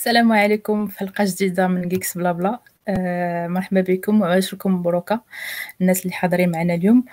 [0.00, 5.20] السلام عليكم في حلقة جديدة من Geeks Blabla آه مرحبا بكم وعواشركم مبروكة
[5.80, 7.04] الناس اللي حاضرين معنا اليوم.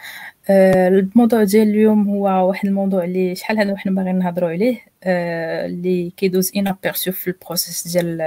[0.49, 5.65] آه الموضوع ديال اليوم هو واحد الموضوع اللي شحال هذا وحنا باغيين نهضروا عليه آه
[5.65, 8.18] اللي كيدوز un aperçu في ال process ديال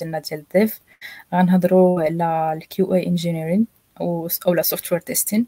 [0.00, 0.80] ديالنا ديال ال dev
[1.34, 3.66] غنهضروا على ال QA engineering
[4.00, 5.46] أو لا software testing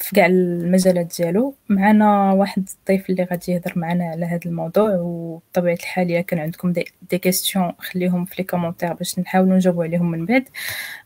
[0.00, 1.54] في كاع المجالات ديالو.
[1.68, 6.72] معنا واحد الضيف اللي غادي يهضر معنا على هذا الموضوع وبطبيعة الحال الا كان عندكم
[6.72, 10.44] des, des questions خليهم في les commentaires باش نحاولوا نجاوبوا عليهم من بعد.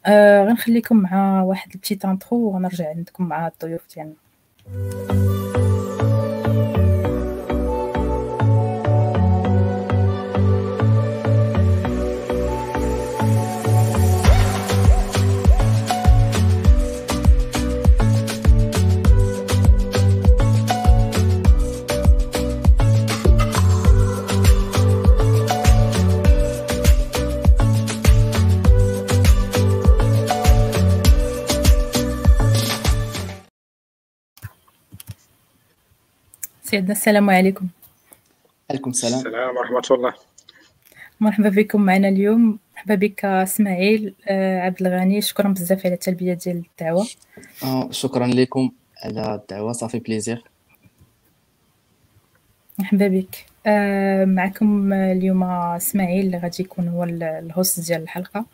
[0.07, 5.44] آه غنخليكم مع واحد ال petite intro وغنرجع عندكم مع الضيوف ديالنا.
[36.75, 37.67] سيدنا السلام عليكم.
[38.71, 39.19] عليكم السلام.
[39.19, 40.15] السلام ورحمة الله.
[41.21, 42.59] مرحبا بكم معنا اليوم.
[42.75, 45.21] مرحبا بك إسماعيل آه، عبد الغني.
[45.21, 47.07] شكرا بزاف على التلبية ديال الدعوة.
[47.65, 48.71] آه شكرا لكم
[49.05, 49.73] على الدعوة.
[49.73, 50.45] ça fait plaisir.
[52.79, 53.47] مرحبا بك.
[54.27, 58.47] معكم اليوم إسماعيل اللي غادي يكون هو ال host ديال الحلقة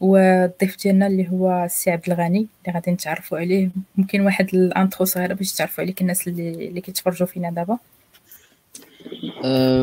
[0.00, 3.70] والضيف ديالنا اللي هو السي عبد الغني اللي غادي نتعرفوا عليه.
[3.96, 7.78] ممكن واحد ال intro صغيره باش تعرفوا عليك الناس اللي اللي كيتفرجوا فينا دابا.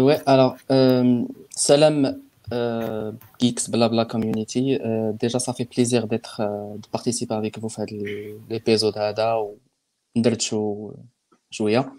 [0.01, 0.55] oui alors
[1.49, 2.21] سلام
[3.43, 4.65] geeks blabla community.
[5.23, 6.35] déjà ça fait plaisir d'être
[6.83, 7.97] de participer avec vous في هذا
[8.49, 9.55] l'épisode هذا
[10.15, 10.91] وندردشوا
[11.51, 11.93] شوية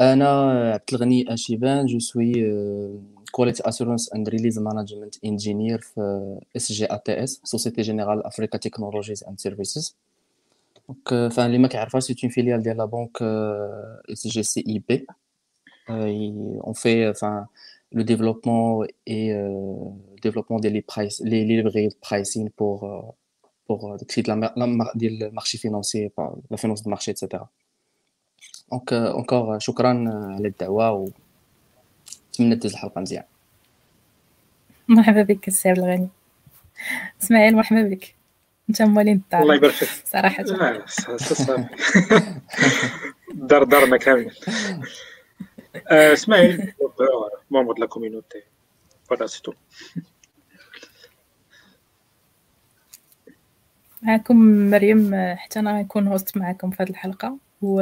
[0.00, 2.32] أنا عبد الغني اشيبان je suis
[3.32, 9.96] quality assurance and release management engineer في SG ATS Société Générale Africa Technologies and Services
[10.88, 13.22] donc فاللي ما كيعرفهاش c'est une filiale ديال la banque
[14.12, 15.06] SG CIB
[16.70, 17.46] on fait enfin
[17.92, 19.46] le développement et euh,
[20.22, 23.00] développement des les price les librairies de pricing pour euh,
[23.66, 23.96] pour euh,
[24.28, 26.12] la, la, la, le marché financier
[26.50, 27.42] la finance de marché etc
[28.72, 29.88] donc encore شكرا
[30.36, 33.24] على الدعوة ونتمنى تدوز الحلقة مزيان.
[34.88, 36.08] مرحبا بك السي عبد الغني.
[37.22, 38.14] إسماعيل مرحبا بك.
[38.68, 40.06] أنت موالين الدار الله يبارك فيك.
[40.06, 40.42] صراحة.
[40.42, 41.66] لا صافي.
[43.34, 44.30] دار دارنا كامل
[45.86, 46.72] إسماعيل
[47.50, 48.38] membre de la communauté
[49.08, 49.56] voilà c'est tout.
[54.02, 54.36] معكم
[54.70, 57.36] مريم حتى أنا غنكون هوست معكم في هذه الحلقة.
[57.62, 57.80] و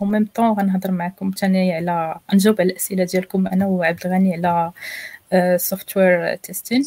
[0.00, 1.30] أو ميم طون غنهضر معكم.
[1.38, 4.72] ثاني على نجاوب على الأسئلة ديالكم أنا وعبد الغني على
[5.58, 6.82] software testing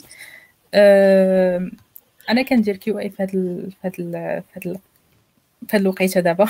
[2.30, 4.80] أنا كندير QA في في هذا في هذا
[5.68, 6.48] في هذا الوقيتة دابا.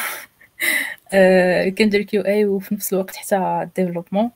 [1.77, 4.31] كندير QA وفي نفس الوقت حتى développement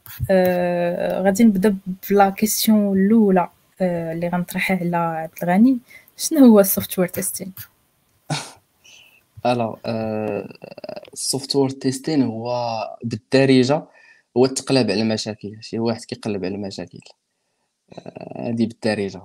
[1.23, 1.77] غادي نبدأ
[2.09, 3.49] ب la question الأولى
[3.81, 5.79] اللي غنطرحها على عبد الغني.
[6.17, 7.53] شنو هو ال software testing
[9.45, 9.75] alors
[11.13, 12.49] ال software testing هو
[13.03, 13.83] بالدارجة
[14.37, 16.99] هو التقلاب على المشاكل شي واحد كيقلب على المشاكل
[18.35, 19.21] هادي بالدارجة.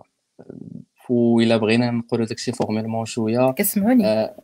[1.11, 4.35] و إلا بغينا نقولوا داكشي formellement شوية كتسمعوني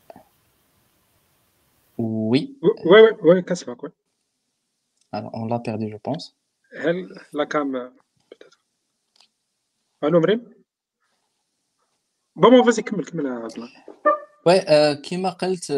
[1.98, 2.56] وي.
[2.62, 3.90] وي وي كنسمعك وي.
[5.14, 6.34] Alors on l'a perdu je pense.
[6.80, 7.92] هل لا كام
[10.04, 10.54] ألو مريم؟
[12.36, 13.68] bon vas-y كمل كمل عبد
[14.46, 14.60] oui
[14.96, 15.72] كيما قلت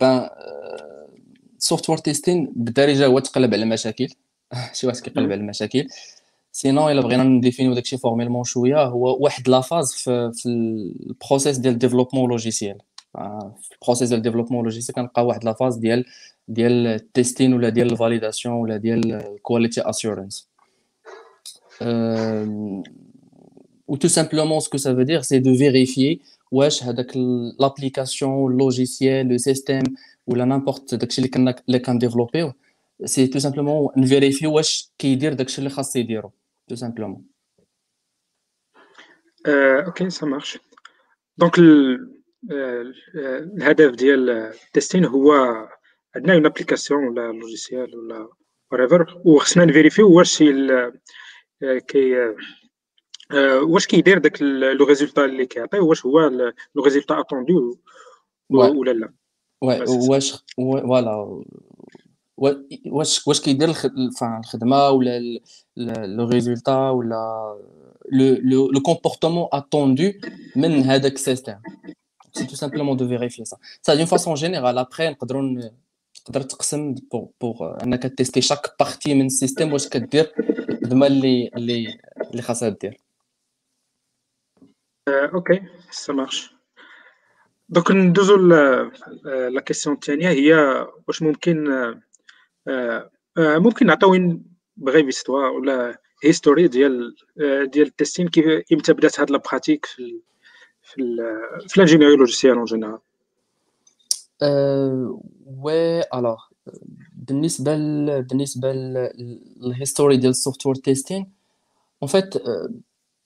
[0.00, 0.28] بان
[1.58, 4.08] software testing بالدارجه هو تقلب على المشاكل
[4.72, 5.86] شي واحد كيقلب على المشاكل
[6.52, 11.58] sinon إلا بغينا نdéfiniو داكشي formellement شوية هو واحد la phase في, في ال processus
[11.58, 12.78] ديال développement logiciel
[13.62, 16.04] في ال processus ديال développement logiciel كنلقاو واحد la phase ديال
[16.48, 20.48] ديال ال testing ولا ديال ال validation ولا ديال ال quality assurance
[23.88, 26.20] ou tout simplement ce que ça veut dire c'est de vérifier
[26.50, 27.16] واش هذاك
[27.60, 29.82] l'application ال logiciel le système
[30.26, 32.52] ولا n'importe داكشي اللي كنا اللي كن développe
[33.04, 36.32] يو c'est tout simplement ن vérifie واش كيدير داكشي اللي خاص يديرو
[36.68, 37.24] tout simplement
[39.46, 40.58] ok ça marche
[41.38, 41.58] donc
[43.14, 45.32] الهدف ديال ال testing هو
[46.16, 48.28] عندنا une application ولا logiciel ولا
[48.72, 50.42] وريفر وخصنا ن vérifie يو واش
[51.88, 52.34] كي
[53.62, 56.20] واش كيدير داك le résultat اللي كيعطي واش هو
[56.74, 57.76] le résultat attendu
[58.50, 59.12] ولا لا
[59.62, 61.42] واش voilà
[62.86, 63.68] واش واش كيدير
[64.22, 65.40] الخدمة ولا
[66.06, 67.56] le résultat ولا
[68.08, 70.20] le, le, le comportement attendu
[70.56, 71.60] من هذاك système.
[72.32, 73.56] C'est tout simplement de vérifier ça.
[73.82, 74.78] Ça d'une façon générale.
[74.78, 75.70] Après, نقدروا
[76.24, 80.32] تقدر تقسم pour, pour انك tester chaque partie من ال système واش كدير
[80.70, 81.98] الخدمة اللي اللي
[82.30, 82.96] اللي خاصها دير.
[85.08, 86.54] ok ça marche.
[87.68, 90.54] donc ندوزو la question الثانية هي
[91.08, 91.64] واش ممكن
[93.38, 94.40] ممكن نعطيو
[94.76, 97.14] brève histoire ولا history ديال
[97.72, 100.20] ديال ال testing كيف إمتى بدات هاد la pratique في
[100.82, 101.16] في
[101.68, 102.98] في l'ingénierie logicielle en général
[105.46, 106.42] oui alors
[107.12, 107.76] بالنسبة.
[108.20, 111.32] بالنسبة لل history ديال ال software testing
[112.02, 112.34] en fait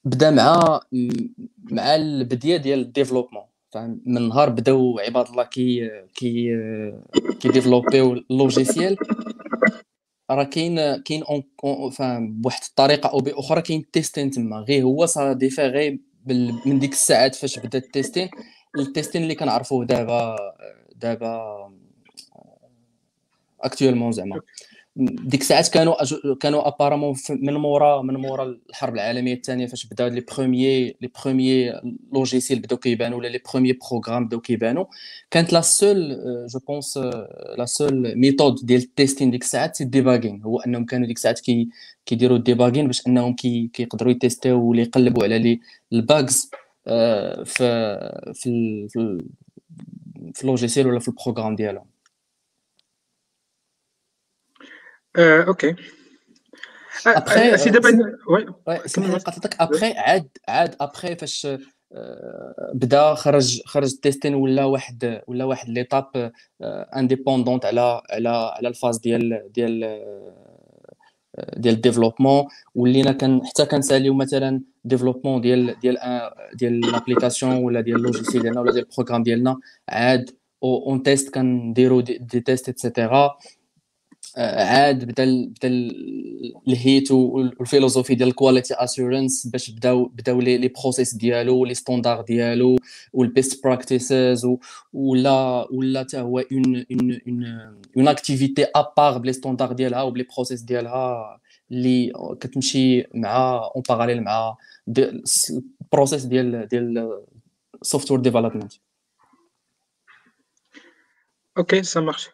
[0.04, 0.80] بدا مع
[1.70, 3.42] مع البداية ديال ال développement.
[4.06, 6.56] من نهار بداو عباد الله كي كي
[7.40, 8.96] كي développe يو ال logiciel.
[10.30, 11.22] راه كاين كاين
[12.20, 14.56] بواحد الطريقة أو بأخرى كاين testing تما.
[14.56, 16.00] غير هو ça diffère
[16.66, 18.28] من ديك الساعات فاش بدا ال testing
[18.78, 20.36] ال testing اللي كنعرفوه دابا
[20.96, 21.72] دابا
[23.60, 24.40] actuellement زعما.
[24.96, 25.94] ديك الساعات كانوا
[26.40, 31.80] كانوا apparemment من مورا من مورا الحرب العالمية الثانية فاش بداو les premiers les premiers
[32.12, 34.84] logiciels بداو كيبانوا ولا les premiers programmes بداو كيبانوا
[35.30, 36.16] كانت la seule
[36.52, 36.96] je pense
[37.58, 41.40] la seule méthode ديال ال testing ديك الساعات c'est debugging هو أنهم كانوا ديك الساعات
[41.40, 41.68] كي
[42.06, 45.60] كيديروا ال debugging باش أنهم كي كيقدروا ي tester يو ولا يقلبوا على les
[45.92, 46.50] ال bugs
[47.44, 47.60] في
[48.34, 48.88] في
[50.34, 51.99] في ال logiciel ولا في ال programme ديالهم.
[55.18, 55.66] Euh, ok.
[57.06, 58.46] Après, c'est دابا oui
[58.94, 61.46] كما قلت ابخي عاد عاد ابخي فاش
[62.74, 66.32] بدا خرج خرج ال testing ولا واحد ولا واحد l'étape
[66.62, 70.00] indépendante على على على ال phase ديال ديال
[71.56, 72.44] ديال ال développement
[72.74, 75.98] ولينا كان حتى كنساليو مثلا ديفلوبمون ديال ديال
[76.54, 79.56] ديال لابليكاسيون ولا ديال اللوجيسيال ديالنا ولا ديال البروغرام ديالنا.
[79.88, 80.30] عاد
[80.62, 83.38] اون تيست كنديرو دي تيست اتسيتيرا
[84.40, 85.68] عاد بدا بدا
[86.68, 92.76] الهيت والفيلوزوفي ديال الكواليتي اسيورنس باش بداو بداو لي بروسيس ديالو لي ستوندار ديالو
[93.12, 94.46] والبيست براكتيسز
[94.92, 97.44] ولا ولا حتى هو اون اون اون
[97.96, 101.40] une activité à part ب les standards ديالها وب les processus ديالها
[101.70, 104.56] اللي كتمشي مع en parallèle مع
[104.88, 107.20] ال processus ديال ديال
[107.82, 108.72] software development
[111.60, 112.30] ok ça marche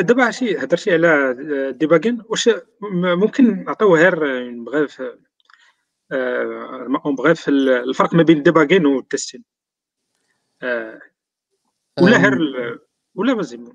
[0.00, 1.34] دابا عرفتي هضرتي على
[1.72, 2.50] debugging واش
[3.02, 4.14] ممكن نعطيو غير
[4.64, 5.02] brève
[7.06, 9.44] en bref الفرق ما بين ال debugging وال testing
[12.00, 12.38] ولا غير
[13.14, 13.72] ولا مازال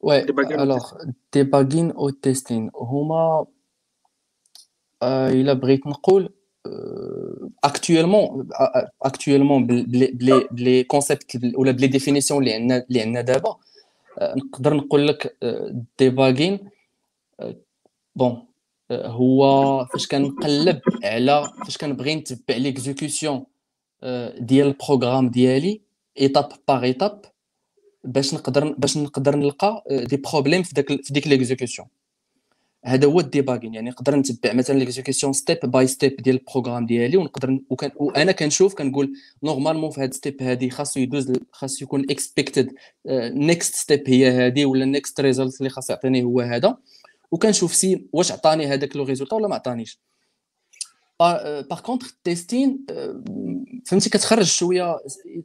[0.00, 0.92] وي الوغ
[1.32, 3.46] ديباغين أو تيستين هما
[5.02, 6.34] الا بغيت نقول
[7.64, 8.48] actuellement
[9.02, 13.56] actuellement ب les ب les concepts ولا ب les définitions اللي عندنا اللي عندنا دابا
[14.22, 15.36] نقدر نقول لك
[15.98, 16.70] debugging
[18.16, 18.46] bon
[18.92, 23.44] هو فاش كنقلب على فاش كنبغي نتبع l'exécution
[24.38, 25.80] ديال programme ديالي
[26.20, 27.24] étape par étape
[28.04, 31.88] باش نقدر باش نقدر نلقى des problèmes في داك في ديك l'exécution
[32.84, 37.16] هذا هو ال debugging يعني نقدر نتبع مثلا l'exécution step by step ديال programme ديالي
[37.16, 42.72] ونقدر وكان وأنا كنشوف كنقول normalement في هاد step هادي خاصو يدوز خاصو يكون expected
[43.06, 46.76] next step هي هادي ولا next result اللي خاص يعطيني هو هذا.
[47.30, 50.00] وكنشوف si واش عطاني هذاك le résultat ولا ما عطانيش.
[51.20, 52.86] par contre ال testing
[53.86, 54.96] فهمتي كتخرج شوية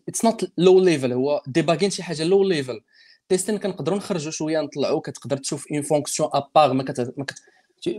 [0.10, 2.81] it's not low level هو debugging شي حاجة low level
[3.29, 7.13] testing كنقدروا نخرجوا شوية نطلعوا كتقدر تشوف une fonction à part ما كت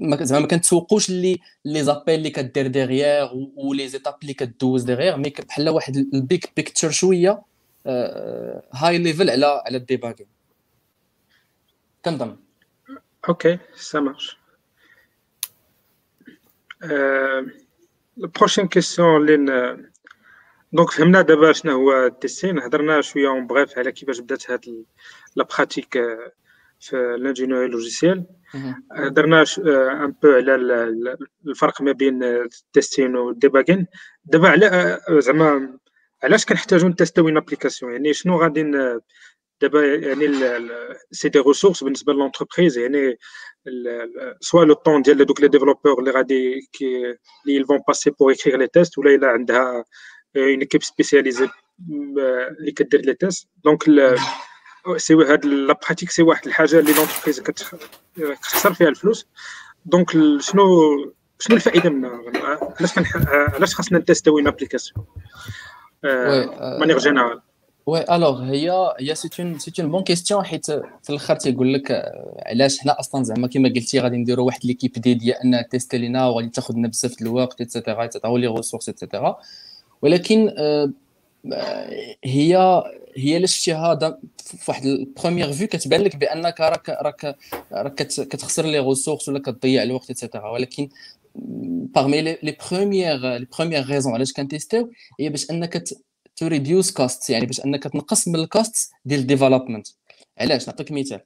[0.01, 4.83] ما زعما ما كنتسوقوش اللي les appels اللي كدير derrière و les étapes اللي كدوز
[4.83, 7.43] derrière mais بحال واحد ال big picture شوية
[8.73, 10.27] high level على على ال debugging
[12.05, 12.37] كنظن
[13.29, 14.39] OK ça marche
[18.19, 19.77] la prochaine question اللي
[20.73, 24.85] donc فهمنا دابا شنو هو ال testing هضرنا شوية en bref على كيفاش بدات هاد
[25.37, 25.99] la pratique
[26.81, 28.27] في l'ingénierie logicielle
[28.93, 29.45] هضرنا
[30.05, 30.55] un peu على
[31.47, 33.87] الفرق ما بين ال testing وال debugging
[34.25, 35.79] دابا على زعما
[36.23, 38.63] علاش كنحتاجو نتيستيو une application يعني شنو غادي
[39.61, 40.29] دابا يعني
[41.11, 43.19] c'est des ressources بالنسبة l'entreprise يعني
[44.41, 48.33] soit le temps ديال دوك les développeurs اللي غادي اللي ils le font passer pour
[48.33, 49.85] écrire les tests ولا الا عندها
[50.37, 51.49] une équipe spécialisée
[52.61, 53.89] اللي كدير les tests donc
[54.97, 59.27] c'est هاد la pratique c'est واحد الحاجة اللي l'entreprise كتخسر فيها الفلوس.
[59.85, 60.65] donc شنو
[61.39, 65.05] شنو الفائدة من علاش علاش خاصنا نتيستيو une application
[66.81, 67.41] manière générale
[67.87, 69.29] oui alors هي هي c'est
[69.81, 72.13] une bonne question حيت في الآخر تيقول لك
[72.47, 76.49] علاش حنا أصلا زعما كما قلتي غادي نديروا واحد l'équipe dédiée إنها تيستي لينا وغادي
[76.49, 79.37] تاخذ لنا بزاف الوقت اتسيتيرا اتسيتيرا ولي ريسورس اتسيتيرا
[80.03, 80.51] ولكن
[82.25, 82.83] هي
[83.17, 87.37] هي اللي شفتيها في واحد première vue كتبان لك بأنك راك راك
[87.73, 90.89] راك كتخسر les ressources ولا كتضيع الوقت et cetera ولكن
[91.99, 94.91] parmi لي premières les premières raisons علاش كنتيستيو
[95.21, 95.83] هي باش أنك
[96.37, 99.87] to reduce cost يعني باش أنك تنقص من ال cost ديال ال development
[100.39, 101.21] علاش؟ نعطيك مثال.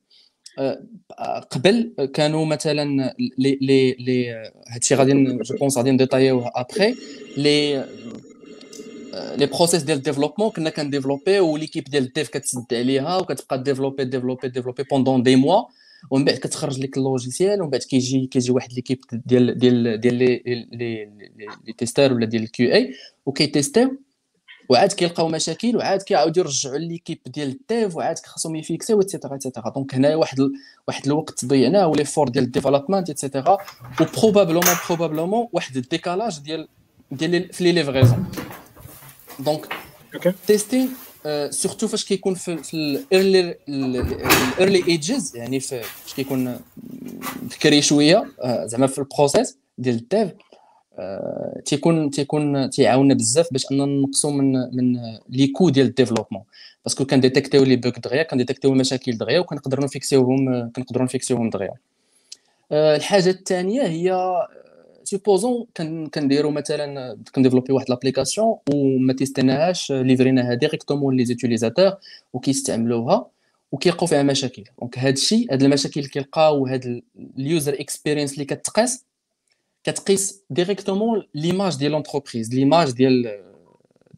[1.50, 6.94] قبل كانوا مثلا لي لي لي هادشي غادي je pense غادي نديتايو après
[7.36, 7.84] les
[9.14, 14.04] les process ديال ال développement كنا كنديفلوبي l'équipe ديال ال dev كتسد عليها وكتبقى développer
[14.04, 15.62] développer développer pendant des mois
[16.10, 20.14] ومن بعد كتخرج لك ال logiciel ومن بعد كيجي كيجي واحد l'équipe ديال ديال ديال
[20.14, 20.42] les
[20.72, 21.08] les
[21.66, 22.94] les testeurs ولا ديال ال QA
[23.26, 23.96] وكيتيستيو.
[24.68, 29.34] وعاد كيلقاو مشاكل وعاد كيعاودوا يرجعوا l'équipe ديال ال dev وعاد خاصهم يفيكسيو et cetera
[29.34, 30.52] et cetera donc هنايا واحد ال...
[30.88, 33.58] واحد الوقت ضيعناه و l'effort ديال ال development et cetera
[34.00, 36.68] و probablement probablement واحد décalage ديال
[37.12, 38.26] ديال في les livraisons
[39.40, 39.74] donc
[40.46, 40.90] testing
[41.50, 46.60] surtout فاش كيكون في في ال early ال early ages يعني فاش كيكون
[47.42, 48.26] بكري شوية
[48.64, 50.30] زعما في ال process ديال ال dev
[51.64, 56.42] تيكون تيكون تيعاوننا بزاف باش اننا نقصوا من من les coûts ديال ال développement
[56.84, 61.74] parce que كنديتيكتيو les bugs دغيا كنديتيكتيو المشاكل دغيا وكنقدروا نفيكسيوهم كنقدروا نفيكسيوهم دغيا
[62.72, 64.12] الحاجة الثانية هي
[65.04, 65.66] supposons
[66.14, 71.92] كنديروا مثلا كن développer واحد l'application وما تيستناهاش ليفريناها directement les utilisateurs
[72.32, 73.26] وكيستعملوها
[73.72, 77.02] وكيلقاو فيها مشاكل donc هاد الشيء هاد المشاكل اللي كيلقاو هاد
[77.38, 79.04] ال user experience اللي كتقاس
[79.84, 83.42] كتقيس directement l'image ديال l'entreprise l'image ديال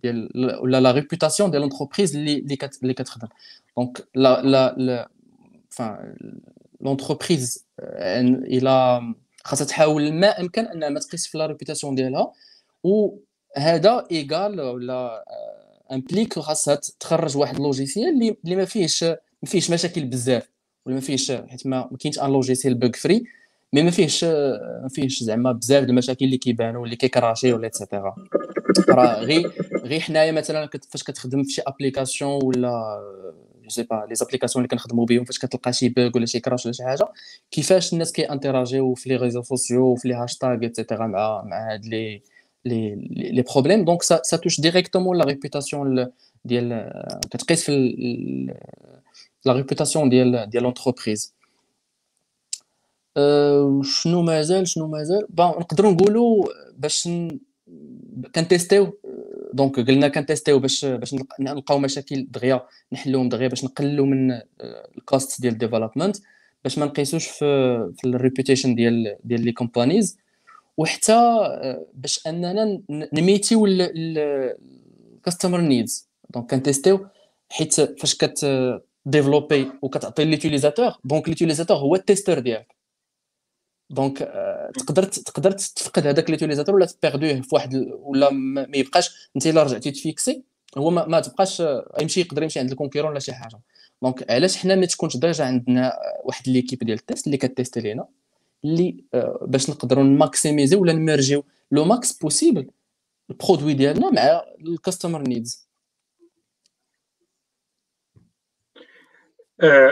[0.03, 0.31] ديال
[0.63, 3.29] ولا la réputation ديال l'entreprise اللي اللي كتخدم
[3.77, 4.43] donc la
[4.77, 5.09] la
[5.75, 5.93] enfin
[6.81, 9.01] l'entreprise إلى
[9.45, 12.33] خاصها تحاول ما امكن أنها ما تقيس في la réputation ديالها
[12.85, 15.25] وهذا égal ولا
[15.93, 20.49] implique خاصها تخرج واحد logiciel اللي ما فيهش ما فيهش مشاكل بزاف
[20.87, 23.25] ولا ما فيهش حيت ما كاينش un logiciel bug free
[23.73, 28.15] mais ما فيهش ما فيهش زعما بزاف المشاكل اللي كيبانوا اللي كيكراشي ولا et cetera
[28.89, 29.53] راه غير
[29.85, 33.01] غير حنايا مثلا فاش كتخدم في شي application ولا
[33.63, 36.67] je sais pas les applications اللي كنخدموا بهم فاش كتلقى شي bug ولا شي crash
[36.67, 37.09] ولا شي حاجة
[37.51, 41.73] كيفاش الناس كي interagiو في les réseaux sociaux وفي les hashtags et cetera مع مع
[41.73, 42.23] هاد les
[42.65, 46.09] les les problèmes donc ça ça touche directement la réputation
[46.45, 46.93] ديال
[47.31, 47.73] كتقيس في
[49.45, 51.35] la réputation ديال ديال l'entreprise
[53.83, 56.45] شنو مازال شنو مازال bon نقدروا نقولوا
[56.79, 57.09] باش
[58.35, 58.99] كنتيستيو
[59.53, 64.41] donc قلنا كنتيستيو باش باش نلقاو مشاكل دغيا نحلوهم دغيا باش نقللوا من
[64.99, 66.17] ال cost ديال ال development
[66.65, 67.39] باش ما نقيسوش في
[67.99, 70.19] في ال reputation ديال ديال les companies
[70.77, 71.43] وحتى
[71.95, 77.07] باش أننا نميتيو ال customer needs donc كنتيستيو
[77.51, 78.47] حيت فاش كت
[79.07, 82.82] développer وكتعطي l'utilisateur donc l'utilisateur هو ال testeur ديالك.
[83.91, 84.19] دونك
[84.79, 89.91] تقدر تقدر تفقد هذاك l'utilisateur ولا تبيردوه في واحد ولا ما يبقاش انت الا رجعتي
[89.91, 90.43] تفيكسي
[90.79, 91.63] هو ما, ما تبقاش
[92.01, 93.61] يمشي يقدر يمشي عند ال concurrent ولا شي حاجة.
[94.03, 95.93] donc علاش حنا ما تكونش déjà عندنا
[96.25, 98.09] واحد l'équipe ديال ال test اللي كتيستي لينا
[98.65, 99.05] اللي
[99.43, 102.71] باش نقدروا نماكسيميزي ولا نمرجيو le max possible
[103.31, 105.69] ال produit ديالنا مع ال customer needs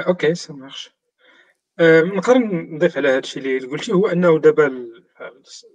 [0.06, 0.90] OK ça marche
[1.80, 4.88] نقدر نضيف على هذا الشيء اللي قلتي هو أنه دابا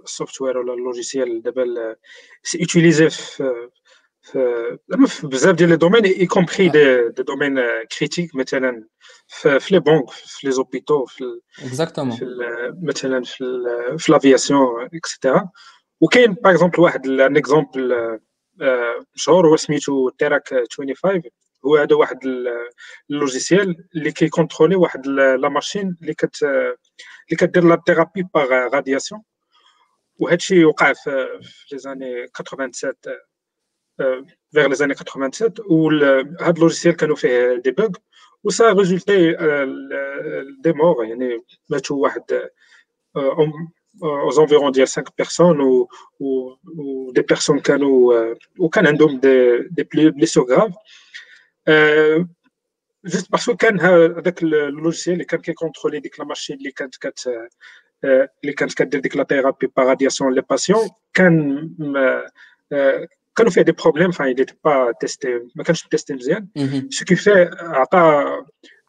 [0.03, 1.95] ال software ولا ال logiciel دابا
[2.43, 3.09] c'est في
[5.05, 7.59] في بزاف ديال les domaines y compris des, des domaines
[7.97, 8.87] critiques مثلا
[9.27, 11.23] في les banques في les hôpitaux في
[11.59, 12.17] exactement
[12.83, 13.45] مثلا في
[13.97, 15.49] في l'aviation et cetera
[16.01, 18.19] وكاين par exemple واحد un exemple
[19.15, 21.23] مشهور هو سميتو Therac 25
[21.65, 22.19] هو هذا واحد
[23.09, 29.21] ال logiciel اللي كيكونترولي واحد la machine اللي كت اللي كدير la thérapie par radiation
[30.19, 31.27] وهذا الشيء وقع في
[31.71, 32.71] les années 87
[34.51, 37.89] vers les années 87 وهذا ال logiciel كانوا فيه des bugs
[38.43, 39.31] و ça résultait
[40.63, 42.49] des morts يعني ماتوا واحد
[43.97, 49.83] aux environs ديال 5 personnes و, و, و des personnes كانوا وكان عندهم des des
[49.83, 50.73] blessures graves
[53.05, 56.95] juste parce que كان هذاك ال logiciel اللي كان كيكونترولي ديك la machine اللي كانت
[56.95, 57.29] كت
[58.43, 61.69] اللي كانت كدير ديك la thérapie par radiation les patients كان
[63.35, 66.47] كانوا فيه des problèmes enfin il est pas testé ما كانش تيستي مزيان
[66.89, 68.25] so كي في عطى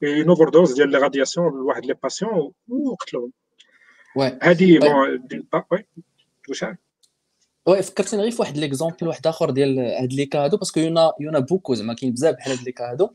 [0.03, 3.33] une overdose ديال les radiations لواحد les patients وقتلهم
[4.43, 5.25] هذه bon
[5.71, 5.87] oui
[6.49, 6.65] واش
[7.67, 11.13] oui فكرتني غير في واحد l'exemple واحد اخر ديال هاد les cas هادو باسكو يونا
[11.21, 13.11] يونا بوكو زعما كاين بزاف بحال هاد les cas هادو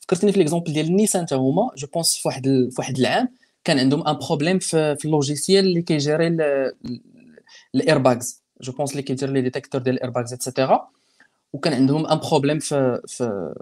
[0.00, 3.28] فكرتني في l'exemple ديال ال Nissan حتى هما je pense في واحد في واحد العام
[3.64, 6.36] كان عندهم un problème في, في ال logiciel اللي كيجيري
[7.74, 10.88] ال airbags je pense اللي كيدير les détecteurs ديال ال airbags et cetera
[11.52, 13.54] وكان عندهم un problème في في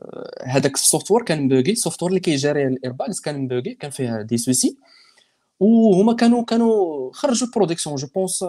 [0.46, 4.22] هذاك ال software كان مبوغي ال software اللي كيجيري ال airbags كان مبوغي كان فيه
[4.22, 4.76] des soucis
[5.60, 8.44] وهما كانوا كانوا خرجوا ال production je pense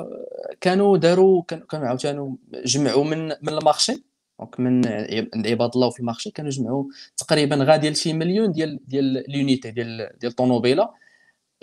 [0.62, 4.03] كانوا داروا كانوا عاوتاني جمعوا من من ال marché.
[4.39, 4.88] donc من
[5.36, 6.86] عند عباد الله في ال marché كانوا جمعوا
[7.17, 10.89] تقريبا غا ديال شي مليون ديال ديال l'unité ديال ديال الطوموبيله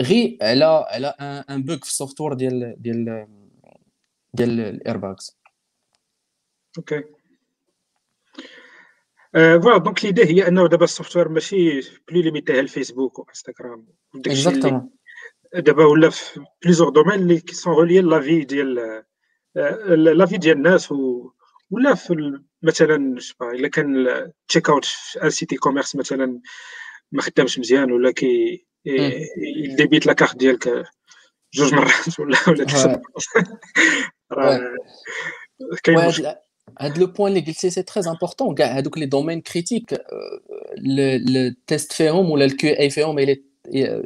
[0.00, 1.06] غي على على
[1.50, 3.26] un bug في ال software ديال ديال
[4.34, 5.36] ديال ال airbags
[6.78, 7.04] OK
[9.32, 13.86] voilà donc l'idée هي انه دابا ال software ماشي plus limité الفيسبوك وانستغرام
[14.16, 14.90] exactement
[15.54, 19.02] دابا ولا في plusieurs domaines اللي sont reliés la vie ديال
[19.86, 20.92] la vie ديال الناس
[21.70, 24.06] ولا في مثلا الا كان
[24.48, 26.40] checkout في un site e-commerce مثلا
[27.12, 28.66] ما خدامش مزيان ولا كي
[29.76, 30.86] débite la carte ديالك
[31.54, 32.96] جوج مرات ولا ولا ثلاث
[35.82, 36.34] كاين
[36.80, 39.98] هاد le point اللي قلتي c'est très important كاع هادوك les domaines critiques
[40.78, 43.18] ال test فيهم ولا ال QA فيهم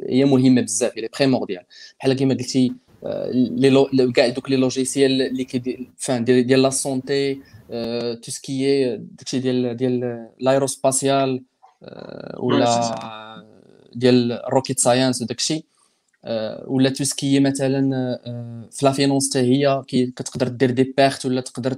[0.09, 1.63] هي مهمة بزاف هي primordiale
[1.99, 7.39] بحال كيما قلتي لي كاع دوك les logiciels اللي كي فان ديال la santé
[8.21, 11.43] tout ce qui داكشي ديال ديال l'aérospatial
[12.37, 13.45] ولا
[13.95, 15.65] ديال rocket science وداكشي
[16.67, 18.19] ولا tout ce qui مثلا
[18.71, 21.77] في la finance حتى هي كتقدر دير des pertes ولا تقدر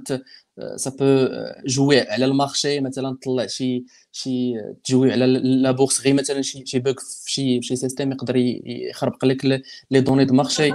[0.76, 1.28] ça peut
[1.66, 6.66] jouer على ال marché مثلا تطلع شي شي تجوي على la bourse غير مثلا شي
[6.66, 10.72] شي bug في شي شي système يقدر يخربق لك les données de marché.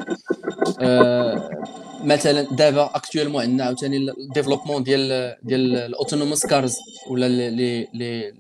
[2.04, 6.76] مثلا دابا actuellement عندنا عاوتاني ال développement ديال ديال ال autonomous cars
[7.10, 8.32] ولا les les les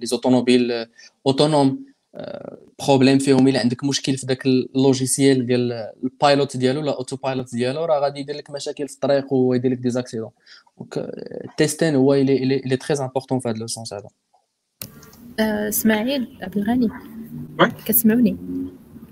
[0.00, 0.86] les automobiles
[1.26, 1.89] autonomes.
[2.78, 5.72] problème فيهم إلا عندك مشكل في ذاك ال logiciel ديال
[6.04, 9.78] ال pilot ديالو ولا autopilot ديالو راه غادي يدير لك مشاكل في الطريق ويدير لك
[9.78, 10.30] des accidents
[10.78, 10.98] donc
[11.44, 14.08] ال testing هو اللي اللي très important في هذا le sens هذا
[15.68, 16.88] اسماعيل عبد الغني
[17.84, 18.36] كتسمعوني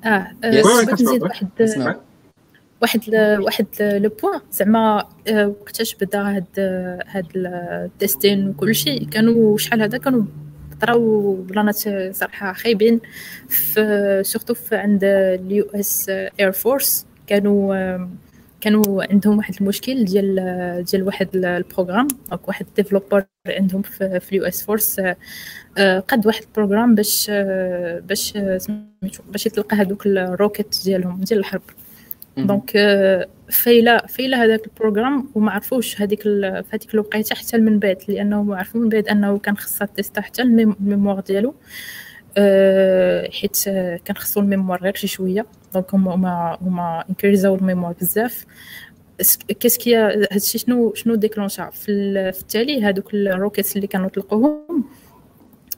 [0.05, 1.49] آه بغيت نزيد واحد
[2.83, 3.01] واحد
[3.41, 6.45] واحد le point زعما وقتاش بدا هاد
[7.07, 8.99] هاد ال testing وكلشي.
[8.99, 10.25] كانوا شحال هذا؟ كانوا
[10.81, 11.77] طراو بلانات
[12.15, 13.01] صراحة خايبين
[13.49, 18.09] في surtout في عند ال US Air Force كانوا
[18.61, 22.09] كانوا عندهم واحد المشكل ديال ديال واحد ال programme.
[22.33, 25.01] أو واحد developer عندهم في ال US Force
[26.09, 27.31] قد واحد البروغرام باش
[28.09, 28.39] باش
[29.29, 31.63] باش يتلقى هذوك الروكيت ديالهم ديال الحرب.
[32.37, 32.73] دونك
[33.51, 38.89] فايلة فايلة هذاك البروغرام وما عرفوش هذيك في الوقيتة حتى من بعد لأنه عرفوا من
[38.89, 41.55] بعد أنه كان خصها تيستا حتى الميموار ديالو.
[42.37, 43.65] أه حيت
[44.05, 48.47] كان خصو الميموار غير شي شوية دونك هما هما انكريزاو الميموار بزاف.
[49.61, 54.85] كاسكي هادشي شنو شنو ديكلونشا؟ في التالي هادوك الروكيتس اللي كانوا طلقوهم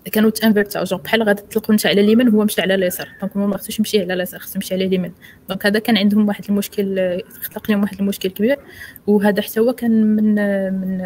[0.04, 3.08] كانوا تانفيرتا جونغ بحال غادي تطلقوا انت على اليمين هو مشى على اليسار.
[3.20, 5.12] donc هو ما خصوش يمشي على اليسار خصو يمشي على اليمين.
[5.48, 8.58] donc هذا كان عندهم واحد المشكل خلق لهم واحد المشكل كبير.
[9.06, 10.34] وهذا حتى هو كان من
[10.72, 10.98] من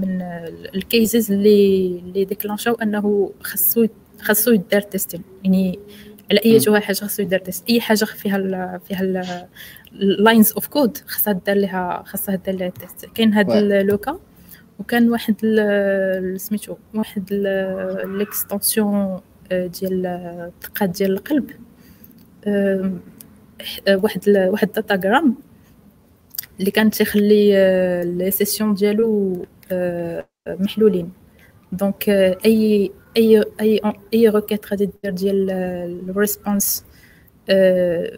[0.00, 0.22] من
[0.74, 3.86] ال cases اللي اللي ديكلانشاو أنه خصو
[4.22, 5.78] خصو يدار testing يعني
[6.30, 9.02] على أي حاجة خصو يدار test أي حاجة فيها ال فيها
[9.92, 14.18] ال lines of code خصها دار لها خصها دار لها test كاين هذا le cas.
[14.78, 15.36] وكان واحد
[16.36, 17.32] سميتو واحد
[18.04, 19.20] l'extension
[19.52, 21.50] آه، ديال الدقات ديال القلب.
[22.46, 22.92] آه،
[23.88, 25.34] واحد واحد datagramme
[26.60, 29.44] اللي كان تيخلي آه، les sessions ديالو
[30.48, 31.12] محلولين.
[31.72, 33.80] donc أي أي أي
[34.14, 35.50] أي requête غادي دير ديال
[36.08, 36.84] ال response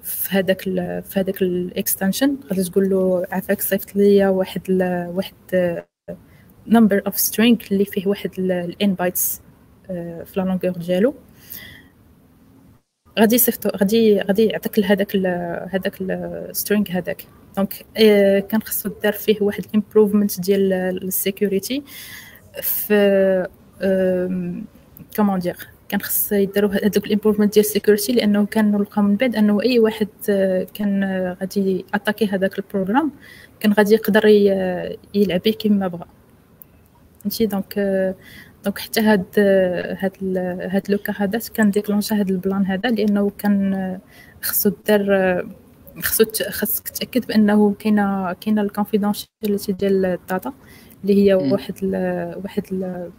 [0.02, 0.62] في هذاك
[1.00, 4.62] في هذاك ال extension غادي تقول له عافاك صيفط ليا واحد
[5.14, 5.34] واحد
[6.68, 9.40] number of string اللي فيه واحد ال n bytes
[9.88, 11.14] في la longueur ديالو.
[13.18, 15.16] غادي يصيفطو غادي غادي يعطيك لهذاك
[15.70, 17.86] هذاك ال string هذاك donc
[18.50, 21.82] كان خصو دار فيه واحد ال improvement ديال ال security
[22.62, 23.46] في
[25.16, 25.56] comment dire
[25.88, 29.62] كان خص يديروا هذوك ال improvement ديال ال security لأنه كان لقاو من بعد أنه
[29.62, 30.08] أي واحد
[30.74, 31.04] كان
[31.40, 33.12] غادي attaquer هذاك ال programme
[33.60, 34.26] كان غادي يقدر
[35.14, 36.06] يلعب به كما بغى
[37.24, 37.78] فهمتي؟ donc
[38.64, 39.38] donc حتى هاد
[39.98, 44.00] هاد هاد le cas هذا كان déclencha هاد ال plan هذا لأنه كان
[44.42, 45.44] خصو دار
[46.02, 50.52] خصو خصك تأكد بأنه كاينة كاينة ال confidentialité ديال ال data
[51.04, 51.94] اللي هي واحد ال
[52.44, 53.12] واحد ال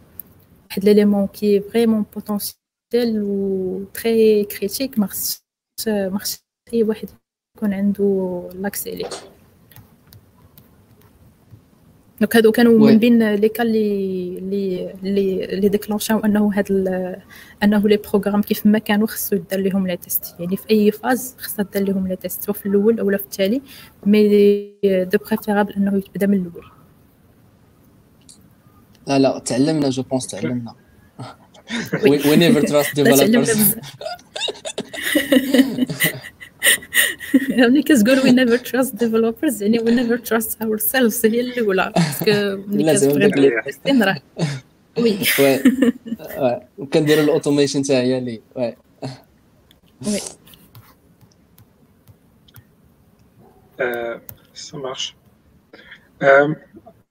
[0.70, 5.42] واحد l'élément qui vraiment potentiel et très critique ما خصش
[5.88, 6.38] ما خصش
[6.72, 7.08] أي واحد
[7.56, 9.08] يكون عنده l'accès ليه
[12.20, 16.70] donc هادو كانوا من بين les cas اللي اللي اللي ديكلونشاو انه هاد
[17.62, 21.34] انه les programmes كيف ما كانوا خصو يدار لهم les tests يعني في أي phase
[21.38, 23.62] خصها دار لهم les tests سواء في الأول أو في التالي
[24.06, 24.28] mais
[24.84, 26.66] de préférable إنه يبدأ من الأول.
[29.06, 29.90] لا لا تعلمنا.
[29.90, 30.74] je pense تعلمنا
[32.02, 33.74] we never trust developers
[37.50, 41.92] ملي كتقول we never trust developers يعني we never trust ourselves هي الأولى.
[42.66, 44.20] parce que ملي كتبغي راه
[44.98, 45.18] we
[46.78, 48.74] وكنديروا ال automation حتى هي اللي we
[50.06, 50.20] we
[54.54, 55.14] ça marche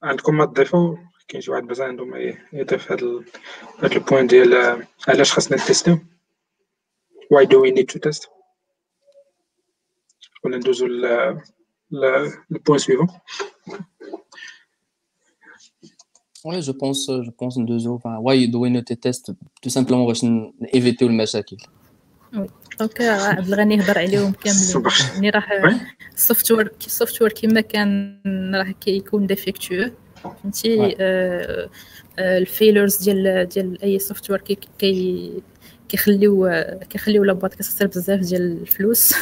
[0.02, 0.96] عندكم ما تضيفوا
[1.28, 3.20] كاين شي واحد بزاف عندهم يضيف هذا
[3.78, 5.98] هذا ال point ديال علاش خاصنا نتيستيو
[7.34, 8.35] why do we need to test?
[10.44, 10.86] ولا ندوزو
[11.90, 13.06] لل point suivant
[16.46, 20.06] Ouais, je pense, je pense ندوزو enfin why do we need to test tout simplement
[20.06, 20.24] باش
[20.74, 21.56] نيفيتيو المشاكل.
[22.80, 25.80] donc عبد الغني هضر عليهم كاملين يعني راه
[26.14, 28.20] ال software ال software كيما كان
[28.54, 30.96] راه كيكون défectueux فهمتي
[32.18, 34.40] ال failures ديال ديال اي software
[34.78, 35.42] كي
[35.88, 36.50] كيخليو
[36.90, 39.14] كيخليو la boîte كتخسر بزاف ديال الفلوس.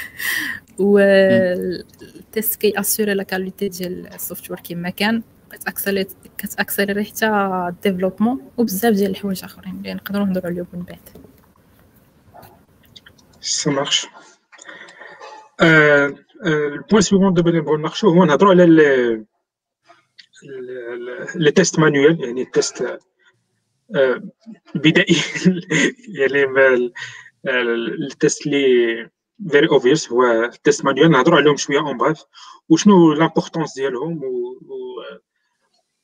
[0.78, 5.22] و ال test كي assurer la qualité ديال ال software كيما كان.
[5.52, 6.06] كتاكسلي
[6.38, 7.26] كتاكسلري حتى
[7.68, 11.08] ال développement وبزاف ديال الحوايج آخرين اللي نقدروا نهضروا عليهم من بعد.
[13.40, 14.06] ça marche
[16.46, 18.66] ال point suivant دابا نبغيو نناقشو هو نهضروا على
[21.34, 22.98] les tests manuels يعني ال test
[24.74, 25.16] بدائي
[26.18, 26.46] يعني
[27.46, 29.10] ال test اللي
[29.48, 31.10] very obvious هو ال test manuel.
[31.10, 32.24] نهضروا عليهم شوية en bref
[32.68, 34.52] وشنو l'importance ديالهم و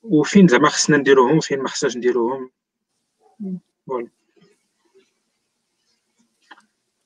[0.03, 2.51] وفين زعما خصنا نديروهم وفين ما خصناش نديروهم.
[3.87, 4.09] voilà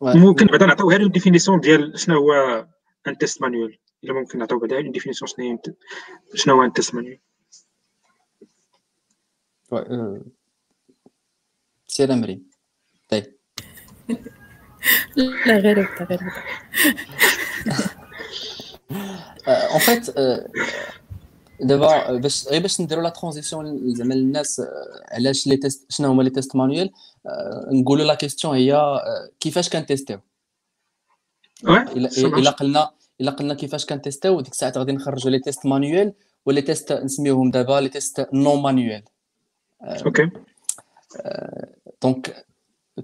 [0.03, 2.67] ممكن بعدا نعطيو غير définition ديال شنو هو
[3.09, 5.59] un test manuel إلا ممكن نعطيو بعدا غير définition شنو هي
[6.35, 7.19] شنو هو un test manuel
[11.93, 12.43] سير أمري.
[13.09, 13.37] طيب.
[15.47, 16.31] لا غير ابدا
[19.49, 20.11] en fait
[21.61, 24.63] دابا باش غير باش نديرو la transition زعما للناس
[25.11, 26.93] علاش les tests شنو هما les tests manuels
[27.73, 29.01] نقولوا la question هي
[29.41, 30.21] كيفاش كنتيستيو.
[31.67, 36.13] الا قلنا إلا قلنا كيفاش كنتيستيو ديك الساعة غادي نخرجوا les tests manuels
[36.47, 39.03] و les tests نسميوهم دابا les tests non manuels.
[39.83, 40.31] OK
[42.03, 42.47] donc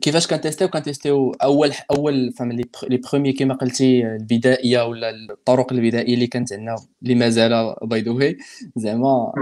[0.00, 6.26] كيفاش كنتيستيو؟ كنتيستيو أول أول فهم les premiers كيما قلتي البدائية ولا الطرق البدائية اللي
[6.26, 8.38] كانت عندنا اللي مازال by the way
[8.76, 9.32] زعما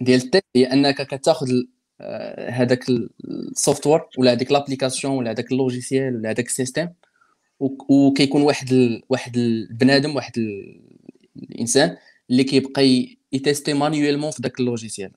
[0.00, 1.48] ديال ال test هي أنك كتاخذ
[2.48, 2.84] هذاك
[3.24, 6.88] ال software ولا هذيك l'application ولا هذاك ال logiciel ولا هذاك ال système
[7.88, 9.02] وكيكون واحد ال...
[9.08, 10.32] واحد البنادم واحد
[11.36, 11.96] الإنسان
[12.30, 15.10] اللي كيبقى يتيستي manuellement في داك ال logiciel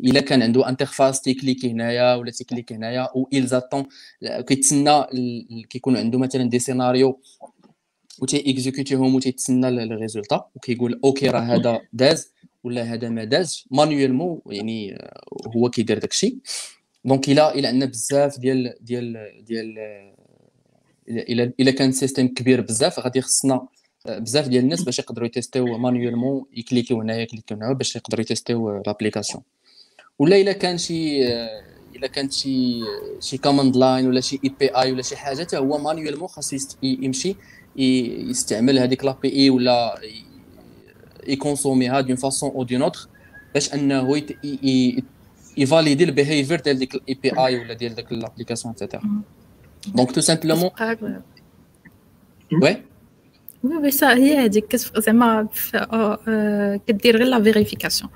[0.00, 3.86] الا كان عنده interface تيكليكي هنايا ولا تيكليكي هنايا و il زاتون
[4.22, 5.06] كيتسنى
[5.70, 7.20] كيكون عنده مثلا des scénarios
[8.18, 12.32] و تي اكزيكوتيهم و تيتسنى ال résultat وكيقول OK راه هذا داز
[12.64, 14.98] ولا هذا ما دازش manuellement يعني
[15.56, 16.38] هو كيدير داكشي
[17.04, 19.78] donc الا الا عندنا بزاف ديال ديال ديال
[21.08, 23.68] الا الا كان système كبير بزاف غادي خصنا
[24.08, 29.42] بزاف ديال الناس باش يقدروا يتيستيو manuellement يكليكيو هنايا يكليكيو هنا باش يقدروا يتيستيو l'application.
[30.18, 31.26] ولا إلا كان شي
[31.96, 32.80] إلا كانت شي
[33.20, 37.36] شي command line ولا شي API ولا شي حاجة حتى هو manuellement خاص يمشي
[37.76, 40.00] يستعمل هذيك l'API ولا
[41.26, 43.08] ي consommer ها d'une façon ou d'une autre
[43.54, 44.22] باش أنه
[45.56, 49.22] ي valider ال behavior ديال ديك ال API ولا ديال ديك لابليكاسيون ايتترا
[49.86, 50.70] دونك تو سامبلومون
[52.62, 52.89] وي
[53.64, 55.48] وي وي سا هي هذيك زعما
[56.86, 58.10] كدير غير la vérification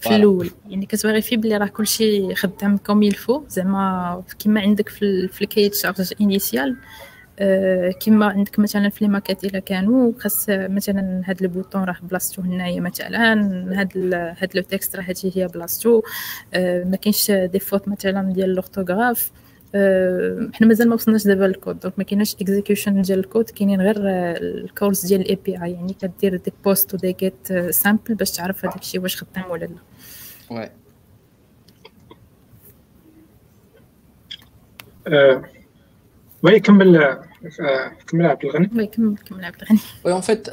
[0.00, 4.88] في الأول يعني كت vérifier بلي راه كلشي خدام comme il faut زعما كيما عندك
[4.88, 6.76] في, في ال cahier de charge initial
[8.00, 12.42] كيما عندك مثلا في les maquettes الا كانوا خاص مثلا هاد ال bouton راه بلاصتو
[12.42, 13.32] هنايا مثلا
[13.80, 16.02] هاد هاد le texte راه هادي هي بلاصتو
[16.54, 19.30] ما كاينش des fautes مثلا ديال l'orthographe
[20.52, 23.96] حنا مازال ما وصلناش دابا لل code donc ما كايناش execution ديال الكود كاينين غير
[23.98, 28.64] ال calls ديال ال API يعني كدير des POST و des GET simples باش تعرف
[28.64, 29.78] هذاك الشيء واش خدام ولا لا
[30.50, 30.70] وي
[36.42, 37.18] وي كمل
[38.06, 40.48] كمل عبد الغني وي كمل كمل عبد الغني وي اون فيت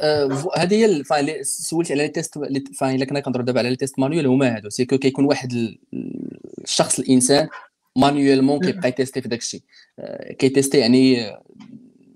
[0.56, 2.38] هذه هي سولتي على les tests
[2.78, 5.76] enfin الا كنا كنهضروا دابا على les tests manuels هما هادو c'est que كيكون واحد
[6.64, 7.48] الشخص الإنسان
[7.96, 9.62] manuellement كيبقى ي tester في داك الشيء
[10.38, 11.32] كي tester يعني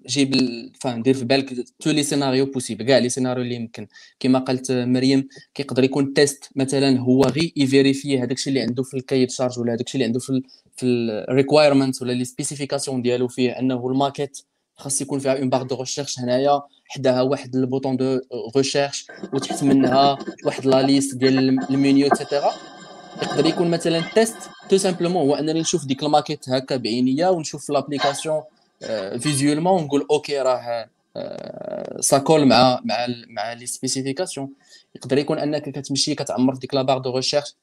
[0.09, 0.35] جيب
[0.81, 3.87] فاهم دير في بالك tous les scénarios possibles كاع les scénarios اللي يمكن.
[4.21, 8.83] كما قالت مريم كيقدر يكون test مثلا هو غير ي vérifier هذاك الشيء اللي عنده
[8.83, 10.43] في ال cahier de charge ولا هذاك الشيء اللي عنده في
[10.77, 14.39] في ال requirement ولا les spécifications ديالو فيه أنه الماكيت
[14.77, 18.21] خاص يكون فيها une barre de recherche هنايا حداها واحد ال bouton de
[18.57, 21.39] recherche وتحت منها واحد la liste ديال
[21.71, 22.51] ال menu et cetera
[23.23, 24.37] يقدر يكون مثلا test
[24.69, 28.43] tout simplement هو أنني نشوف ديك الماكيت هكا بعينيا ونشوف l'application
[29.19, 30.89] visuellement ونقول OK راه
[32.01, 34.53] ça colle مع مع مع les spécifications
[34.95, 37.55] يقدر يكون أنك كتمشي كتعمر ديك la barre de recherche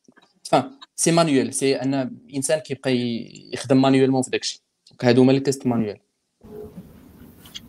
[0.44, 2.92] enfin c'est manuel c'est أن إنسان كيبقى
[3.54, 4.62] يخدم manuellement في داكشي
[5.04, 5.98] هادو هما لي تيست مانيوال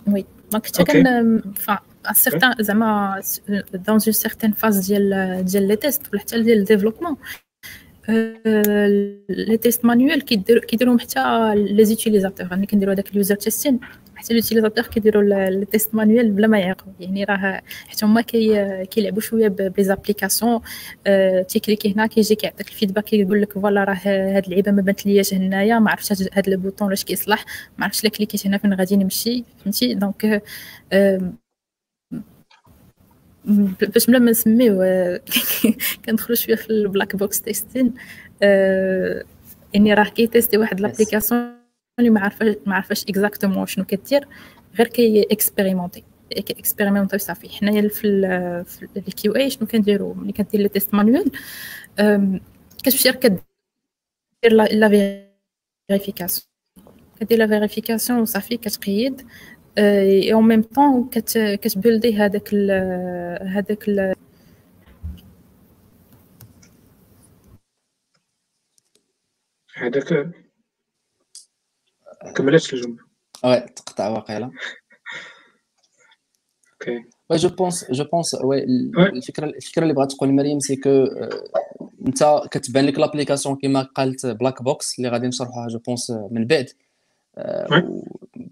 [0.07, 1.42] وي دونك حتى كان
[2.12, 7.16] certains زعما dans une certaine phase ديال ديال les tests ولا حتى ديال ال développement
[8.09, 13.81] les tests manuels كيديروهم حتى les utilisateurs يعني كنديروا هذاك ال user testing
[14.14, 19.21] حتى l'utilisateur كيديروا les tests manuels بلا ما يعيقوا يعني راه حتى هما كي كيلعبوا
[19.21, 20.61] شوية ب les applications
[21.48, 25.07] تي cliquer هنا كيجي كيعطيك ال feedback كيقول لك voilà راه هاد اللعيبه ما بانت
[25.07, 27.45] لياش هنايا ما عرفتش هاد ال bouton واش كيصلح
[27.79, 30.42] ما عرفتش لا cliquer ت هنا فين غادي نمشي فهمتي donc
[33.44, 34.83] باش بلا ما نسميو
[36.04, 37.94] كندخلوا شوية في ال black box testing
[39.76, 41.55] اني راه كي tester واحد l'application
[41.98, 44.28] اللي ما عارفاش ما عارفاش exactement شنو كدير
[44.78, 50.94] غير كي expérimenter expérimenter صافي حنايا في ال QA شنو كنديروا ملي كدير les tests
[50.94, 51.31] manuels
[52.78, 53.40] كتمشي كدير
[54.53, 54.88] la
[55.88, 56.55] vérification
[57.20, 59.22] كدير la vérification وصافي كتقيد.
[59.79, 61.11] et en même temps
[61.57, 62.54] كت valider هذاك
[63.42, 63.88] هذاك
[69.76, 70.30] هذاك
[72.37, 72.98] كملتش الجملة.
[73.44, 74.50] oui تقطع واقيلا.
[76.72, 78.64] OK oui je pense je pense oui
[78.98, 81.05] الفكرة الفكرة اللي بغات تقول مريم c'est que
[82.06, 86.66] انت كتبان لك l'application كيما قالت black box اللي غادي نشرحوها je pense من بعد.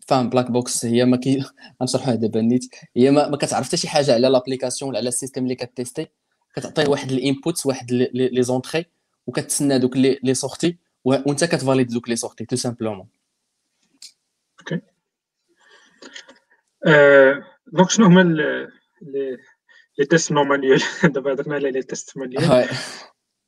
[0.06, 1.44] فاهم black box هي ما كي
[1.80, 5.12] غنشرحوها دابا نيت هي ما, ما كتعرف حتى شي حاجة على l'application ولا على ال
[5.12, 6.06] système اللي كت tester.
[6.54, 8.86] كتعطيه واحد ال inputs واحد les entrées
[9.26, 13.08] وكتسنى دوك les sorties وانت كت valider دوك لي سورتي تو سامبلومون
[14.60, 14.80] أوكي
[17.66, 18.20] دونك شنو هما
[19.98, 22.68] les tests non manuels دابا هضرنا على les tests manuels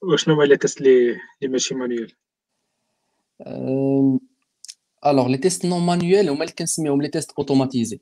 [0.03, 2.13] وشنو هما لي تيست لي ماشي مانيوال
[5.07, 8.01] الوغ لي تيست نون مانيوال هما اللي كنسميهم les tests automatisés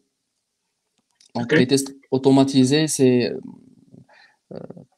[1.37, 3.39] donc les tests automatisés c'est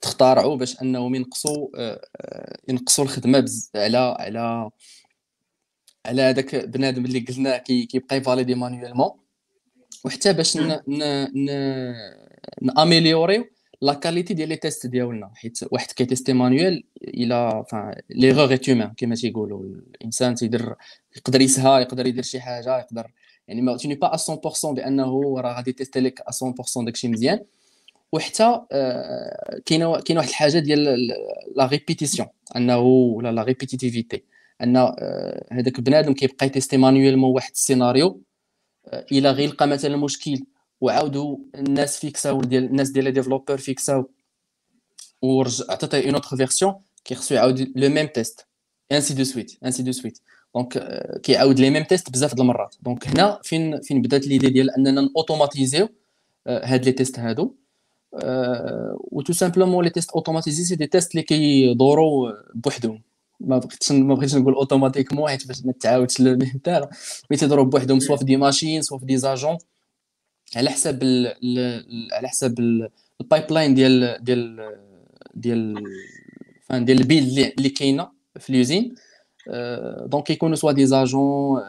[0.01, 1.69] تختارعوا باش انهم ينقصوا
[2.69, 4.71] ينقصوا الخدمة على على
[6.07, 9.11] على هذاك بنادم اللي قلنا كيبقى ي valider manuellement
[10.05, 10.59] وحتى باش
[12.63, 13.45] ن améliorer
[13.83, 17.65] و la qualité ديال les tests ديالنا حيت واحد كي tester manuel إلى
[18.11, 20.75] l'erreur est humaine كما تيقولوا الانسان تيدير
[21.17, 23.11] يقدر يسها يقدر يدير شي حاجة يقدر
[23.49, 27.41] يعني ما توني با 100% بانه راه غادي tester لك 100% داكشي مزيان
[28.13, 28.61] وحتى
[29.67, 31.09] كاينة كاينة واحد الحاجة ديال
[31.57, 34.25] la répétition انه ولا la répétitivité
[34.63, 34.77] ان
[35.53, 38.21] هذاك بنادم كيبقى ي tester manuellement واحد السيناريو
[39.13, 40.45] إلى غير لقى مثلا مشكل
[40.85, 44.11] وعاودوا الناس فيكساو ديال الناس ديال les développeurs فيكساو.
[45.23, 46.75] ورجع عطاتيه une autre version
[47.05, 48.47] كيخصو يعاود le même test
[48.93, 50.19] ainsi de suite ainsi de suite
[50.55, 50.79] donc
[51.23, 52.75] كيعاود les mêmes tests بزاف د المرات.
[52.83, 55.89] donc هنا فين فين بدات l'idée ديال أننا automatiser و
[56.47, 57.55] هاد les tests هادو.
[58.99, 63.03] و tout simplement les tests automatisés c'est des tests اللي كيدوروا بوحدهم.
[63.41, 66.91] ما بغيتش ما بغيتش نقول automatiquement حيت باش ما تعاودش le même terme
[67.31, 69.59] mais تيدوروا بوحدهم soit في des machines soit في des agents
[70.57, 71.03] على حساب
[72.13, 72.59] على حساب
[73.21, 74.75] ال pipeline ديال ديال
[75.35, 75.85] ديال
[76.71, 78.95] ديال البيل اللي كاينة في l'usine
[80.07, 81.63] donc كيكونوا soit des agents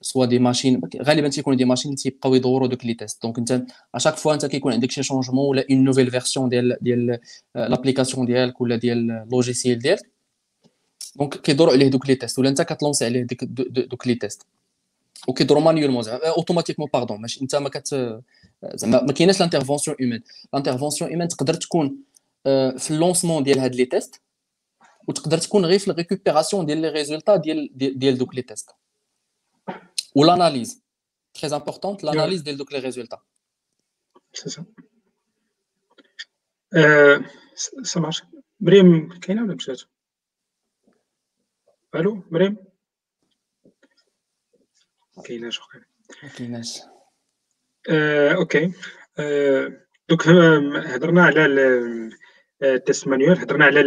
[0.00, 0.80] soit des machines.
[1.02, 3.22] غالبا تيكونوا des machines اللي تيبقاو يدوروا دوك les tests.
[3.22, 3.62] donc انت
[3.94, 7.18] à chaque fois انت كيكون عندك شي changement ولا une nouvelle version ديال ديال
[7.54, 10.10] l'application ديالك ولا ديال logiciel ديالك.
[11.16, 13.26] donc كيدوروا عليه دوك les tests ولا انت كتلونسي عليه
[13.90, 14.46] دوك les tests.
[15.28, 17.88] وكيدوروا manuellement زعما automatiquement pardon ماشي انت ما كت
[18.74, 21.96] زعما ما كايناش l'intervention humaine l'intervention humaine تقدر تكون
[22.78, 24.22] في ال lancement ديال هاد les tests
[25.08, 28.70] وتقدر تكون غير في ال récupération ديال les résultats ديال ديال دوك les tests
[30.14, 30.82] و l'analyse
[31.34, 32.42] très importante l'analyse.
[32.42, 33.18] ديال دوك les résultats
[34.32, 34.64] c'est ça
[37.82, 38.22] ça marche
[38.60, 39.80] مريم كاينة ولا مشات
[41.94, 42.56] ألو مريم
[45.22, 45.60] كايناش
[46.22, 46.78] ما كايناش
[48.36, 48.72] OK
[50.08, 51.46] donc هضرنا على
[52.62, 53.80] ال test manuel هضرنا على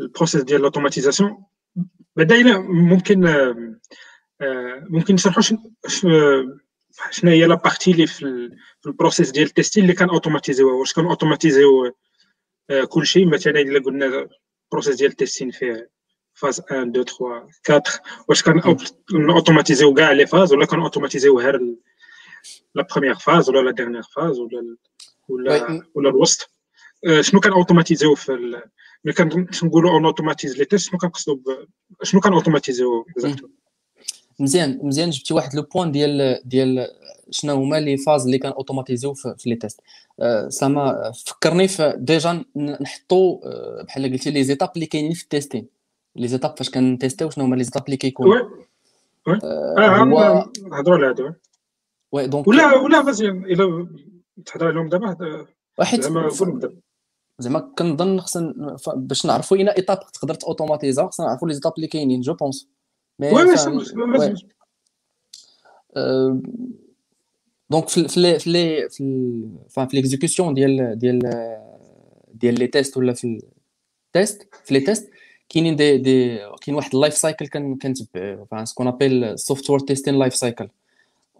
[0.00, 1.44] ال processus ديال ال automatisation
[2.16, 3.20] بعدا ممكن
[4.90, 5.42] ممكن نشرحوا
[7.10, 8.50] شنو هي la partie اللي في
[8.86, 11.96] ال processus ديال ال testing اللي كان اوتوماتيزيوها واش كان اوتوماتيزيو
[12.88, 14.28] كلشي؟ مثلا إلا قلنا
[14.64, 15.90] ال processus ديال ال testing فيه
[16.36, 17.82] phase 1 2 3 4
[18.28, 18.62] واش كان
[19.30, 21.60] اوتوماتيزيو كاع les phases ولا كان اوتوماتيزيو غير
[22.74, 24.76] la première phase ولا la dernière phase ولا
[25.28, 26.50] ولا ولا الوسط
[27.20, 28.62] شنو كان اوتوماتيزيو في
[29.04, 29.12] ملي
[29.60, 31.38] كنقولوا on automatise les tests شنو كنقصدوا
[32.02, 33.06] شنو كان اوتوماتيزيو
[34.40, 36.88] مزيان مزيان جبتي واحد le point ديال ديال
[37.30, 39.80] شنو هما les phases اللي كان اوتوماتيزيو في, في les tests
[40.48, 43.38] سما فكرني في déjà نحطوا
[43.82, 45.75] بحال قلتي les étapes اللي كاينين في ال testing
[46.16, 48.34] les étapes فاش كنتيستيو شنو هما les étapes اللي كيكونوا.
[49.26, 50.04] oui آه
[50.62, 51.30] نهضروا على هادو
[52.12, 52.26] oui.
[52.26, 53.88] donc ولا ولا vas-y إلا
[54.46, 55.46] تهضر عليهم دابا
[55.78, 56.30] واحد زعما
[57.38, 62.20] زعما كنظن خصنا باش نعرفوا une étape تقدر اوتوماتيزا خصنا نعرفوا les étapes اللي كاينين
[62.20, 62.68] je pense
[63.18, 64.34] oui oui
[67.70, 68.88] donc في في في
[69.68, 71.18] في l'exécution ديال ديال
[72.34, 73.42] ديال les tests ولا في
[74.06, 75.10] ال test في les tests
[75.48, 80.34] كاينين دي دي كاين واحد ال life cycle كنتبعوه ce qu'on appelle software testing life
[80.34, 80.68] cycle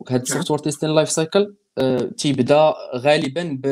[0.09, 1.55] هاد ال software testing life cycle
[2.19, 3.67] تيبدا غالبا ب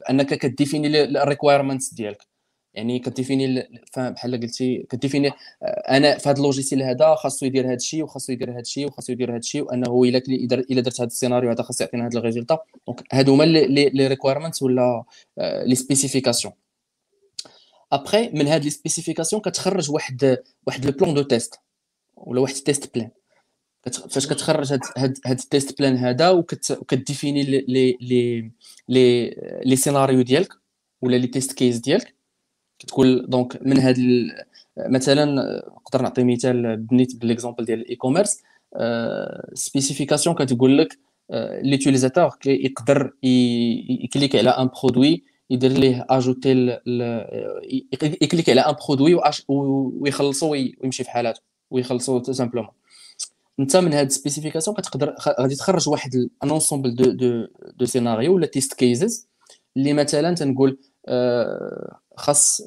[0.00, 2.34] بأنك كديفيني ال requirements ديالك.
[2.74, 5.30] يعني كديفيني بحال قلتي كديفيني
[5.62, 9.12] أنا في هذا ال logiciel هذا خاصو يدير هذا الشيء وخاصو يدير هذا الشيء وخاصو
[9.12, 12.58] يدير هذا الشيء وأنه إلا إلا درت هذا السيناريو هذا خاص يعطينا هذا ال résultat
[12.86, 15.04] donc هادو هما les requirements ولا
[15.38, 16.54] les spécifications
[17.92, 21.54] après من هاد les spécifications كتخرج واحد واحد le plan de test
[22.16, 23.10] ولا واحد test plan
[24.10, 27.64] فاش كتخرج هاد هاد هاد ال test plan هذا وكتديفيني les
[28.00, 28.50] les
[28.88, 29.30] les
[29.64, 30.52] les scénarios ديالك
[31.02, 32.14] ولا les test cases ديالك.
[32.78, 33.96] كتقول donc من هاد
[34.76, 35.24] مثلا
[35.76, 38.42] نقدر نعطي مثال بنيت بال exemple ديال ال e-commerce
[39.54, 40.98] spécification كتقول لك
[41.62, 46.78] l'utilisateur يقدر يكليك على un produit يدير ليه ajouter
[48.22, 52.72] يكليك على un produit ويخلصو ويمشي في حالاته ويخلصو tout simplement
[53.60, 58.34] انت من هاد ال spécifications كتقدر غادي تخرج واحد un ensemble de de de scénarios
[58.34, 59.28] ولا test cases
[59.76, 60.78] اللي مثلا تنقول
[62.16, 62.60] خاص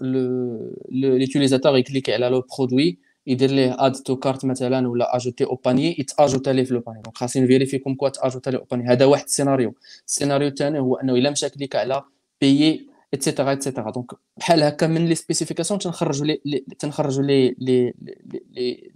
[0.90, 2.98] l'utilisateur يكليكي على le produit
[3.28, 7.02] يدير ليه add to cart مثلا ولا ajouter au panier يتاجوتا ليه في le panier
[7.02, 9.76] donc خاصين نفيريفي comme quoi تاجوتا ليه au panier هذا واحد ال scénario
[10.08, 12.04] ال scénario الثاني هو أنه إلا مشى كليك على
[12.42, 17.56] payer et cetera et cetera donc بحال هكا من les spécifications تنخرجوا les تنخرجوا les
[17.60, 17.94] les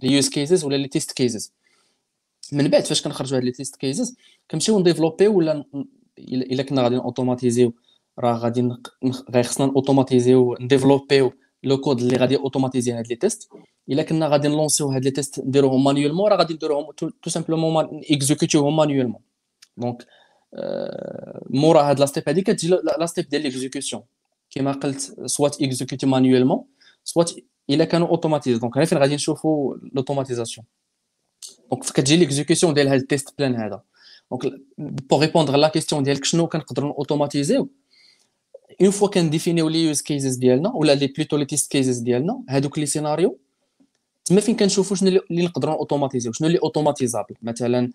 [0.02, 1.52] les use cases ولا les test cases
[2.52, 4.16] من بعد فاش كنخرجوا هاد les test cases
[4.50, 5.64] كنمشيو نديفلوبيو ولا
[6.18, 7.74] الا كنا غادي اوتوماتيزيو
[8.18, 8.70] راه غادي
[9.42, 11.32] خصنا اوتوماتيزيو نديفلوبيو
[11.62, 13.48] le code اللي غادي اوتوماتيزي هاد les tests
[13.90, 18.76] الا كنا غادي نلونسيو هاد les tests نديروهم manuellement راه غادي نديروهم tout simplement اكزيكوتيوهم
[18.76, 19.20] manuellement
[19.76, 20.06] donc
[21.50, 22.68] مورا هاد la step هادي كتجي
[22.98, 24.02] la step ديال l'exécution
[24.50, 26.64] كما قلت soit exécuter manuellement
[27.04, 27.30] soit
[27.70, 30.66] إلا كانوا automatisés donc هنا فين غادي نشوفوا l'automatisation
[31.70, 33.82] donc كتجي l'exécution ديال هاد ال test plan هذا.
[34.30, 37.68] donc pour répondre la question ديالك شنو كنقدروا اوتوماتيزيو
[38.82, 42.78] une fois كنديفينيو les use cases ديالنا ولا les plutôt les test cases ديالنا هادوك
[42.78, 43.38] les scénarios
[44.24, 47.90] تما فين كنشوفوا شنو اللي نقدروا اوتوماتيزيو شنو اللي automatisable؟ مثلا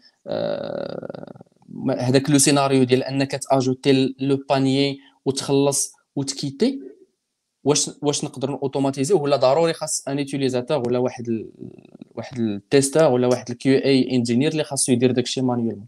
[1.99, 6.79] هذاك le scénario ديال أنك تأجوتي le panier وتخلص وتكيتي
[7.63, 11.49] واش واش نقدر اوتوماتيزيو ولا ضروري خاص أن utilisateur ولا واحد ال...
[12.15, 15.85] واحد ال tester ولا واحد ال QA engineer اللي خاصو يدير داكشي manuellement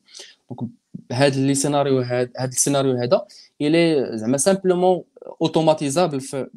[0.50, 0.72] donc
[1.12, 3.26] هاد les scénarios هاد هاد السيناريو هذا
[3.62, 5.04] il est زعما simplement
[5.42, 6.48] automatisable في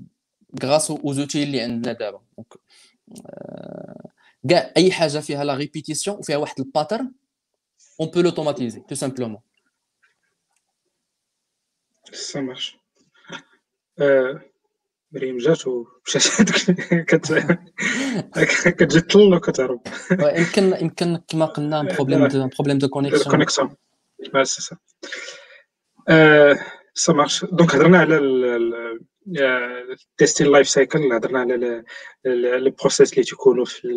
[0.62, 2.20] grâce aux outils اللي عندنا دابا.
[2.36, 2.54] donc
[4.50, 7.12] كاع أي حاجة فيها la répétition وفيها واحد ال pattern
[8.00, 9.40] on peut l'automatiser tout simplement
[12.12, 12.76] ça marche
[15.12, 16.22] مريم جات ومشات
[18.66, 23.76] كتجي تطل وكتهرب يمكن يمكن كما قلنا problème de problème de connexion connexion
[24.44, 24.76] c'est ça
[26.94, 28.18] ça marche donc هضرنا على
[29.28, 31.84] ال testing life cycle هضرنا على
[32.24, 33.88] les processus اللي تيكونوا في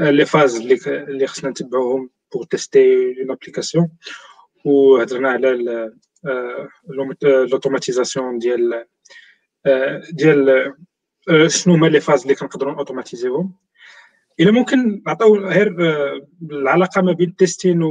[0.00, 3.90] les phases اللي خصنا نتبعوهم pour tester une application
[4.64, 5.92] وهضرنا على
[7.22, 8.86] l'automatisation ديال
[10.10, 10.72] ديال
[11.46, 13.54] شنو هما les phases اللي كنقدروا اوتوماتيزيوهم
[14.40, 15.76] إلا ممكن نعطيو غير
[16.42, 17.82] العلاقة ما بين ال testing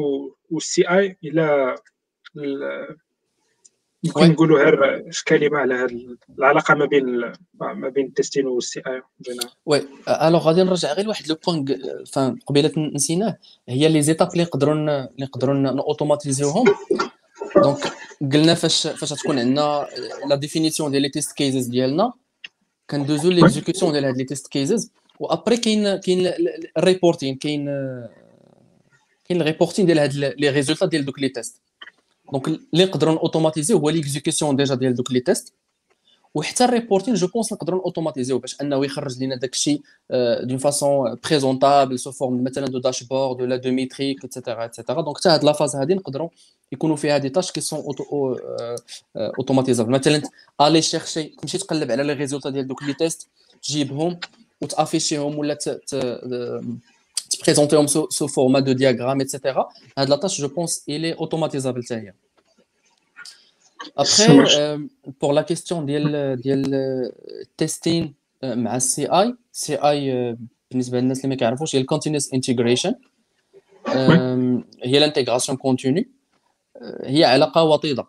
[0.50, 1.76] وال CI إلى
[4.04, 5.88] ممكن نقولوا غير كلمه على
[6.40, 7.06] العلاقة ما بين
[7.60, 9.02] ما بين ال testing وال CI
[9.66, 11.66] Oui alors غادي نرجع غير لواحد le point
[12.12, 13.38] enfin قبيلة نسيناه
[13.70, 16.66] هي les étapes اللي نقدروا اللي نقدروا نوتوماتيزيوهم
[17.56, 17.78] donc
[18.34, 19.88] قلنا فاش فاش تكون عندنا
[20.30, 22.14] la définition ديال les test cases ديالنا
[22.90, 26.34] كندوزو l'exécution ديال هاد les test cases و après كاين كاين
[26.78, 27.66] ال reporting كاين
[29.26, 31.62] كاين ال reporting ديال هاد les résultats ديال دوك les tests.
[32.34, 35.54] donc اللي نقدروا automatiser هو l'exécution déjà ديال دوك les tests
[36.36, 39.82] وحتى ال reporting je pense نقدروا اوتوماتيزيو باش انه يخرج لنا داك الشيء
[40.44, 45.02] d'une façon présentable sous forme مثلا de dashboard ولا de métriques et cetera et cetera
[45.02, 46.30] donc حتى هاد la phase هادي نقدروا
[46.72, 47.84] يكونوا فيها des tâches qui sont
[49.16, 50.22] automatisables مثلا
[50.62, 53.28] aller chercher تمشي تقلب على les résultats ديال دوك les tests
[53.64, 54.20] تجيبهم
[54.62, 55.58] وتافيشيهم ولا
[57.30, 61.84] تبريزونتيهم sous format de diagramme et cetera هاد la tâche je pense elle est automatisable
[61.84, 62.14] حتى هي
[63.98, 64.78] Après, euh,
[65.20, 67.12] pour la question ديال
[67.62, 68.06] testing
[68.44, 70.38] مع ال CI CI
[70.72, 72.96] بالنسبة للناس اللي ما كيعرفوش هي ال continuous integration
[74.84, 76.06] هي ال intégration continue
[77.04, 78.06] هي علاقة وطيدة.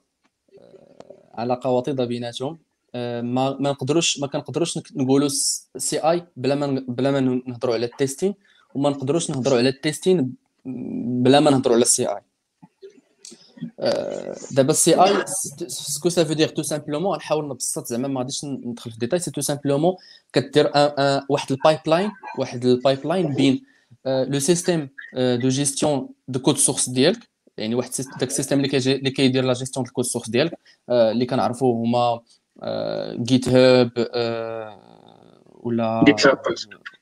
[1.34, 2.58] علاقة وطيدة بيناتهم.
[2.94, 3.20] ما
[3.60, 5.28] ما نقدروش ما كنقدروش نقولوا
[5.76, 8.34] CI بلا ما بلا ما نهضروا على ال testing
[8.74, 10.34] وما نقدروش نهضروا على ال testing
[11.24, 12.20] بلا ما نهضروا على ال CI
[14.50, 15.24] دابا ال CI
[15.66, 18.99] ce que ça veut dire tout simplement نحاول نبسط زعما ما غاديش ندخل في ال
[18.99, 19.94] détails c'est tout simplement
[20.32, 20.70] كدير
[21.28, 23.62] واحد ال pipeline واحد ال pipeline بين
[24.07, 27.90] le système de gestion de code source ديالك يعني واحد
[28.20, 30.58] داك ال système اللي كيجي اللي كيدير la gestion de code source ديالك
[30.90, 32.20] اللي كنعرفوا هما
[33.22, 33.90] GitHub
[35.54, 36.04] ولا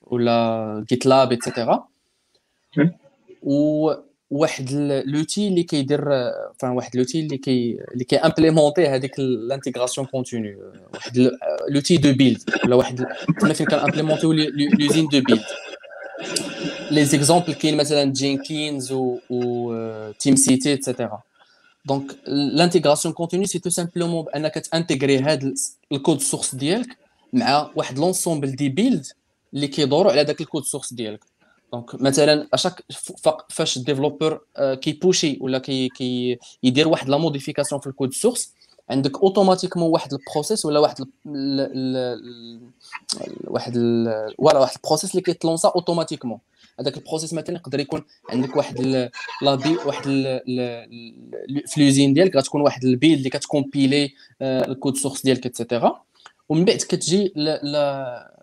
[0.02, 1.88] ولا GitLab et cetera
[3.42, 3.92] و
[4.33, 4.72] واحد
[5.07, 6.05] l'outil اللي كيدير
[6.59, 11.30] enfin واحد l'outil اللي كي اللي كي implémenter هذيك ال intégration continue واحد
[11.68, 13.07] l'outil de build ولا واحد
[13.41, 15.44] كنا فين كان امبليمونتيو l'usine de build
[16.90, 21.22] les exemples كاين مثلا Jenkins و TeamCity et cetera
[21.84, 25.55] donc l'intégration continue c'est tout simplement بانك ت intégrer هاد
[25.92, 26.97] ال code source ديالك
[27.33, 29.07] مع واحد l'ensemble des builds
[29.55, 31.32] اللي كيدوروا على داك ال code source ديالك.
[31.72, 32.84] donc مثلا à chaque
[33.48, 38.14] فاش ال developer كي pusher ولا كي كي يدير واحد la modification في ال code
[38.14, 38.53] source
[38.90, 40.96] عندك automatiquement واحد ال process ولا واحد
[43.44, 43.76] واحد
[44.38, 46.38] ولا واحد ال process اللي كيتلونسا automatiquement
[46.80, 48.80] هذاك ال process مثلا يقدر يكون عندك واحد
[49.42, 50.04] لا بي واحد
[51.66, 54.12] في l'usine ديالك غتكون واحد البيل اللي كتكومبيلي
[54.42, 56.02] الكود سورس ديالك اتسيتيرا
[56.53, 57.32] ومن بعد كتجي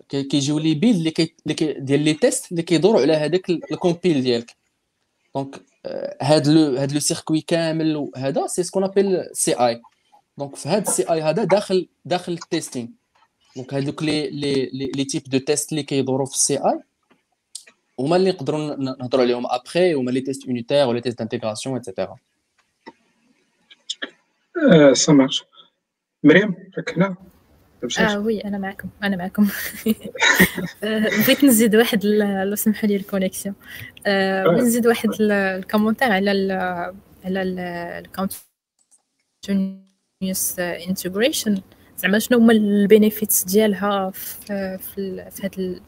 [0.10, 1.34] كيجيو les builds اللي كي
[1.80, 4.56] ديال les tests اللي كيدوروا على هذاك ال compile ديالك.
[5.36, 5.62] donc
[6.22, 9.82] هاد le هاد le circuit كامل وهذا c'est ce qu'on appelle CI
[10.38, 12.94] donc في هاد ال CI هذا داخل داخل ال testing
[13.56, 16.80] donc هادوك les les les types de tests اللي كيدوروا في ال CI
[18.00, 22.16] هما اللي نقدروا نهضروا عليهم ابخي هما les tests unitaires ولا tests d'intégration et cetera
[24.94, 25.44] ça marche
[26.24, 27.16] مريم راك هنا
[28.00, 29.48] آه oui أنا معكم أنا معكم.
[31.24, 33.56] بغيت نزيد واحد لو سمحوا لي ال connexion
[34.46, 36.52] بغيت نزيد واحد ال commentaire على ال
[37.26, 37.42] على
[39.48, 41.62] ال continuous integration
[41.98, 45.82] زعما شنو هما ال benefits ديالها في في هاد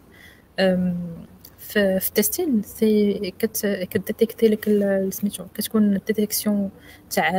[1.58, 4.66] في في ال testing سي كت détecter لك
[5.10, 6.70] سميتو كتكون ال détection
[7.10, 7.32] تاع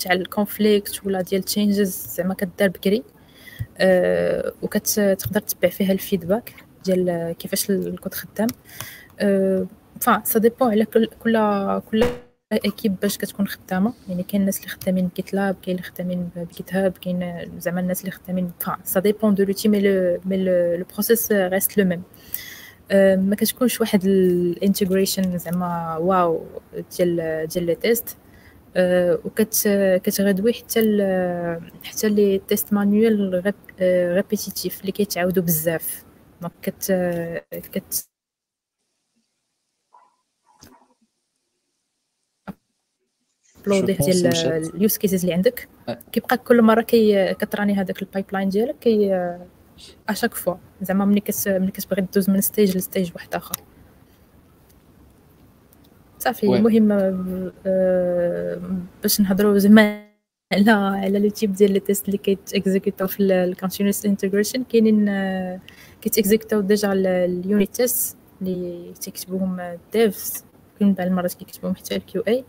[0.00, 3.02] تاع ال conflicts ولا ديال changes زعما كدار بكري.
[4.62, 6.54] وكتقدر تتبع فيها ال feedback
[6.84, 8.48] ديال كيفاش الكود خدام.
[9.20, 9.66] أه
[10.00, 11.08] فا ça dépend على كل
[11.90, 12.04] كل
[12.52, 13.92] équipe باش كتكون خدامة.
[14.08, 18.00] يعني كاين الناس اللي خدامين ب GitLab كاين اللي خدامين ب GitHub كاين زعما الناس
[18.00, 18.50] اللي خدامين
[18.84, 19.80] ça dépend de l'outil mais
[20.24, 20.36] mais
[20.76, 22.02] le process reste le même.
[23.28, 26.46] ما كتكونش واحد ال integration زعما واو
[26.98, 28.16] ديال ديال les tests.
[29.24, 29.68] وكت
[30.04, 30.80] كتغدوي حتى
[31.84, 33.54] حتى les tests manuels
[34.14, 36.04] répétitifs اللي كيتعاودوا بزاف.
[36.40, 36.92] donc كت
[37.52, 38.08] كت
[43.60, 44.26] uploader ديال
[44.74, 45.68] ال use cases اللي عندك.
[46.12, 49.14] كيبقى كل مرة كي كت runner هذاك ال pipeline ديالك كي
[50.08, 53.56] à chaque fois زعما ملي كت ملي كتبغي دوز من stage ل stage واحد آخر.
[56.24, 56.88] صافي المهم
[59.02, 60.04] باش نهضروا زعما
[60.52, 65.04] على على le type ديال les tests اللي كيت اكزيكوتاو في ال continuous integration كاينين
[66.02, 70.44] كيت اكزيكوتاو déjà ال unit tests اللي تيكتبوهم ال devs
[70.78, 72.44] كاين بعض المرات كيكتبوهم حتى ال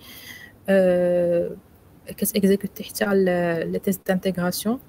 [2.08, 3.06] QA كت exécuter حتى
[3.66, 4.80] les tests d'intégration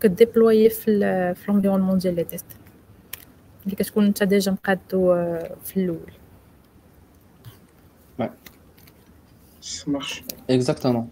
[0.00, 2.46] ك déploie في في l'environnement ديال les tests.
[3.64, 5.14] اللي كتكون انت déjà مقادو
[5.64, 6.12] في الأول
[9.64, 10.22] Ça marche.
[10.48, 11.08] Exactement.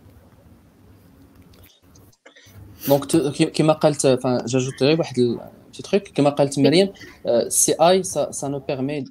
[2.88, 3.16] Donc,
[3.54, 5.38] كما قالت enfin j'ajouterai واحد
[5.72, 6.92] petit truc كما قالت مريم
[7.26, 9.04] ال CI ça nous permet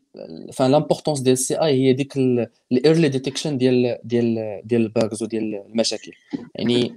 [0.49, 2.17] enfin l'importance ديال ال CI هي ديك
[2.71, 6.11] ال early detection ديال ديال ديال ال bugs وديال المشاكل
[6.55, 6.95] يعني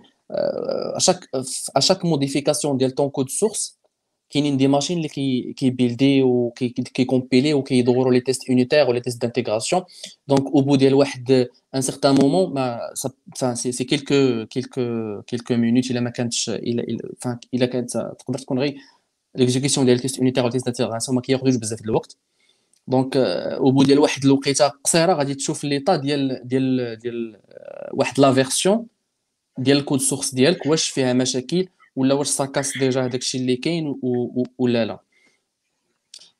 [0.97, 1.29] à chaque
[1.77, 3.79] à chaque modification ديال ton code source
[4.31, 9.01] كاينين des machines اللي كي كي builder وكي compiler وكيدوروا les tests unitaires و les
[9.01, 9.83] tests d'intégration
[10.29, 12.81] donc au bout ديال واحد un certain moment mais
[13.55, 16.85] c'est quelques quelques quelques minutes الا ما كانتش الا
[17.55, 18.77] الا كانت تقدر تكون غير
[19.35, 22.17] l'exécution ديال ال tests unitaires وال tests d'intégration ما كياخذوش بزاف الوقت
[22.89, 27.41] donc au bout ديال واحد الوقيته قصيره غادي تشوف l'état ديال ديال ديال
[27.93, 28.87] واحد la version
[29.59, 33.41] ديال ال code source ديالك واش فيها مشاكل ولا واش ça casse déjà هذاك الشيء
[33.41, 34.01] اللي كاين
[34.59, 34.99] ولا لا.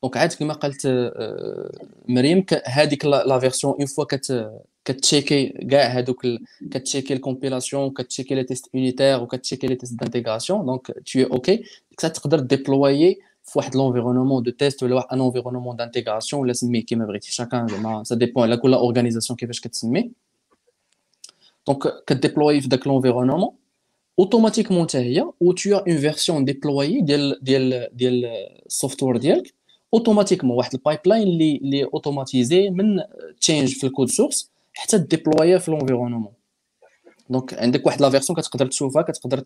[0.03, 1.71] donc عاد كما قالت آه،
[2.07, 4.51] مريم هذيك la version en fois كت
[4.85, 6.27] كت checker كاع هذوك
[6.71, 10.87] كت checker ال compilation كت checker les tests unitaires وكت checker les tests d'intégration donc
[10.87, 11.63] tout OK
[11.97, 17.05] تقدر déployer في واحد l'environnement de test ولا واحد un environnement d'intégration ولا سميه كيما
[17.05, 17.31] بغيتي.
[17.31, 20.11] chacun زعما ça dépend على كل organisation كيفاش كتسمي
[21.67, 23.64] donc ك déployer في داك l'environnement
[24.19, 28.25] automatiquement حتى هي و t'auras une version déployée ديال ديال ديال
[28.65, 29.53] ال software ديالك
[29.93, 33.01] automatiquement واحد ال pipeline اللي اللي automatisé من
[33.41, 36.33] change في ال code source حتى déployer في l'environnement
[37.29, 39.43] donc عندك واحد la version كتقدر تشوفها كتقدر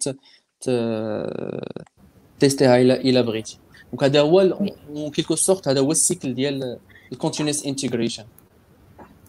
[2.40, 3.60] tester ها إلى إلى بغيتي.
[3.92, 4.42] donc هذا هو
[4.90, 6.80] en quelque sorte هذا هو ال cycle ديال
[7.12, 8.24] ال continuous integration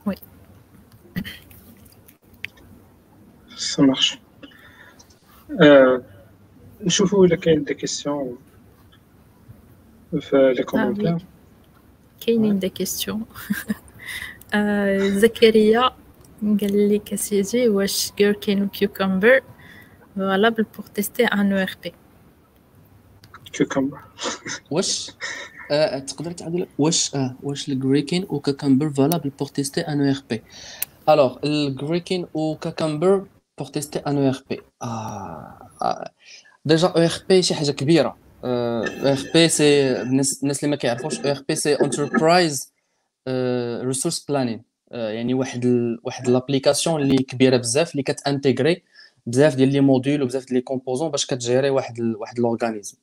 [0.06, 0.14] Oui
[3.56, 4.29] ça marche آه،
[6.82, 8.38] نشوفوا الا كاين des questions
[10.20, 11.18] في les commentaires
[12.26, 13.24] كاينين des questions
[14.96, 15.90] زكريا
[16.42, 19.40] قال لك سيدي واش Gherkin و Cucumber
[20.16, 21.92] valables pour tester un ERP
[23.52, 23.98] Cucumber
[24.70, 25.10] واش
[25.70, 30.42] آه تقدر تعدل واش آه واش ال Gherkin و Cucumber valables pour tester un ERP
[31.08, 33.24] alors ال Gherkin و Cucumber
[33.60, 34.60] pour tester un ERP
[36.64, 42.72] déjà ERP شي حاجة كبيره ERP c'est الناس اللي ما كيعرفوش ERP c'est enterprise
[43.82, 45.98] resource planning يعني واحد ال...
[46.04, 48.82] واحد l'application اللي كبيره بزاف اللي كت intégrer
[49.26, 52.16] بزاف ديال les modules وبزاف ديال لي composants باش كت gérer واحد ال...
[52.16, 52.96] واحد l'organisme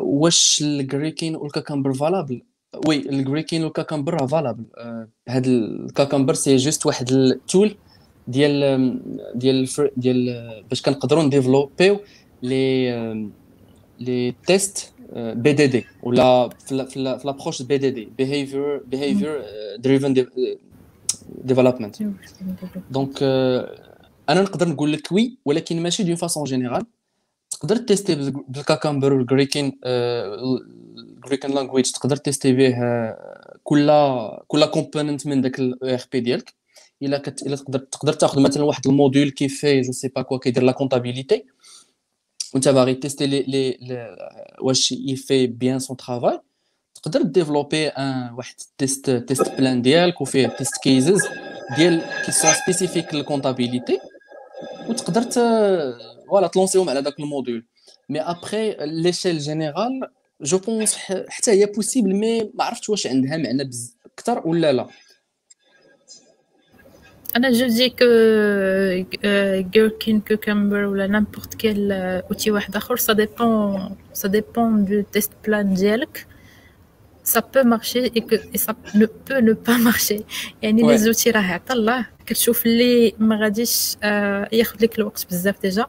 [0.00, 2.42] واش الجريكين والكاكامبر valables
[2.86, 7.76] وي الجريكين والكاكامبر راه فالابل أه هاد ال Cucumber c'est juste واحد ال tool
[8.28, 9.00] ديال
[9.34, 12.00] ديال ديال باش كنقدروا ن
[12.42, 13.30] développer
[14.00, 19.42] يو les les tests BDD ولا في l'approche BDD behavior behavior
[19.78, 20.26] driven
[21.44, 21.96] development
[22.90, 23.22] donc
[24.28, 26.86] أنا نقدر نقول لك oui ولكن ماشي d'une façon générale
[27.50, 32.76] تقدر tester بال Cucumber وال Gherkin ال Gherkin language تقدر tester به
[33.64, 33.90] كل
[34.48, 36.54] كل component من داك ال ERP ديالك.
[37.02, 40.38] إلا كت إلا تقدر تقدر تاخذ مثلا واحد ال module كيفي je sais pas quoi
[40.38, 41.44] كيدير la comptabilité
[42.54, 44.16] وأنت باغي tester les les
[44.60, 46.40] واش il fait bien son travail
[46.94, 51.22] تقدر développer un واحد test test plan ديالك وفيه test cases
[51.76, 53.98] ديال qui sont spécifiques لل comptabilité
[54.88, 57.66] وتقدر voilà ت lancer هم على داك ال module.
[58.08, 60.00] mais après l'échelle générale
[60.42, 60.94] je pense
[61.28, 63.70] حتى هي possible mais ما عرفتش واش عندها معنى
[64.06, 64.86] أكثر ولا لا.
[67.36, 68.04] أنا je dis que
[69.74, 71.92] Gherkin Cucumber ولا n'importe quel
[72.32, 72.96] outil واحد آخر.
[72.96, 73.78] Ça dépend
[74.14, 76.26] ça dépend du test plan ديالك.
[77.52, 80.22] Peut marcher et que et ça ne peut ne pas marcher.
[80.62, 82.06] يعني les outils راه عطا الله.
[82.26, 83.96] كتشوف اللي ما غاديش
[84.52, 85.86] ياخذ لك الوقت بزاف déjà.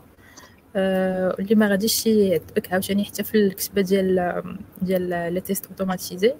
[0.75, 4.43] اللي ما غاديش يعذبك عاوتاني حتى في الكتابه ديال
[4.81, 6.33] ديال les tests automatisés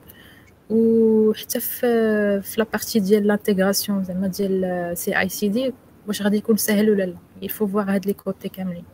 [0.72, 5.74] وحتى في في لابارتي ديال لانتيغراسيون زعما ديال سي اي سي دي
[6.07, 8.84] واش غادي يكون سهل ولا لا يفو فوار هاد لي كوتي كاملين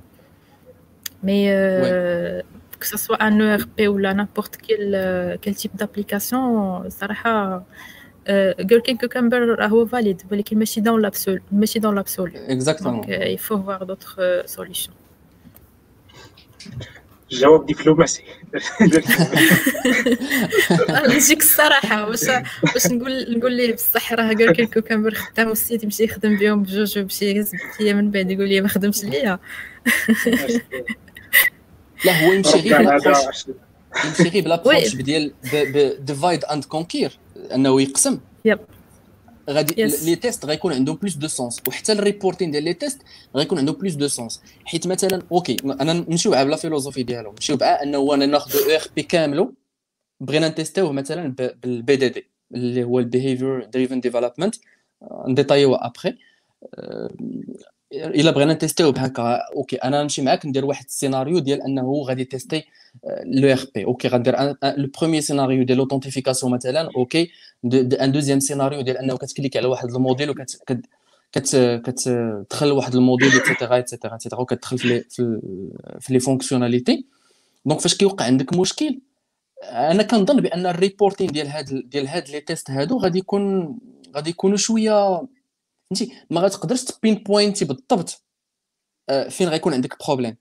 [1.23, 1.51] مي
[2.81, 7.63] que ça soit un ERP ou là n'importe quel, quel type d'application, صراحة
[8.61, 12.33] Gherkin Cucumber هو valide ولكن ماشي dans l'absolu ماشي dans l'absolu.
[12.49, 12.93] Exactement.
[12.93, 14.93] Donc il faut voir d'autres solutions.
[17.32, 18.24] جواب دبلوماسي.
[21.10, 22.24] نجيك الصراحة واش
[22.76, 26.98] واش نقول نقول ليه بصح راه قال لك الكوكامبر خدام والسيد يمشي يخدم بهم بجوج
[26.98, 29.40] ويمشي يهز بيا من بعد يقول لي ما خدمش ليا.
[32.06, 32.82] لا هو يمشي غير
[34.06, 35.34] يمشي غير ب l'approche ديال
[36.06, 37.20] divide and conquer
[37.54, 38.20] أنه يقسم.
[38.46, 38.60] يب.
[39.50, 43.02] غادي les tests غيكون عندهم plus de sens وحتى ال reporting ديال les tests
[43.36, 47.34] غيكون عندهم plus de sens حيت مثلا OK أنا نمشيو ب la philosophie ديالهم.
[47.34, 49.54] نمشيو بها أنه أنا ناخذ ERP كاملو.
[50.20, 54.56] بغينا ن tester يوه مثلا بال BDD اللي هو ال behavior driven development
[55.28, 56.18] ن détailler يو après
[57.94, 62.04] إلا بغينا ن tester يو بهكا OK أنا نمشي معاك ندير واحد السيناريو ديال أنه
[62.08, 62.64] غادي tester
[63.26, 63.86] l'ERP.
[63.86, 67.32] OK غندير le premier scénario ديال l'authentification مثلا OK
[67.74, 70.62] un deuxième scénario ديال أنه كت clique على واحد module وكت
[71.32, 74.78] كت كتدخل واحد module et cetera et cetera et cetera وكتدخل
[75.10, 75.40] في
[76.00, 77.06] في les fonctionnalités
[77.66, 79.00] donc فاش كيوقع عندك مشكل؟
[79.64, 83.78] أنا كنظن بأن ال reporting ديال هاد ديال هاد les tests هادو غادي يكون
[84.16, 85.22] غادي يكونوا شوية
[85.90, 88.24] فهمتي؟ ما غتقدرش تبين pointer بالضبط
[89.30, 90.36] فين غيكون عندك problème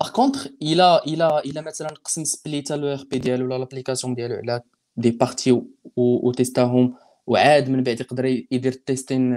[0.00, 4.60] par contre إلا إلا إلا مثلا قسم سبليتا le ERP ديالو ولا l'application ديالو على
[4.96, 5.62] des parties
[5.96, 6.94] وتيستاهم
[7.26, 9.34] وعاد من بعد يقدر يدير testing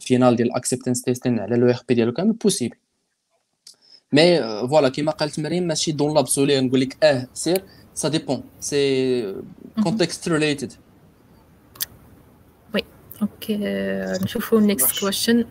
[0.00, 2.76] final ديال ال acceptance testing على le ERP ديالو كامل possible
[4.12, 7.64] mais voilà كيما قالت مريم ماشي dans l'absolu نقول لك آه سير
[7.94, 9.42] ça dépend c'est
[9.82, 10.72] context related
[13.24, 13.58] أوكي
[14.24, 15.44] نشوفو next question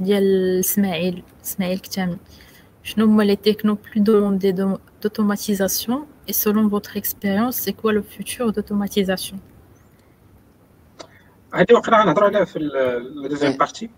[0.00, 1.22] ديال إسماعيل.
[1.44, 2.16] إسماعيل كتامل
[2.82, 5.98] شنو هما les techno plus demandées d'automatisation
[6.28, 9.36] et selon votre expérience c'est quoi le futur d'automatisation?
[11.54, 13.90] هذه وقيلا غنهضروا عليها في ال deuxième partie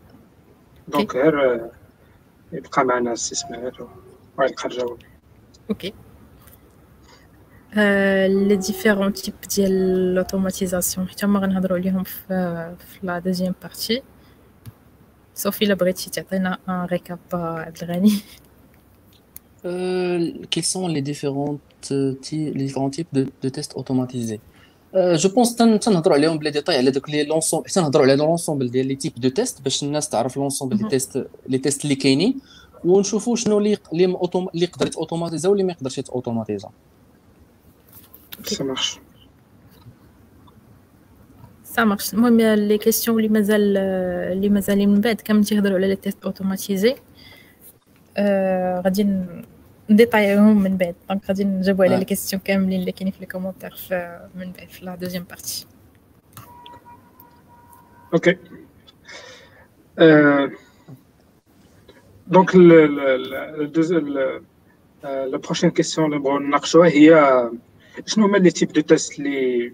[0.88, 1.66] donc غير
[2.52, 3.72] يبقى معنا السي إسماعيل
[4.38, 4.98] وغيلقى الجواب
[5.70, 5.94] أوكي
[7.76, 14.02] les différents types ديال l'automatisation حتى هما غنهضروا عليهم في في la deuxième partie
[15.34, 18.12] sauf الا بغيتي تعطينا un récap عبد الغني
[19.64, 21.92] Euh, quels sont les, différentes,
[22.32, 24.40] les différents types de, de tests automatisés?
[24.94, 28.04] Euh, Je pense que تنهضروا عليهم ب les détails على دوك les l'ensemble حتى نهضروا
[28.04, 31.84] على l'ensemble ديال les types de test باش الناس تعرف l'ensemble des tests les tests
[31.84, 32.40] اللي كاينين
[32.84, 36.68] ونشوفوا شنو اللي اللي اللي يقدر يتوتوماتيزا واللي ما يقدرش يتوتوماتيزا
[38.44, 38.98] ça marche
[41.64, 43.76] ça marche المهم les questions اللي مازال
[44.32, 46.94] اللي مازالين من بعد كامل تيهضروا على les tests automatisés
[48.16, 49.16] آه غادي
[49.90, 53.74] نديطايهم من بعد donc غادي نجاوبوا على les questions كاملين اللي كاينين في les commentaires
[54.34, 55.66] من بعد في la deuxième partie
[58.14, 58.36] أوكي
[62.26, 64.42] donc la
[65.36, 67.50] prochaine question اللي نبغيو نناقشوها هي
[68.06, 69.72] شنو هما les types de test اللي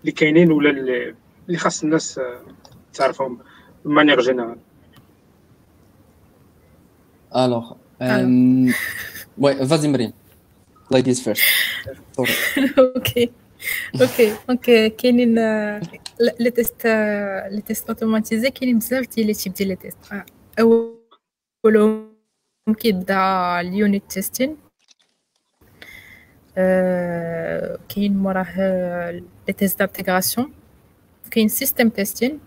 [0.00, 2.20] اللي كاينين ولا اللي خاص الناس
[2.92, 3.38] تعرفهم
[3.84, 4.58] ب manière générale؟
[7.36, 7.72] Alors
[9.44, 10.14] Ouais, vas-y Mariam.
[10.94, 11.42] Ladies first.
[12.78, 13.30] أوكي
[14.00, 15.34] أوكي donc كاينين
[16.40, 16.86] les tests
[17.50, 19.96] les tests automatisés كاينين بزاف ديال les types ديال les tests
[21.64, 22.08] اولهم
[22.78, 24.56] كيبدا ال unit testing
[27.88, 30.52] كاين موراه les tests d'intégration
[31.30, 32.38] كاين system testing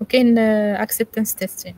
[0.00, 1.74] وكاين acceptance testing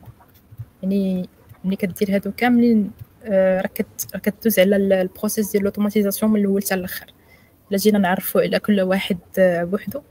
[0.83, 1.29] يعني
[1.65, 2.91] ملي كدير هادو كاملين
[3.29, 3.85] راك
[4.23, 7.05] كدوز على ال process ديال l'automatisation من الأول حتى الآخر
[7.69, 10.01] الا جينا نعرفوا على كل واحد بوحدو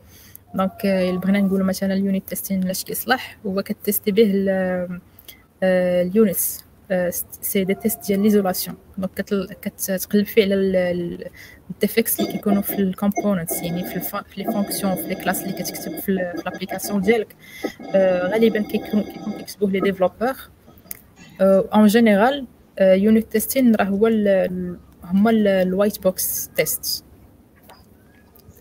[0.55, 0.87] donc
[1.22, 4.32] بغينا نقولوا مثلا ال unit testing علاش كيصلح هو كتيستي به
[5.62, 6.64] ال unit tests
[7.41, 9.11] c'est des tests ديال l'isolation donc
[9.62, 10.55] كتقلب فيه على
[11.70, 15.43] ال defects اللي كيكونوا في ال components يعني في في les fonctions في les classes
[15.43, 17.36] اللي كتكتب في l'application ديالك
[17.95, 20.37] غالبا كيكون كيكون كيكتبوه les développeurs
[21.41, 22.47] en général
[22.80, 24.07] unit testing راه هو
[25.05, 27.05] هما ال white box test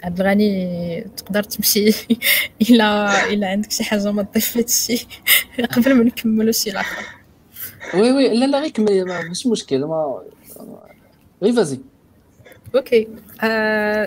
[0.03, 1.93] عبد الغني تقدر تمشي
[2.61, 5.07] الا الا عندك شي حاجة ما تضيف هادشي
[5.71, 7.20] قبل ما نكملوا شي لاخر
[7.93, 10.21] وي وي لا لا غير كمل ماشي مشكل ما
[11.43, 11.79] غير فازي.
[12.75, 13.07] أوكي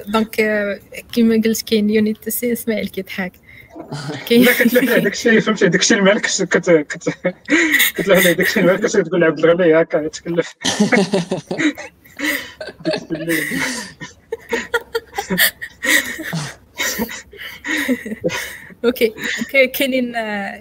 [0.07, 0.81] دونك آه
[1.13, 3.33] كيما قلت كاين يونيت تسي إسماعيل كيضحك.
[4.29, 6.85] كاين هذاك الشيء فهمتي هذاك الشيء المال كتلوح
[8.19, 10.55] هذاك الشيء المال كتقول عبد الغني هكا يتكلف.
[18.85, 19.13] أوكي
[19.75, 20.13] كاينين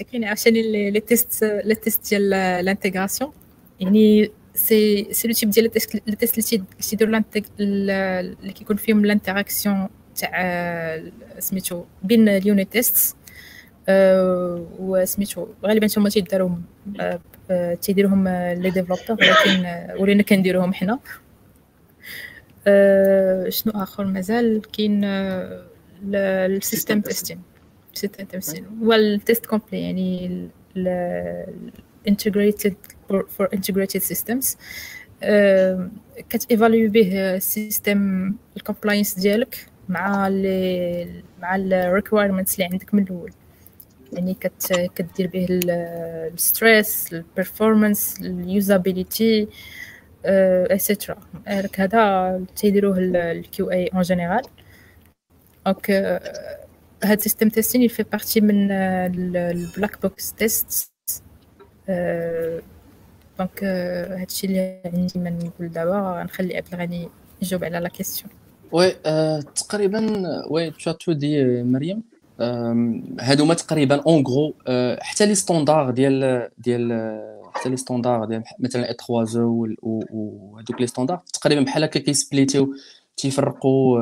[0.01, 2.30] كاين عشان les tests les tests ديال
[2.66, 3.32] l'intégration
[3.80, 5.63] يعني c'est c'est le type ديال
[6.08, 7.21] les tests اللي تيديروا
[7.59, 11.03] اللي كيكون فيهم l'interaction تاع
[11.39, 13.16] سميتو بين ال unit test
[14.80, 16.63] وسميتو غالبا هما تيداروهم
[17.82, 19.65] تيديروهم les développeurs ولكن
[20.01, 20.99] ولينا كنديروهم حنا
[23.49, 25.03] شنو اخر مازال كاين
[26.14, 27.41] ال system testing
[27.93, 30.50] system testing هو ال test complet يعني
[32.10, 32.74] integrated
[33.10, 34.58] for integrated systems.
[36.30, 43.04] كتيفاليو به ال system ال compliance ديالك مع ال مع ال requirements اللي عندك من
[43.04, 43.32] الأول.
[44.14, 49.47] يعني كت كدير به ال stress ال performance ال usability
[50.26, 51.18] et cetera
[51.78, 54.41] هذا تيديروه ال QA en général
[55.66, 56.22] donc
[57.04, 60.93] هاد ال system testing fait partie من ال black box test
[63.39, 67.10] donc هادشي اللي عندي ما نقول دابا غنخلي عبد الغني
[67.41, 68.32] يجاوب على la question
[68.72, 68.91] oui
[69.56, 72.04] تقريبا oui tout dit مريم
[73.20, 74.54] هادو ما تقريبا en gros
[75.01, 76.91] حتى les standards ديال ديال
[77.54, 82.74] حتى les standards ديال مثلا اي 3 زو وهذوك les standards تقريبا بحال هكا كيسبليتيو
[83.18, 83.99] تيفرقوا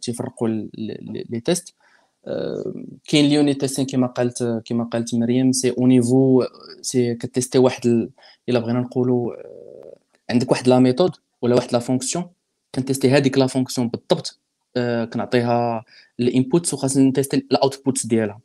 [0.00, 1.74] تيفرقوا les tests.
[3.08, 6.44] كاين ال unit testing كما قالت كما قالت مريم c'est au niveau
[6.82, 8.10] c'est كتيستي واحد
[8.48, 9.34] إلا بغينا نقولوا
[10.30, 12.24] عندك واحد la méthode ولا واحد la fonction
[12.74, 14.40] كنتيستي هذيك la fonction بالضبط
[15.12, 15.84] كنعطيها
[16.20, 18.40] ال inputs وخاصنا نتيستي ال outputs ديالها.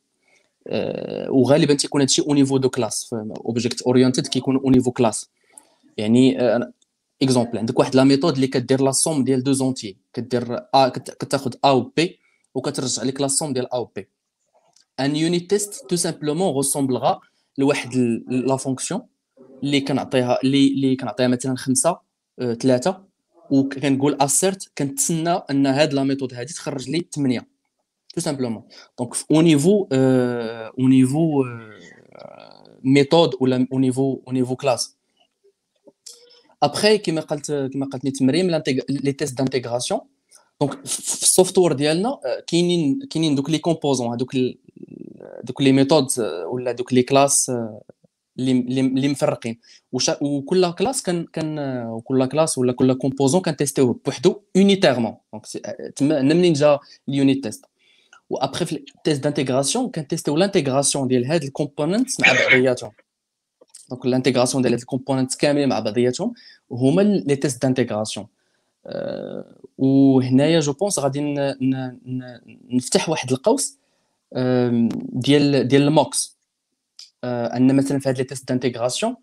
[1.29, 5.29] وغالبا تيكون هادشي au niveau de classe object oriented كيكون au niveau classe
[5.97, 6.37] يعني
[7.21, 11.53] exemple عندك واحد la méthode اللي كدير la somme ديال deux entiers كدير ا كتاخذ
[11.65, 12.19] A و B
[12.55, 14.07] وكترجع لك la somme ديال A و B
[14.99, 17.19] un unit test tout simplement ressemblera
[17.57, 17.95] لواحد
[18.27, 19.01] la fonction
[19.63, 21.99] اللي كنعطيها اللي اللي كنعطيها مثلا خمسة
[22.61, 23.03] ثلاثة
[23.49, 27.53] وكنقول assert كنتسنى ان هاد la méthode هادي تخرج لي 8
[28.13, 28.65] tout simplement.
[28.97, 31.79] Donc, au niveau, euh, au niveau euh,
[32.83, 34.97] méthode ou au niveau, au niveau classe.
[36.61, 37.25] Après, كيما
[38.87, 39.35] les tests
[40.67, 40.83] d'intégration.
[40.83, 40.87] Donc,
[41.35, 44.35] software ديالنا كاينين كاينين دوك les composants هذوك
[45.43, 46.07] دوك les méthodes
[46.45, 47.51] ولا دوك les classes
[48.39, 49.59] اللي اللي مفرقين.
[50.21, 55.45] وكل classe كان كان وكل classe ولا كل composant كنتيستيوه بوحدو unitairement donc
[55.95, 57.65] تما منين جا ال unit test
[58.29, 62.91] و après في ال test d'intégration كنتيستيو l'intégration ديال هاد ال component مع بعضياتهم.
[63.89, 66.33] donc l'intégration ديال هاد ال component كاملين مع بعضياتهم
[66.71, 68.27] هما les tests d'intégration
[69.77, 71.21] وهنايا je pense غادي
[72.69, 73.77] نفتح واحد القوس
[75.13, 76.37] ديال ديال ال mocks.
[77.23, 79.15] أن مثلا في هاد les tests d'intégration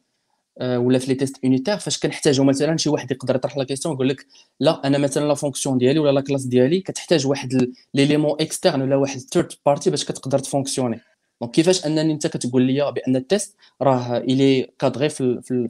[0.60, 4.08] ولا في les tests unitaires فاش كنحتاجو مثلا شي واحد يقدر يطرح la question يقول
[4.08, 4.26] لك
[4.60, 8.96] لا أنا مثلا la fonction ديالي ولا la classe ديالي كتحتاج واحد l'élément externe ولا
[8.96, 11.00] واحد third party باش كتقدر تفونكسيوني
[11.40, 15.68] donc كيفاش أنني أنت كتقول لي بأن ال test راه il est cadré في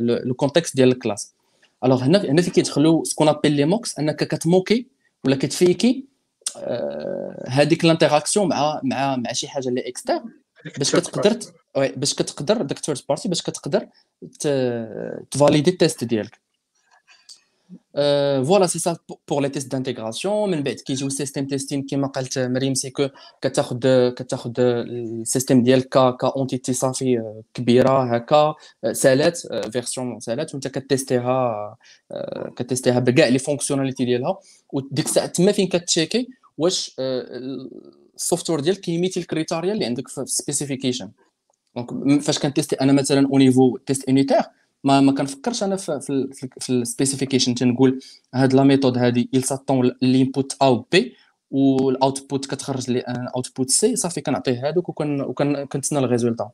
[0.00, 1.34] le contexte ديال ال classe
[1.84, 4.86] alors هنا هنا فين كيدخلوا ce qu'on appelle les mocks أنك كتموكي
[5.24, 6.04] ولا كتفيكي
[7.48, 10.24] هذيك l'interaction مع مع مع شي حاجة اللي externe
[10.78, 11.38] باش كتقدر.
[11.76, 13.86] باش كتقدر داك third party باش كتقدر
[15.30, 16.40] تفاليدي ال test ديالك.
[18.66, 18.96] c'est ça
[19.28, 23.08] pour les tests d'intégration من بعد كيجيو ال system testing كيما قالت مريم c'est que
[23.42, 27.22] كتاخذ كتاخذ ال système ديالك كا كا entité صافي
[27.54, 28.54] كبيره هكا
[28.92, 29.38] سالات
[29.72, 31.76] version سالات وانت كتيستيها
[32.56, 34.38] كتيستيها بكاع les fonctionnalités ديالها
[34.72, 36.96] وديك الساعة تما فين كتشيكي واش
[38.16, 41.10] ال software ديالك كيميتي ال criteria اللي عندك في ال specification
[41.76, 44.42] donc فاش كنتيستي أنا مثلا au niveau test unitaire
[44.84, 48.00] ما ما كنفكرش أنا في في, في ال specification تنقول
[48.34, 51.16] هاد la méthode هادي il s'attend ال input أو بي
[51.50, 56.50] وال output كتخرج لي un output c'est صافي كنعطيه هادوك وكن وكنتسنى ال résultat.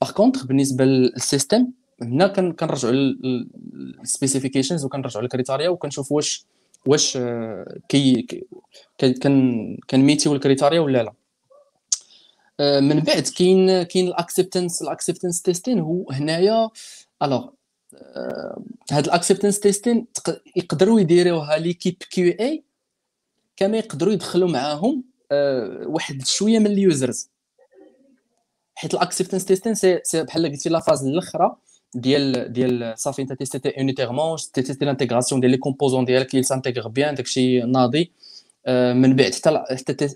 [0.00, 1.72] par contre بالنسبة لل système
[2.02, 6.46] هنا كنرجعوا لل specifications وكنرجعوا لل criteria وكنشوف واش
[6.86, 8.26] واش آه، كي
[8.98, 11.12] كان كنميتيو ال criteria ولا لا.
[12.60, 16.70] آه، من بعد كاين كاين ال acceptance ال acceptance testing هو هنايا
[17.22, 17.48] alors
[18.90, 20.06] هاد ال acceptance testing
[20.56, 22.62] يقدروا يديروها l'équipe QA
[23.56, 25.04] كما يقدروا يدخلوا معاهم
[25.86, 27.28] واحد شوية من ال users.
[28.74, 31.56] حيت ال acceptance testing c'est بحال قلتي la phase الأخرى
[31.94, 37.14] ديال ديال صافي انت تيستي unitairement تيستي l'intégration ديال les composants ديالك اللي s'intègrent bien
[37.14, 38.12] داكشي ناضي.
[38.68, 40.08] من بعد حتى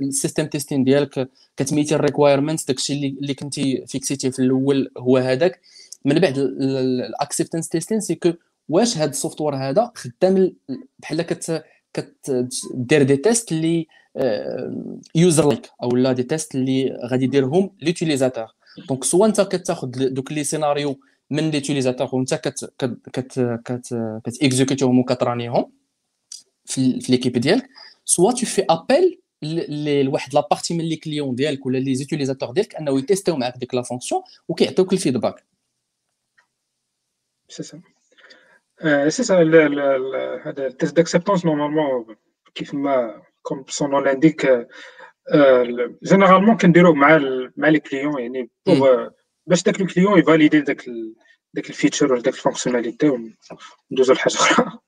[0.00, 5.60] ال system testing ديالك كتميتي ال requirements داكشي اللي كنتي فيكسيتي في الأول هو هذاك
[6.04, 8.32] من بعد ال acceptance testing c'est que
[8.68, 10.52] واش هذا ال software هذا خدام
[10.98, 13.86] بحال كت كدير des tests اللي
[15.14, 18.46] user like أو لا des tests اللي غادي يديرهم les utilisateurs
[18.88, 21.00] donc soit أنت كتاخذ دوك les scénarios
[21.30, 25.72] من les utilisateurs وانت كت كت كت كتيكزيكوتيهم وكترانيهم
[26.64, 27.68] في l'équipe ديالك
[28.04, 29.18] soit tu fais appel
[30.04, 33.74] لواحد la partie من les clients ديالك ولا les utilisateurs ديالك أنه يتيستيو معاك ديك
[33.74, 35.49] la fonction وكيعطيوك ال feedback
[37.50, 37.80] c'est ça
[39.08, 39.34] c'est ça
[40.44, 42.16] هذا ال test d'acceptance normalement
[42.54, 44.68] كيف ما comme son nom l'indique
[46.02, 47.20] généralement كنديروه مع
[47.56, 49.08] مع les clients يعني pour
[49.46, 50.84] باش داك ال client يفاليدي داك
[51.54, 54.80] داك ال feature ولا داك ال fonctionnalité وندوزو لحاجه أخرى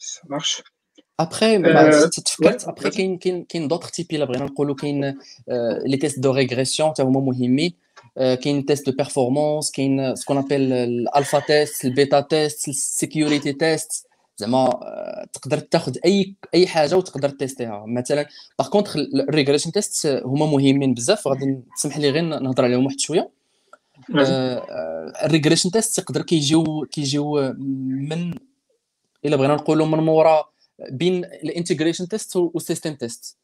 [0.00, 0.62] ça marche.
[1.20, 1.58] ابخي
[2.08, 5.18] تفكرت ابخي كاين كاين كاين d'autres types الا بغينا نقولوا كاين
[5.86, 7.74] les tests de régression حتى هما مهمين
[8.16, 14.06] كاين tests de performance كاين سكون ابيل الالفا تيست البيتا تيست السيكيوريتي تيست
[14.36, 14.80] زعما
[15.32, 18.26] تقدر تاخذ اي اي حاجة وتقدر تيستيها مثلا
[18.58, 23.00] par contre ال regression test هما مهمين بزاف غادي تسمح لي غير نهضر عليهم واحد
[23.00, 23.30] شوية
[25.24, 27.54] ال regression test يقدر كيجيو كيجيو
[27.88, 28.34] من
[29.24, 30.44] الا بغينا نقولوا من مورا
[30.90, 33.36] بين ال integration test وال system test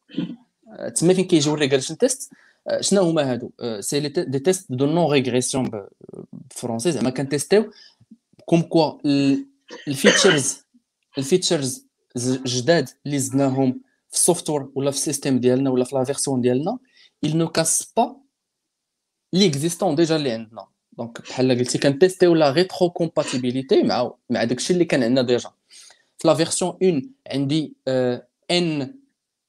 [0.95, 2.31] تما فين كيجيو ال regression test
[2.81, 5.87] شنو هما هادو؟ c'est des tests de non régression
[6.33, 7.71] بالفرونسي زعما كنتيستيو
[8.45, 8.97] comme quoi
[9.87, 10.57] ال features
[11.17, 11.87] ال features
[12.45, 16.41] جداد اللي زدناهم في ال software ولا في ال system ديالنا ولا في la version
[16.41, 16.79] ديالنا
[17.25, 18.09] il ne casse pas
[19.35, 20.67] l'existant déjà اللي عندنا.
[20.97, 25.49] donc بحال قلتي كنتيستيو la rétrocompatibilité مع مع داكشي اللي كان عندنا déjà
[26.17, 27.75] في la version 1 عندي
[28.51, 28.95] n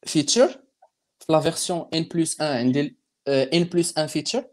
[0.06, 0.48] features
[1.18, 2.97] في la version n plus 1 عندي
[3.28, 4.44] n plus 1 features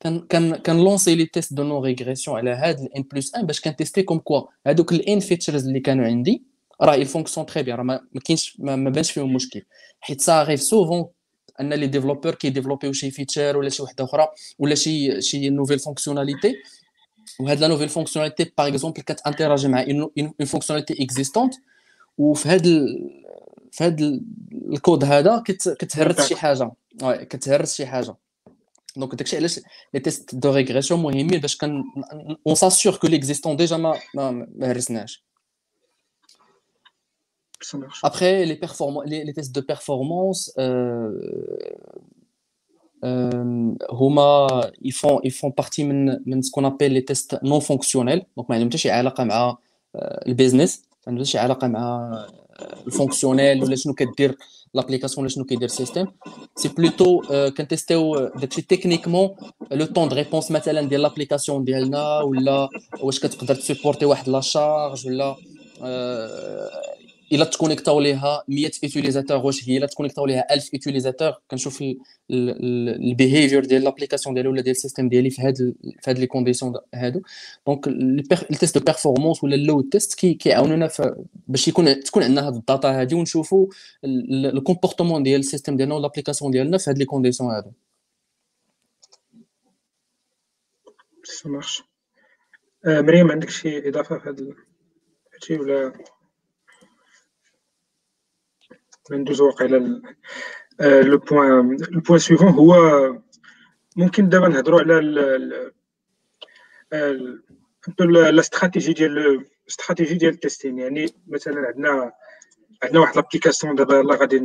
[0.00, 3.60] كان كان كنلونسي les tests de non régression على هاد ال n plus 1 باش
[3.60, 6.42] كنتيستي comme quoi هادوك ال n features اللي كانوا عندي
[6.82, 9.62] راه il fonctionne très bien راه ما كاينش ما بانش فيهم مشكل
[10.00, 11.06] حيت ça arrive souvent
[11.60, 14.28] ان les développeurs كيديفلوبيو شي feature ولا شي وحده أخرى
[14.58, 16.54] ولا شي شي nouvelle fonctionnalité
[17.40, 21.54] وهاد la nouvelle fonctionnalité par exemple كتانتيراجي مع une fonctionnalité existante
[22.18, 22.66] وفي هاد
[23.72, 24.22] في هاد
[24.72, 25.42] الكود هذا
[25.78, 26.70] كتهرس شي حاجة
[27.02, 28.16] oui كتهرس شي حاجة
[28.96, 29.60] donc داكشي علاش
[29.94, 31.84] les tests de régression مهمين باش كن
[32.46, 35.24] on s'assure que l'existant déjà ما ما هرسناش
[38.02, 38.60] Après, les,
[39.06, 41.10] les, les, tests de performance, euh,
[43.04, 47.60] euh, هما ils font, ils font partie من, من ce qu'on appelle les tests non
[47.60, 48.24] fonctionnels.
[48.36, 49.70] Donc ما عندهم حتى شي علاقه مع
[54.80, 55.68] ال business ما عندهم شي علاقه مع الفونكسيونيل ولا شنو كدير لابليكاسيون ولا شنو كيدير
[55.68, 56.06] ال système
[56.56, 57.22] c'est plutôt
[57.56, 59.36] كنتيستيو داكشي techniquement
[59.72, 62.68] le temps de réponse مثلا ديال l'application ديالنا ولا
[63.00, 65.36] واش كتقدر تسيبورتي واحد la charge ولا
[67.32, 71.84] إلا تكونيكتاو ليها 100 utilisateurs واش هي إلا تكونيكتاو ليها 1000 utilisateurs كنشوف
[72.30, 75.56] ال behavior ديال l'application ديالي ولا ديال ال système ديالي في هاد
[76.02, 77.22] في هاد les conditions هادو.
[77.66, 77.88] donc
[78.50, 80.90] ال test de performance ولا ال load test كيعاونونا
[81.48, 83.66] باش يكون تكون عندنا هاد ال data هادي ونشوفوا
[84.04, 87.70] ال comportement ديال ال système ديالنا ولا l'application ديالنا في هاد les conditions هادو.
[92.86, 94.54] مريم عندك شي إضافة في هذا
[95.42, 95.92] الشيء ولا؟
[99.10, 100.02] ندوز واقيلا
[100.80, 102.74] le point le point suivant هو
[103.96, 105.00] ممكن دابا نهضروا على
[108.00, 112.12] la stratégie ديال الاستراتيجي ديال ال testing يعني مثلا عندنا
[112.82, 114.36] عندنا واحد l'application دابا يلاه غادي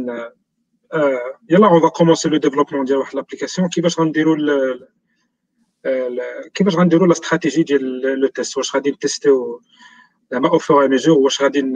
[1.49, 4.38] يلا on va commencer le développement ديال واحد l'application كيفاش غنديروا
[6.53, 9.62] كيفاش غنديروا la stratégie ديال le test واش غادي نتيستيو
[10.32, 11.74] زعما au fur et à mesure واش غادي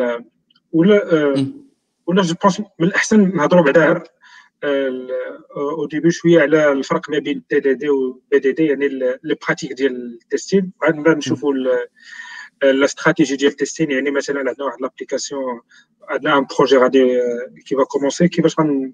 [0.71, 1.62] ولا
[2.07, 4.03] ولا je pense من الأحسن نهضروا بعدا
[5.57, 8.87] au début شوية على الفرق ما بين TDD و BDD يعني
[9.23, 11.53] les pratiques ديال ال testing بعد ما نشوفوا
[12.63, 15.61] la stratégie ديال ال testing يعني مثلا عندنا واحد l'application
[16.09, 17.19] عندنا un projet غادي
[17.65, 18.93] qui va commencer كيفاش غن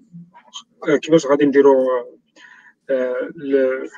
[1.02, 1.86] كيفاش غادي نديروا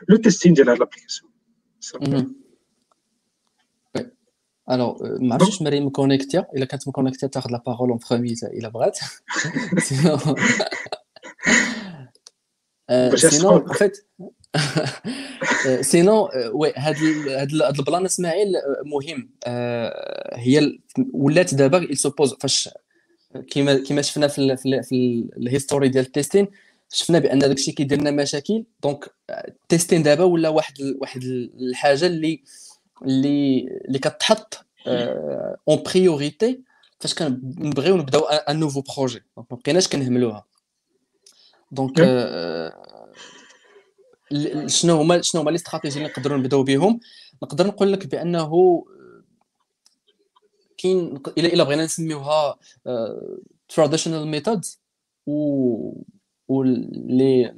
[0.08, 1.32] le testing ديال هاد l'application
[4.70, 8.98] alors ما عرفتش مريم مكونيكتيا الا كانت مكونيكتيا تاخذ la parole en premier الا بغات
[9.78, 10.20] sinon
[12.90, 14.06] en fait
[15.80, 16.96] sinon oui هاد
[17.28, 18.52] هاد ال plan اسماعيل
[18.84, 19.30] مهم
[20.34, 20.78] هي
[21.12, 22.68] ولات دابا il suppose فاش
[23.50, 26.48] كيما كيما شفنا في في ال history ديال ال testing
[26.92, 28.64] شفنا بأن داكشي كيدير لنا مشاكل.
[28.82, 31.22] donc ال testing دابا ولا واحد واحد
[31.60, 32.42] الحاجة اللي
[33.04, 34.66] اللي اللي كتحط
[35.68, 36.60] une priorité
[37.00, 40.46] فاش كنبغيو نبداو un nouveau projet donc ما بقيناش كنهملوها.
[41.72, 41.98] donc
[44.66, 47.00] شنو هما شنو هما les stratégies اللي نقدروا نبداو بهم
[47.42, 48.84] نقدر نقول لك بأنه
[50.78, 52.58] كاين إلا إلا بغينا نسميوها
[53.68, 54.80] traditional methods
[55.26, 56.62] و
[57.06, 57.54] les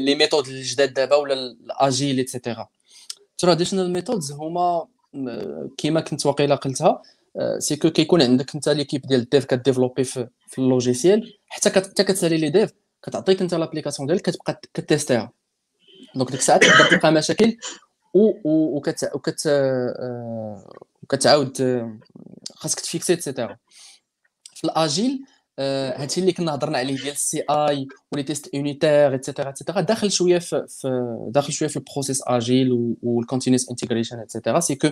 [0.00, 2.68] les méthodes الجداد دابا ولا ال agile et cetera
[3.42, 4.86] traditional methods هما
[5.78, 7.02] كيما كنت واقيلا قلتها
[7.58, 10.28] c'est que كيكون عندك انت l'équipe ديال ال dev كديفلوبي في,
[10.58, 12.72] ال logiciel حتى حتى كتسالي les devs
[13.02, 15.32] كتعطيك انت l'application ديالك كتبقى كتيستيها
[16.14, 17.56] donc ديك الساعات تقدر تلقى مشاكل
[18.14, 19.48] و وكت وكت
[21.02, 21.82] وكتعاود
[22.54, 23.56] خاصك تفيكسي et cetera
[24.54, 25.24] في ال agile
[25.96, 29.56] هادشي اللي كنا هضرنا عليه ديال ال CI و les tests unitaires et cetera et
[29.56, 34.29] cetera داخل شوية في, في داخل شوية في ال process agile وال continuous integration et
[34.29, 34.88] cetera c'est que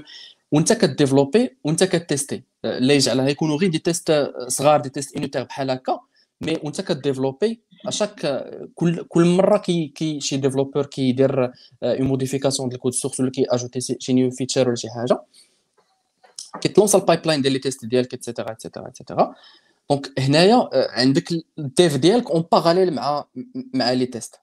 [0.53, 5.71] وانت كديفلوبي وانت كتيستي اللي يجعلها يكونوا غير des tests صغار des tests unitaires بحال
[5.71, 6.01] هكا
[6.41, 8.45] mais وانت كديفلوبي à chaque
[8.75, 11.45] كل كل مرة كي كي شي developer كيدير
[11.83, 15.21] une modification ديال ال code source ولا كي اجوتي شي new feature ولا شي حاجة
[16.61, 19.35] كيتلونس ال pipeline ديال les tests ديالك et cetera et cetera et cetera
[19.91, 23.25] donc هنايا عندك ال dev ديالك en parallèle مع
[23.75, 24.41] مع les tests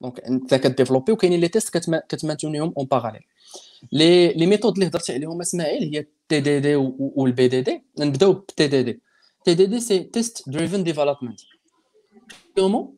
[0.00, 1.78] donc انت كديفلوبي وكاينين les tests
[2.08, 3.22] كتمانتونيهم en parallèle
[3.92, 9.00] les les méthodes اللي هضرت عليهم إسماعيل هي TDD وال BDD نبداو بال TDD
[9.44, 11.40] TDD c'est test driven development
[12.58, 12.96] يومو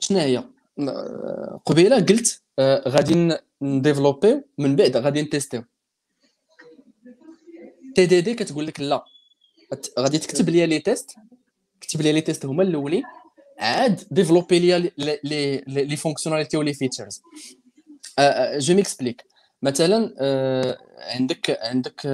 [0.00, 0.44] شنو هي؟
[1.66, 5.64] قبيلة قلت غادي نديفلوبيو من بعد غادي نتيستيو.
[7.94, 9.04] TDD كتقول لك لا.
[9.98, 11.10] غادي تكتب les les tests.
[11.80, 13.02] كتب لي les tests هما الأولين.
[13.58, 17.22] عاد ديفلوبي les les les fonctionnalités و les features.
[18.56, 19.24] je m'explique.
[19.62, 20.14] مثلا
[20.98, 22.06] عندك عندك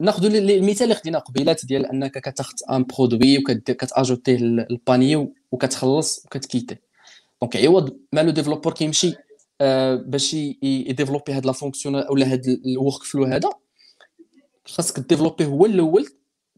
[0.00, 6.76] ناخذ المثال اللي خدينا قبيلات ديال أنك كتاخذ un produit وكتاجوتيه لل panier وكتخلص وكتكيتي
[7.42, 9.14] donc عوض ما le développeur كيمشي
[10.06, 13.50] باش يديفلوبي هاد la fonction ولا هاد ال workflow هذا.
[14.64, 16.08] خاصك ديفلوبي هو الأول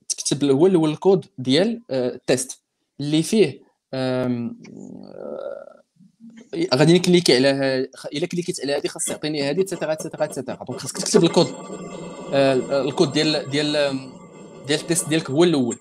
[0.08, 2.60] تكتب هو الأول الكود ديال ال test
[3.00, 3.64] اللي فيه
[6.74, 10.34] غادي نكليكي على إلا كليكيت على هذه خاص يعطيني هذه et cetera et cetera et
[10.34, 11.54] cetera donc خاصك تكتب ال code
[12.72, 13.72] ال code ديال ديال
[14.66, 15.78] ديال ال test ديالك هو الأول.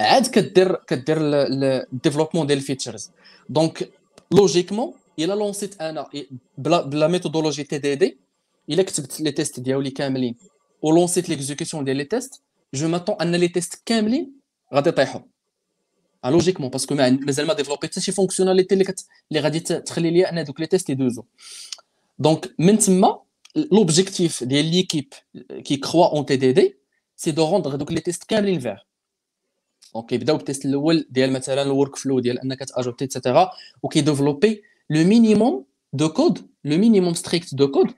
[0.00, 3.10] عاد كدير كدير ال développement ديال ال features
[3.48, 3.90] donc
[4.30, 6.08] logiquement إلا لونسيت أنا
[6.58, 8.18] بلا بلا méthodologie TDD
[8.70, 10.34] إلا كتبت les tests ديالي كاملين.
[10.82, 12.42] ولونسيت l'exécution ديال les tests
[12.74, 14.32] je m'attends ان les tests كاملين
[14.74, 15.20] غادي يطيحوا
[16.24, 19.06] logiquement parce que مازال ما ديفلوبي حتى شي fonctionnalité اللي كت...
[19.30, 21.22] اللي غادي تخلي لي ان دوك les tests يدوزو
[22.18, 23.20] donc من تما
[23.56, 25.12] l'objectif ديال l'équipe
[25.64, 26.76] qui croit en TDD
[27.16, 28.86] c'est de rendre دوك les tests كاملين verts
[29.94, 33.50] donc يبداو بال test الأول ديال مثلا ال workflow ديال انك تاجوتي et cetera
[33.82, 37.94] وكيديفلوبي le minimum de code le minimum strict de code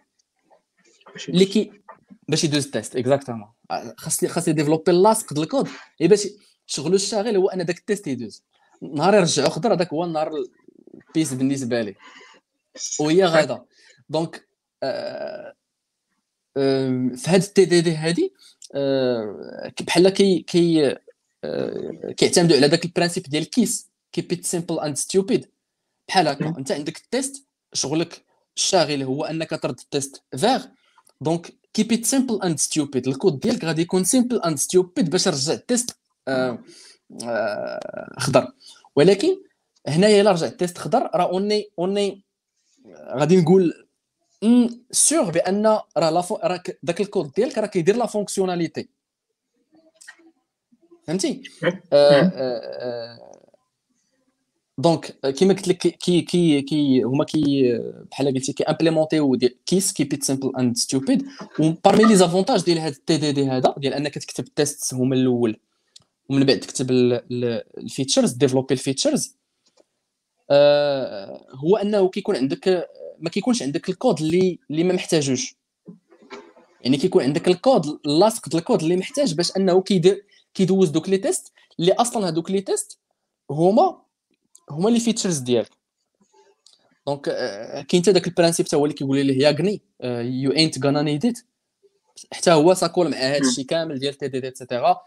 [1.29, 1.80] اللي كي
[2.29, 3.49] باش يدوز ال test exactement.
[3.97, 5.69] خاص خاص ي développer اللاصق ديال الكود.
[6.01, 6.29] باش
[6.67, 8.43] شغلو الشاغل هو أن داك ال test يدوز.
[8.83, 10.33] نهار يرجعو خضر هذاك هو النهار
[10.95, 11.95] البيس بالنسبة لي.
[13.01, 13.65] وهي غادا
[14.09, 14.49] donc
[14.83, 15.55] آه
[16.57, 18.33] آه في هاد ال TDD هادي
[18.75, 20.97] آه بحال كي كي
[21.45, 23.91] آه كيعتمدوا على داك ال principe ديال KISS.
[24.13, 25.51] keep it simple and stupid
[26.09, 28.25] بحال هكا أنت عندك ال test شغلك
[28.57, 30.67] الشاغل هو أنك ترد ال test vert.
[31.21, 35.29] donc keep it simple and stupid ال code ديالك غادي يكون simple and stupid باش
[35.29, 35.97] رجع ال test
[36.29, 36.59] آه،
[37.25, 38.49] آه، خضر.
[38.97, 39.37] ولكن
[39.87, 42.23] هنايا إلا رجع ال test خضر راه اوني اوني
[43.09, 43.87] غادي نقول
[44.91, 45.67] sûr بأن
[45.97, 48.89] راه راك داك الكود ديالك راه كيدير la fonctionnalité
[51.07, 51.43] فهمتي؟
[54.81, 57.79] donc كيما قلت لك كي كي كي هما كي
[58.11, 61.27] بحال قلتي كي implémenter يو KISS keep it simple and stupid
[61.61, 65.57] و parmi les avantages ديال هذا ال TDD هذا ديال أنك تكتب test هما الأول.
[66.29, 69.37] ومن بعد تكتب ال features développer ال features
[71.51, 75.57] هو أنه كيكون عندك ما كيكونش عندك الكود اللي اللي ما محتاجوش.
[76.81, 79.83] يعني كيكون عندك الكود لاصق الكود اللي محتاج باش أنه
[80.55, 82.99] كيدوز دوك les tests اللي أصلا هذوك les tests
[83.51, 84.10] هما
[84.71, 85.71] هما les features ديالك.
[87.07, 87.23] donc
[87.89, 89.83] كاين حتى داك ال principe حتى هو اللي كيقول ليه YAGNI
[90.43, 91.39] you ain't gonna need it
[92.33, 95.01] حتى هو ça colle مع هذا الشيء كامل ديال TDD et cetera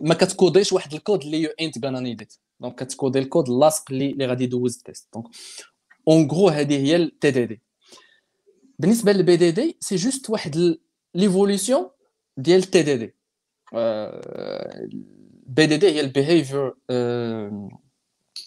[0.00, 3.18] ما كت coder ش واحد الكود اللي you ain't gonna need it donc كت coder
[3.18, 5.08] ال code اللاصق اللي اللي غادي يدوز ال test.
[5.14, 5.26] donc
[6.08, 7.62] en gros هذه هي ال TDD
[8.78, 10.76] بالنسبة لل BDD c'est juste واحد
[11.14, 11.90] l'évolution
[12.36, 13.14] ديال ال TDD
[15.46, 16.74] BDD هي ال behavior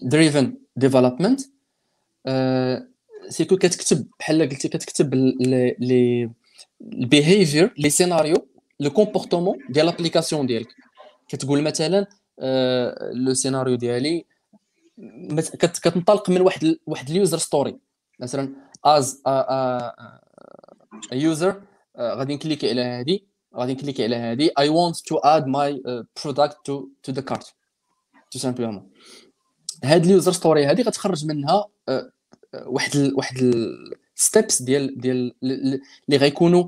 [0.02, 1.42] driven development
[3.30, 6.30] c'est que كتكتب بحال قلتي كتكتب لي
[6.82, 8.48] ال behavior les scénarios
[8.80, 10.68] le comportement ديال l'application ديالك
[11.28, 12.08] كتقول مثلا
[13.14, 14.26] le scénario ديالي
[15.60, 17.80] كتنطلق من واحد واحد ال user story
[18.20, 19.22] مثلا as
[21.12, 21.62] user
[22.00, 23.20] غادي ن cliquer على هذه
[23.56, 25.82] غادي ن cliquer على هذه I want to add my
[26.24, 27.54] product to to the cart
[28.32, 28.90] tout simplement
[29.84, 31.66] هاد ال user story هذه غتخرج منها
[32.66, 33.38] واحد ال واحد
[34.18, 36.64] ال steps ديال ديال اللي غيكونوا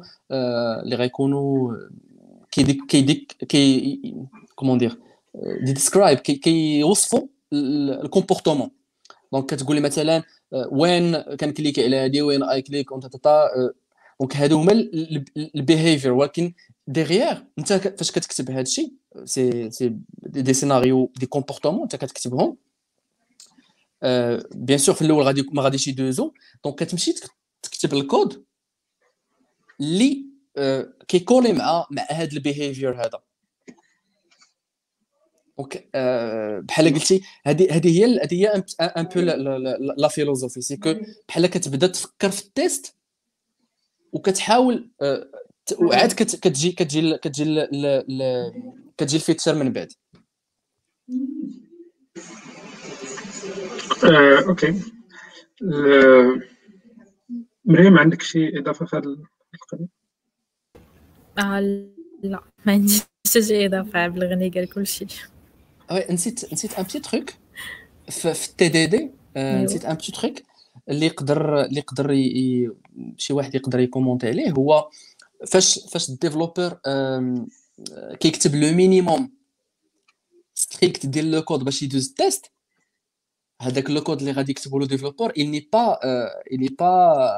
[0.84, 1.76] اللي غيكونوا
[2.52, 4.02] كي كي كي
[4.56, 5.00] comment dire
[5.64, 8.72] describe كيوصفوا ال comportement
[9.34, 13.50] donc كتقول لي مثلا when كن cliquer على هذه when I click on تا
[14.20, 14.72] donc هادو هما
[15.38, 16.54] ال behavior ولكن
[16.88, 18.94] derrière انت فاش كتكتب هذا الشيء
[19.26, 22.58] c'est c'est des scénarios de comportement انت كتكتبهم.
[24.56, 26.34] bien sûr في الأول غادي ما غاديش يدوزو
[26.64, 27.14] donc كتمشي
[27.62, 28.46] تكتب الكود
[29.80, 30.26] اللي
[31.08, 33.22] كي coller مع مع هذا ال behavior هذا
[35.58, 35.90] donc
[36.68, 39.20] بحال قلتي هذه هذه هي هذه هي un peu
[39.98, 40.96] la philosophie c'est que
[41.28, 42.96] بحال كتبدا تفكر في ال test
[44.14, 44.92] وكتحاول
[45.80, 47.68] وعاد كتجي كتجي كتجي
[48.98, 49.94] كتجي ال feature من بعد
[54.04, 54.82] آه، ok.
[57.66, 59.18] مريم عندك شي إضافة في هذه
[59.54, 59.88] القضية
[61.38, 61.60] آه
[62.24, 63.02] لا ما عنديش
[63.48, 65.08] شي إضافة بالغني قال كل شيء.
[66.10, 67.30] نسيت نسيت un petit truc
[68.10, 70.34] في ال TDD نسيت un petit truc
[70.90, 72.08] اللي يقدر اللي يقدر
[73.18, 74.90] شي واحد يقدر ي commenter عليه هو
[75.48, 76.80] فاش فاش ال développeur
[78.20, 79.32] كيكتب le minimum.
[80.56, 82.52] strict ديال le code باش يدوز ال test
[83.62, 86.00] هذاك le code اللي غادي يكتبوا le développeur il n'est pas
[86.52, 87.32] il n'est pas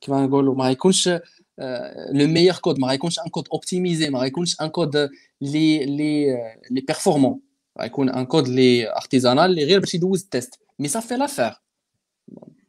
[0.00, 4.66] كيما نقولوا ما غيكونش le meilleur code ما غيكونش un code optimisé ما غيكونش un
[4.66, 4.96] code
[5.40, 6.26] لي لي
[6.70, 7.40] لي performant
[7.80, 11.52] غيكون un code لي artisanal اللي غير باش يدوز ال test mais صافي l'affaire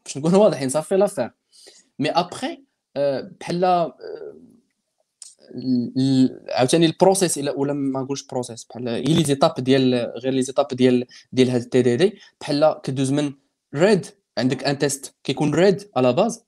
[0.06, 1.32] باش نكونوا واضحين صافي l'affaire
[2.00, 2.64] mais après
[3.40, 3.92] بحال
[6.50, 10.68] عاوتاني ال process ولا ما نقولش process بحال هي les étapes ديال غير les étapes
[10.68, 12.18] ديال ديال هاد ال TDD.
[12.42, 13.34] بحال كدوز من
[13.76, 14.06] red
[14.38, 16.44] عندك un test كيكون red على base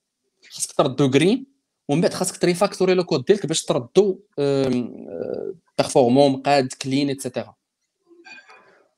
[0.50, 1.46] خاصك تردو green
[1.88, 4.20] ومن بعد خاصك ت refactorer le code ديالك باش تردو
[5.78, 7.54] performant مقاد clean et cetera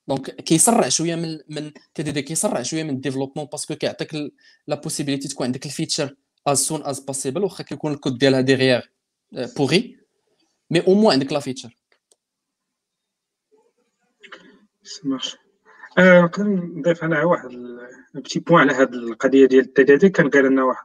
[0.08, 4.14] donc كيسرع شوية من من TDD كيسرع شوية من ال développement parce que كيعطيك
[4.66, 6.16] la possibilité تكون عندك ال feature
[6.46, 8.92] as soon as possible واخا كيكون الكود ديالها derrière
[9.32, 9.95] pourri
[10.70, 11.76] mais au moins عندك la feature
[14.82, 15.36] ça marche
[15.98, 17.50] نقدر نضيف أنا واحد
[18.14, 20.84] petit point على هذه القضية ديال ال TDD كان قال لنا واحد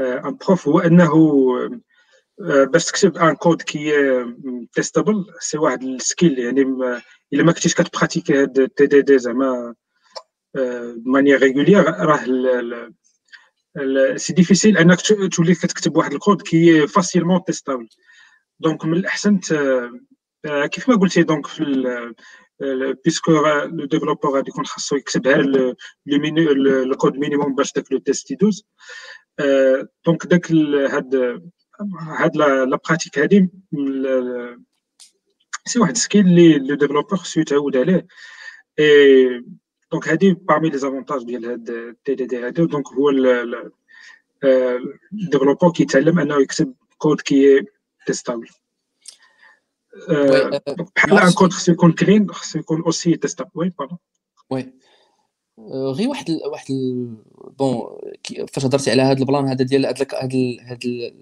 [0.00, 1.12] un prof هو أنه
[2.38, 3.92] باش تكتب un code qui
[4.72, 6.60] est testable c'est واحد ال skill يعني
[7.32, 9.74] إلا ما كنتيش كت pratiquer هاد ال TDD زعما
[11.04, 12.24] manière régulière راه
[14.16, 15.00] c'est difficile أنك
[15.36, 17.88] تولي كتكتب واحد الكود كي فاسيلمون تيستابل
[18.60, 19.40] دونك من الأحسن
[20.44, 21.64] كيف ما قلتي دونك في
[23.04, 23.32] parce que
[23.64, 25.40] le développeur غادي يكون خاصو يكتبها
[26.06, 28.66] ال code minimum باش داك le test يدوز.
[30.06, 31.40] donc داك هاد
[32.00, 33.48] هاد la pratique هادي
[35.64, 38.06] c'est واحد skill اللي le développeur خصو يتعود عليه.
[39.92, 43.10] donc هادي parmi les avantages ديال هاد ال TDD هادي donc هو
[45.12, 47.66] ال développeur كيتعلم أنه يكتب كود كي
[48.06, 48.48] testable
[50.96, 53.98] بحال un code خصو يكون clean خصو يكون اوسي تيستابل وي باردون
[54.50, 54.72] وي
[55.70, 57.16] غير واحد ال واحد ال
[57.58, 57.98] point
[58.52, 61.12] فاش هضرتي على هذا ال plan هذا ديال هاد هاد هاد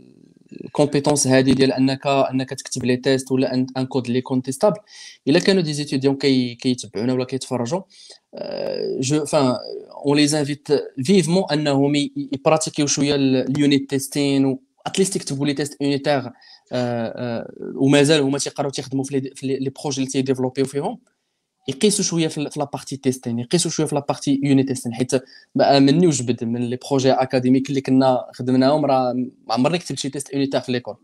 [0.53, 4.79] ال compétences هذه ديال انك أنك تكتب les tests ولا un code اللي يكون testable
[5.29, 7.81] إلا كانوا des étudiants كي كيتبعونا ولا كيتفرجوا
[9.01, 9.57] je, enfin,
[10.07, 10.69] on les invite
[11.05, 16.31] vivement أنهم ي pratiquer و شوية ال unit testing at least يكتبوا les tests unitaires
[17.75, 20.99] ومازال هما تيقراو تيخدموا في les projets اللي تي développer و فيهم.
[21.69, 25.11] يقيسوا شوية في la partie testing يقيسوا شوية في la partie unit testing حيت
[25.57, 29.13] مني وجبد من les projets académiques اللي كنا خدمناهم راه
[29.47, 30.97] ما عمرني كتبت شي test unitaire في l'école.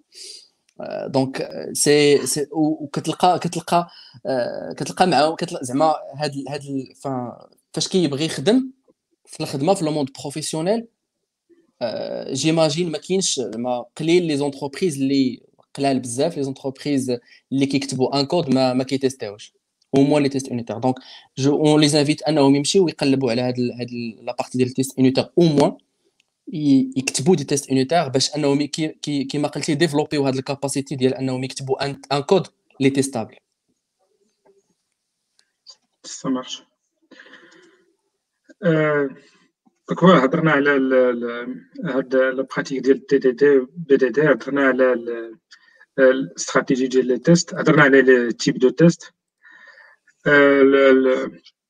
[1.07, 3.89] donc c'est c'est وكتلقى كتلقى
[4.77, 6.63] كتلقى معاهم زعما هاد هاد
[7.73, 8.71] فاش كيبغي يخدم
[9.27, 10.87] في الخدمة في le monde professionnel
[12.33, 13.41] j'imagine ما كاينش
[13.97, 15.41] قليل les entreprises اللي
[15.75, 17.19] قلال بزاف les entreprises
[17.53, 19.53] اللي كيكتبوا un code ما ما كي tester وش
[19.99, 20.81] moins les tests unitaires.
[20.81, 20.97] Donc
[21.37, 23.91] je, on les invite انهم يمشيو ويقلبوا على هاد هاد
[24.23, 25.73] la partie ديال ال test unitaire au moins
[26.97, 30.97] يكتبوا des tests unitaires باش انهم كي كي كيما قلتي développer و هاد ال capacité
[30.97, 32.47] ديال انهم يكتبوا un code
[32.81, 33.37] لي testable
[36.27, 36.63] marche.
[39.89, 40.71] donc هضرنا على
[41.85, 44.95] هاد la pratique ديال ال TDD BDD هضرنا على
[46.01, 49.13] الاستراتيجي ديال les tests هضرنا على les types de tests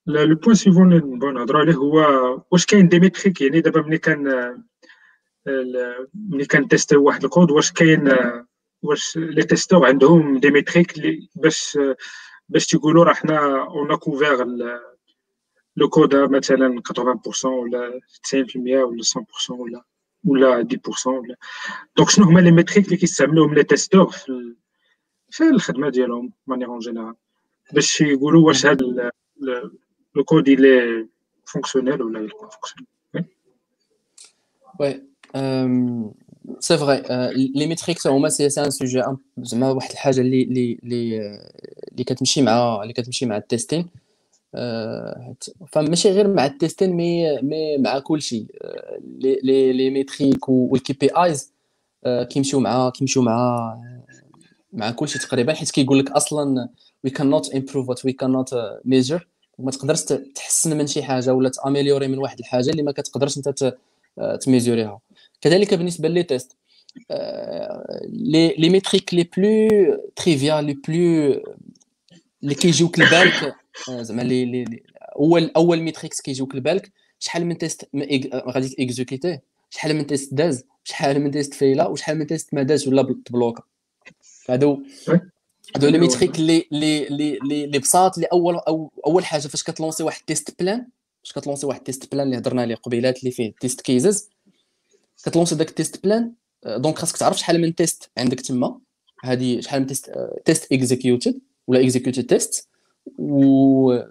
[0.06, 1.98] le point suivant اللي نبغيو نهضروا عليه هو
[2.50, 4.54] واش كاين des métriques يعني دابا ملي كان
[6.14, 8.12] ملي كان tester واحد الكود واش كاين
[8.82, 10.94] واش les testeurs عندهم des métriques
[11.34, 11.78] باش
[12.48, 14.46] باش تيقولوا راه حنا on couvre
[15.76, 18.00] le code مثلا 80% ولا
[18.32, 19.84] 90% ولا 100% ولا
[20.24, 20.68] ولا
[21.02, 21.36] 10% ولا
[21.96, 24.54] donc شنو هما les métriques اللي كيستعملوهم les testeurs في
[25.30, 27.14] في الخدمه ديالهم manière en générale
[27.72, 29.10] باش يقولوا واش هذا
[30.16, 31.08] le code il
[31.44, 32.86] est fonctionnel ولا il فونكسيونيل
[34.80, 35.10] وي
[36.58, 37.02] c'est vrai
[37.54, 39.02] les métriques هما c'est c'est un sujet
[39.38, 41.18] زعما واحد الحاجة اللي اللي اللي
[41.92, 43.90] اللي كتمشي مع اللي كتمشي مع ال testing
[45.72, 48.46] فماشي غير مع ال testing mais mais مع كل شيء.
[49.20, 51.52] les les métriques وال KPIs
[52.06, 53.76] كيمشيو مع كيمشيو مع
[54.72, 56.68] مع كل شيء تقريبا حيت كيقول لك أصلا
[57.06, 58.54] we cannot improve what we cannot
[58.84, 59.20] measure.
[59.58, 60.02] وما تقدرش
[60.34, 63.76] تحسن من شي حاجة ولا ت améliorer من واحد الحاجة اللي ما كتقدرش أنت
[64.40, 65.00] ت mesurer يها
[65.40, 66.56] كذلك بالنسبة les tests
[68.08, 69.68] les les métriques les plus
[70.16, 71.42] triviales les plus
[72.42, 73.54] اللي كيجيوك لبالك
[73.88, 74.82] زعما لي
[75.16, 77.88] اول أول métriques كيجيوك لبالك شحال من test
[78.34, 79.38] غادي exécuter
[79.70, 83.29] شحال من test داز؟ شحال من test fail وشحال من test ما داز ولا ت
[83.29, 83.62] bloqua؟
[84.48, 84.82] هادو
[85.76, 88.60] هادو les métriques اللي اللي اللي اللي بساط اللي اول
[89.06, 90.86] أول حاجة فاش كت lancer واحد test plan
[91.22, 94.28] فاش كت lancer واحد test plan اللي هضرنا عليه قبيلات اللي فيه test cases
[95.24, 96.32] كت lancer داك ال test plan
[96.66, 98.78] donc خاصك تعرف شحال من test عندك تما.
[99.24, 100.12] هادي شحال من test
[100.44, 102.69] test executed ولا executed test
[103.18, 104.02] و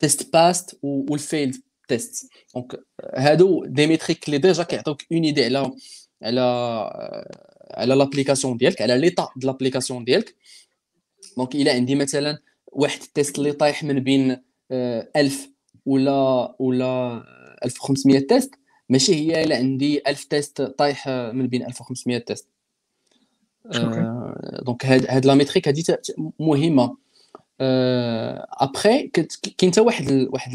[0.00, 1.56] test passed وال failed
[1.88, 2.80] test donc
[3.14, 5.72] هادو des métriques اللي déjà كيعطيوك une idée على
[6.22, 6.40] على
[7.70, 10.34] على l'application ديالك على l'état de l'application ديالك
[11.36, 14.36] donc الا عندي مثلا واحد ال test اللي طايح من بين
[14.72, 15.48] 1000
[15.86, 17.22] ولا ولا
[17.64, 18.54] 1500 test
[18.88, 22.48] ماشي هي الا عندي 1000 test طايح من بين 1500 test
[24.62, 25.84] donc هاد هاد la métrique هادي
[26.38, 26.96] مهمه
[27.60, 29.08] ابخي
[29.58, 30.52] كاين حتى واحد واحد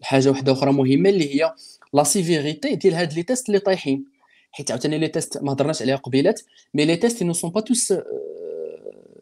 [0.00, 1.54] الحاجة واحدة أخرى مهمة اللي هي
[1.94, 4.04] la sévérité ديال هاد les tests اللي طايحين.
[4.52, 6.40] حيت عاوتاني les tests ما هضرناش عليها قبيلات
[6.74, 7.94] mais les tests ne sont pas tous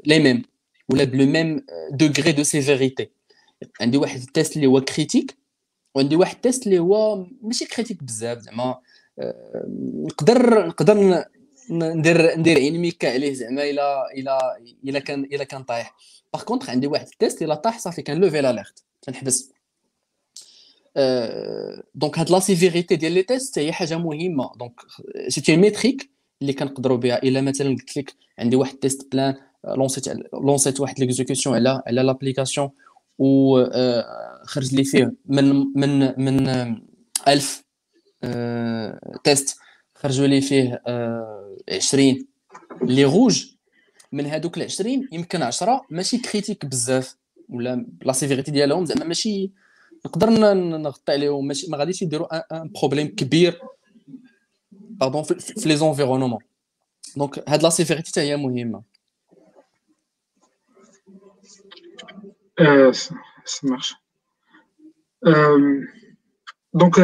[0.05, 0.43] les mêmes
[0.89, 3.11] ولا le même degré de sévérité
[3.81, 5.37] عندي واحد ال test اللي هو critique
[5.95, 8.79] وعندي واحد ال test اللي هو ماشي critique بزاف زعما
[10.07, 11.21] نقدر نقدر
[11.71, 14.39] ندير ندير ميكا عليه زعما الا الا
[14.85, 15.97] إلا كان إلا كان طايح.
[16.33, 19.53] par contre عندي واحد ال test الا طاح صافي كان lever l'alerte تنحبس
[21.95, 24.53] donc هاد la sévérité ديال les tests هي حاجة مهمة.
[24.57, 24.81] donc
[25.29, 26.11] c'est une métrique
[26.43, 27.23] اللي كنقدروا بها.
[27.23, 29.35] إلا مثلا قلت لك عندي واحد test plan
[29.65, 32.71] lancé ت lancé ت واحد l'exécution على على l'application
[33.19, 33.65] و
[34.45, 36.49] خرج لي فيه من من من
[37.29, 37.65] 1000
[39.25, 39.57] test
[39.95, 40.83] خرجوا لي فيه
[41.73, 42.27] 20
[42.83, 43.47] les rouges
[44.13, 47.17] من هذوك ال 20 يمكن 10 ماشي critique بزاف.
[47.49, 49.51] ولا la sévérité ديالهم زعما ماشي
[50.07, 53.61] نقدر نغطي عليهم ماشي ما غاديش يديروا un problème كبير
[54.73, 56.39] pardon في les environnements
[57.17, 58.83] donc هاد la sévérité حتى هي مهمة.
[63.45, 63.95] Ça marche.
[66.75, 66.99] donc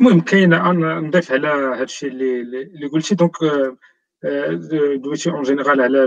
[0.00, 3.14] المهم كاين أنا نضيف على هذا الشيء اللي اللي قلتي.
[3.14, 3.32] donc
[5.02, 6.06] دويتي en général على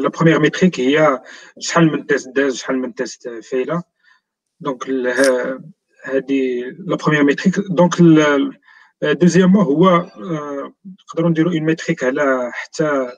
[0.00, 1.22] la première métrique هي
[1.58, 3.82] شحال من test داز شحال من test en: failed
[4.60, 4.88] donc
[6.04, 7.92] هذه la première métrique donc
[9.02, 10.10] deuxièmement هو
[10.84, 13.12] نقدروا نديروا une métrique على حتى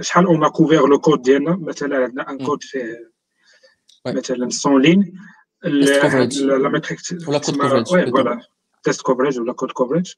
[0.00, 3.10] شحال on a couvert le code ديالنا مثلا عندنا un code فيه
[4.06, 5.18] مثلا 100 lignes
[5.62, 6.98] la métrique
[7.28, 8.40] ولا code coverage voilà
[8.82, 10.12] test coverage ولا code coverage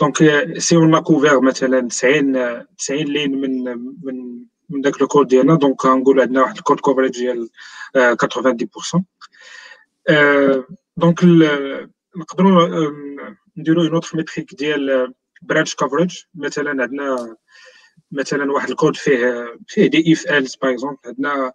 [0.00, 0.16] donc
[0.58, 3.64] si on a couvert مثلا 90 90 lignes من
[4.04, 7.48] من من داك le code ديالنا donc غنقول عندنا واحد ال code coverage ديال
[8.96, 9.00] 90%
[10.96, 11.24] donc
[12.16, 12.90] نقدروا
[13.56, 15.12] نديروا une autre métrique ديال
[15.42, 17.36] branch coverage مثلا عندنا
[18.12, 21.52] مثلا واحد الكود فيه فيه des if else par exemple عندنا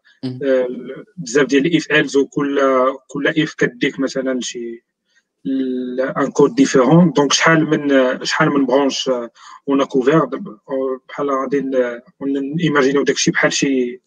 [1.17, 2.59] بزاف ديال ال if else وكل
[3.07, 4.83] كل if كديك مثلا شي
[5.45, 9.09] un code différent donc شحال من شحال من branches
[9.69, 10.25] on couvre
[11.09, 11.63] بحال غادي
[12.21, 14.01] نـ imaginer داكشي بحال شي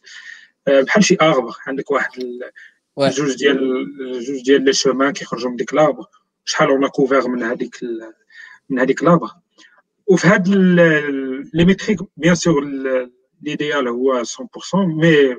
[0.67, 2.11] بحال شي arbre عندك واحد
[2.99, 3.87] جوج ديال
[4.27, 6.05] جوج ديال les chemins كيخرجوا من ديك l'arbre
[6.45, 7.77] شحال on couvre من هذيك
[8.71, 9.31] من هذيك l'arbre
[10.07, 12.65] وفي هاد les métriques bien sûr
[13.43, 14.29] l'idéal هو 100%
[14.75, 15.37] mais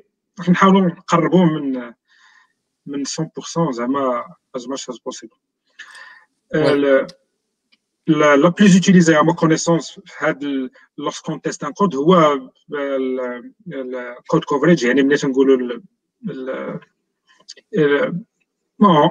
[0.50, 1.94] نحاولوا نقربوا من
[2.86, 4.24] من 100% زعما
[4.58, 4.90] as much
[6.54, 7.08] as possible
[8.08, 10.00] la plus utilisée à ma connaissance
[10.98, 12.40] lorsqu'on teste un code هو
[13.68, 15.82] ال code coverage يعني ملي تنقولوا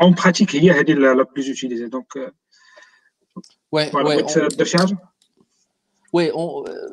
[0.03, 1.89] en pratique هي هذه la plus utilisée.
[1.89, 2.19] Donc
[3.73, 4.99] ouais, ouais, درت شي حاجة
[6.13, 6.33] oui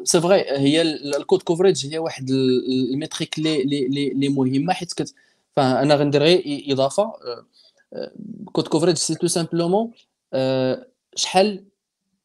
[0.03, 4.93] c'est vrai هي ال code coverage هي واحد ال métrique لي لي لي مهمه حيت
[4.93, 5.15] كت
[5.55, 7.13] فانا غندير غير اضافه
[8.45, 9.91] code coverage c'est tout simplement
[11.15, 11.65] شحال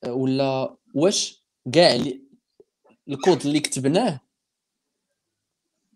[0.07, 1.99] ولا واش كاع
[3.09, 4.21] الكود اللي كتبناه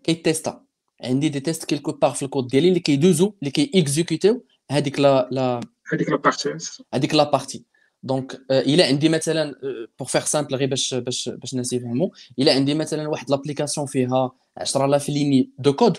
[0.05, 0.65] كي testa.
[1.05, 5.29] عندي des tests quelque part في الكود ديالي اللي كيدوزو اللي كي exécutiو هذيك لا
[5.33, 5.61] لا
[5.93, 6.55] هذيك la partie
[6.95, 7.65] هذيك la partie
[8.03, 9.55] donc إلا عندي مثلا
[9.99, 12.09] pour faire simple غير باش باش باش الناس يفهموا
[12.39, 15.99] إلا عندي مثلا واحد l'application فيها 10000 lignes de code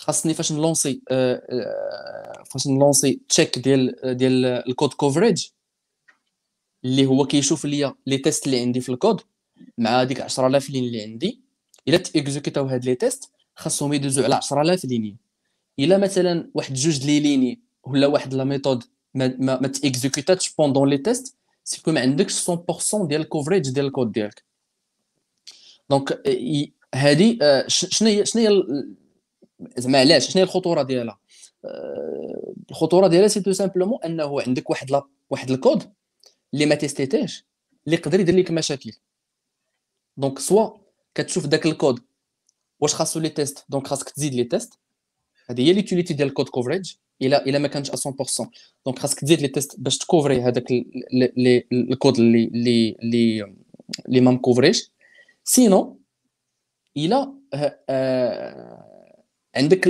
[0.00, 1.02] خاصني فاش نـ lancer
[2.50, 5.46] فاش نـ lancer check ديال ديال ال code coverage
[6.84, 9.20] اللي هو كيشوف ليا les tests اللي عندي في الكود
[9.78, 11.40] مع ديك 10000 lignes اللي عندي.
[11.88, 15.16] إلا ت exécutaو هاد les tests خاصهم يدوزو على 10000 lignes
[15.78, 19.72] إلا مثلا واحد جوج لي ليني ولا واحد la méthode ما ما, ما
[20.58, 22.54] pendant les tests c'est que ما عندكش 100%
[23.06, 24.44] ديال ال coverage ديال الكود ديالك.
[25.90, 26.22] donc
[26.94, 28.64] هذه شنو هي شنو هي
[29.76, 31.18] زعما علاش؟ شنو الخطورة ديالها؟
[32.70, 35.92] الخطورة ديالها c'est tout simplement أنه عندك واحد لا واحد الكود
[36.54, 37.44] اللي ما testéتاش
[37.86, 38.92] اللي يقدر يدير لك مشاكل.
[40.16, 40.70] donc soit
[41.14, 42.00] كتشوف داك الكود
[42.80, 44.78] واش خاصو les tests donc خاصك تزيد les tests.
[45.50, 46.92] هذه هي l'utilité ديال ال code coverage
[47.22, 47.94] الا إلا ما كانش 100%
[48.86, 50.72] donc خاصك تزيد les tests باش ت couvrir هذاك
[51.72, 53.54] الكود اللي اللي اللي
[54.08, 54.90] اللي ما م couvrيش.
[55.44, 56.00] sinon
[56.96, 57.34] إلا
[59.56, 59.88] عندك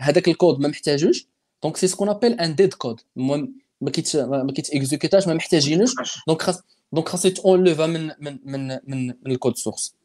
[0.00, 1.26] هذاك الكود ما محتاجوش
[1.62, 3.00] donc c'est ce qu'on appelle un dead code.
[3.16, 5.94] المهم ما كيت ما كيت exécutaش ما محتاجينوش
[6.28, 6.62] donc خاص
[6.92, 9.96] donc خاص ت enleva من من من من, من ال code source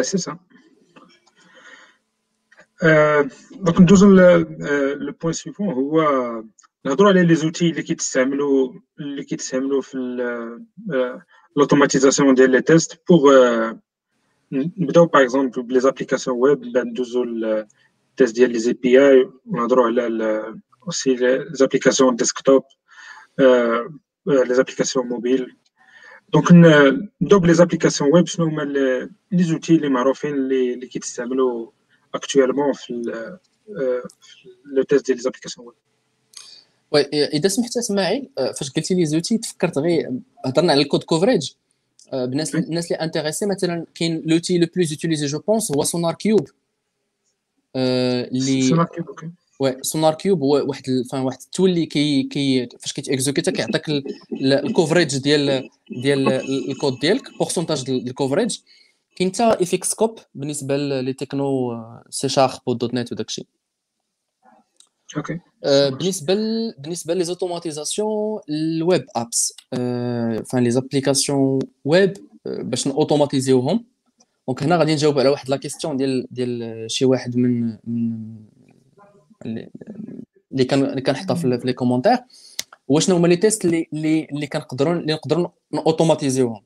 [0.00, 0.38] سي سا.
[3.52, 5.72] donc ندوزو le point suivant.
[5.72, 6.02] هو
[6.84, 9.98] نهضروا على les outils اللي كيتستعملوا اللي كيتستعملوا في
[11.56, 13.32] l'automatisation ديال les tests pour
[14.52, 19.86] نبداو par exemple ب les applications web بعد ندوزو ال test ديال les API ونهضروا
[19.86, 20.54] على
[20.86, 22.62] aussi les applications desktop
[24.26, 25.56] les applications mobiles
[26.32, 26.52] donc
[27.20, 28.62] نبداو ب les applications web شنو هما
[29.32, 31.70] les outils اللي معروفين اللي كيتستعملوا
[32.14, 33.02] actuellement في
[34.64, 35.76] le test ديال les applications web
[36.92, 40.10] oui اذا سمحت اسماعيل فاش قلتي les outils تفكرت غير
[40.46, 41.50] هضرنا على ال code coverage
[42.12, 46.48] بالناس الناس اللي intéressés مثلا كاين l'outil le plus utilisé je pense هو سونار كيوب
[47.76, 49.30] اللي سونار كيوب okay
[49.60, 53.50] oui سونار كيوب هو واحد enfin واحد ال tool اللي كي كي فاش كيت exécuta
[53.50, 53.88] كيعطيك
[54.32, 55.68] ال coverage ديال
[56.02, 56.28] ديال
[56.70, 58.58] الكود ديالك pourcentage ال coverage
[59.16, 63.46] كاين حتى AxoCover بالنسبة لي تكنو سي شارب ودوت نت وداك الشيء
[65.16, 65.40] okay
[65.90, 66.74] بالنسبة ل...
[66.78, 69.54] بالنسبة les automatisations ال web apps
[70.50, 72.16] enfin les applications web
[72.46, 73.84] باش ن automatisiوهم
[74.48, 77.78] donc هنا غادي نجاوب على واحد la question ديال ديال شي واحد من
[79.44, 79.66] من
[80.52, 82.18] اللي كان اللي كنحطها في les commentaires
[82.90, 86.62] هو شنو هما les tests اللي اللي اللي كنقدروا اللي نقدروا automatisiوهم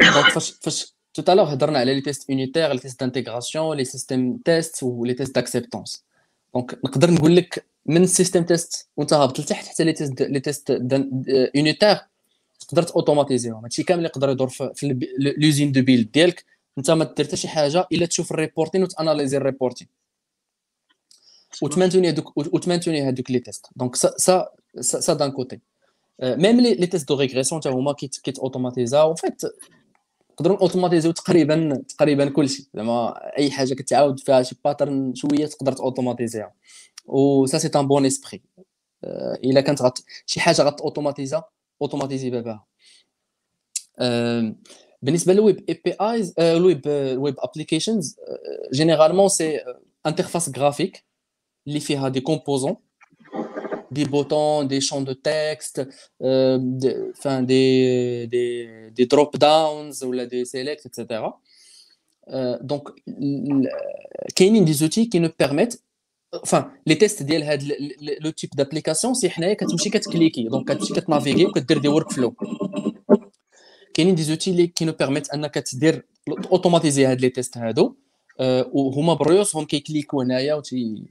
[0.00, 3.84] donc فاش فاش tout à l'heure هضرنا على les tests unitaires les tests d'intégration les
[3.84, 6.04] system tests و les tests d'acceptance
[6.54, 10.40] donc نقدر نقول لك من ال system test وانت هابط لتحت حتى les tests les
[10.40, 10.70] tests
[11.54, 11.98] unitaires
[12.60, 16.44] تقدر automatisيهم هادشي كامل يقدر يدور في l'usine de build ديالك.
[16.78, 19.88] انت ما دير حتى شي حاجة إلا تشوف ال reporting وت analyser ال reporting
[21.62, 24.48] وت maintenir هذوك وت maintenir هذوك les tests donc ça ça
[24.80, 25.60] ça d'un côté
[26.22, 29.42] même les tests de régression حتى هما كيت automatisاو vite
[30.40, 32.70] نقدروا automatiserو تقريبا تقريبا كلشي.
[32.74, 36.54] زعما أي حاجة كتعاود فيها شي pattern شوية تقدر automatiserها
[37.06, 38.42] و ça c'est un bon esprit
[39.44, 41.44] إلا كانت غت شي حاجة غت automatisa
[41.82, 42.66] اوتوماتيزي باباها
[45.02, 48.16] بالنسبة للويب اي بي ايز الويب الويب ابليكيشنز
[48.72, 49.60] جينيرالمون سي
[50.06, 51.04] انترفاس غرافيك
[51.66, 52.76] اللي فيها دي كومبوزون
[53.91, 55.77] des boutons, des champs de texte,
[56.21, 58.51] euh, de, enfin, des, des,
[58.97, 61.03] des drop-downs ou des selects, etc.
[62.29, 63.69] Euh, donc, il
[64.39, 65.77] y a des outils qui nous permettent,
[66.45, 67.65] enfin, les tests ديال هذا
[68.25, 72.35] le type d'application, c'est حنايا كتمشي كتكليكي دونك كتمشي كتنافيغي وكدير دي ورك فلو
[73.93, 76.05] كاينين دي زوتي اللي كي نو بيرميت انك تدير
[76.51, 77.95] اوتوماتيزي هاد لي تيست هادو
[78.73, 81.03] وهما بريوسهم كيكليكو هنايا وتي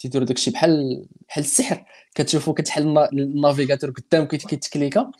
[0.00, 1.84] تيديروا داكشي بحال بحال السحر.
[2.14, 5.10] كتشوفوا كتحل النافيغاتور قدامك كيتكليكا.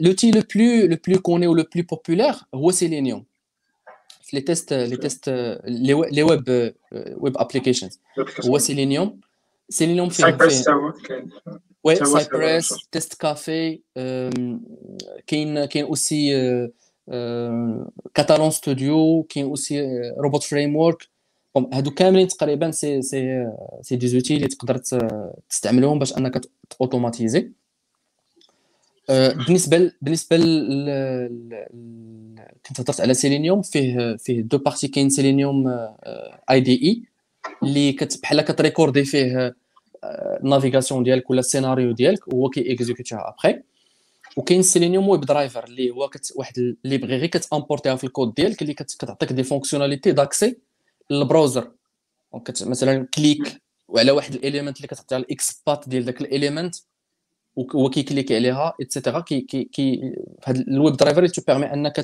[0.00, 3.24] لوتي لو بلو لو بلو كوني و لو بلو بوبولير هو سيلينيوم
[4.22, 5.28] في لي تيست لي تيست
[5.64, 6.74] لي ويب
[7.16, 8.00] ويب ابليكيشنز
[8.46, 9.20] هو سيلينيوم
[9.68, 10.38] سيلينيوم فيه
[11.84, 13.80] oui Cypress TestCafe
[15.26, 16.32] كاين كاين aussi
[18.14, 21.08] Katalon Studio كاين aussi Robot Framework
[21.56, 23.46] هادو كاملين تقريبا c'est c'est
[23.82, 24.80] c'est des outils اللي تقدر
[25.48, 26.40] تستعملهم باش أنك
[26.80, 27.52] automatiser
[29.08, 30.36] بالنسبة بالنسبة
[32.66, 35.68] كنت هضرت على سيلينيوم فيه فيه deux parties كاين Selenium
[36.50, 37.02] IDE
[37.62, 39.56] اللي بحال كت recordي فيه
[40.04, 43.62] ال navigation ديالك ولا السيناريو ديالك وهو كي exécuterها après.
[44.36, 49.32] وكاين Selenium WebDriver اللي هو كت واحد غير كت importerها في الكود ديالك اللي كتعطيك
[49.32, 50.56] des fonctionnalités d'accès
[51.10, 51.72] لل browser
[52.32, 56.74] donc مثلا click وعلى واحد ال element اللي كتعطيها ال XPath ديال داك ال element
[57.58, 60.14] هو كي cliquer عليها et cetera كي كي كي
[60.44, 61.96] هاد ال WebDriver te permet أنك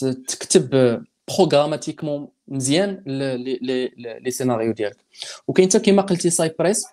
[0.00, 4.96] تكتب programmatiquement مزيان les scénarios ديالك.
[5.48, 6.86] وكاين حتى كما قلتي Cypress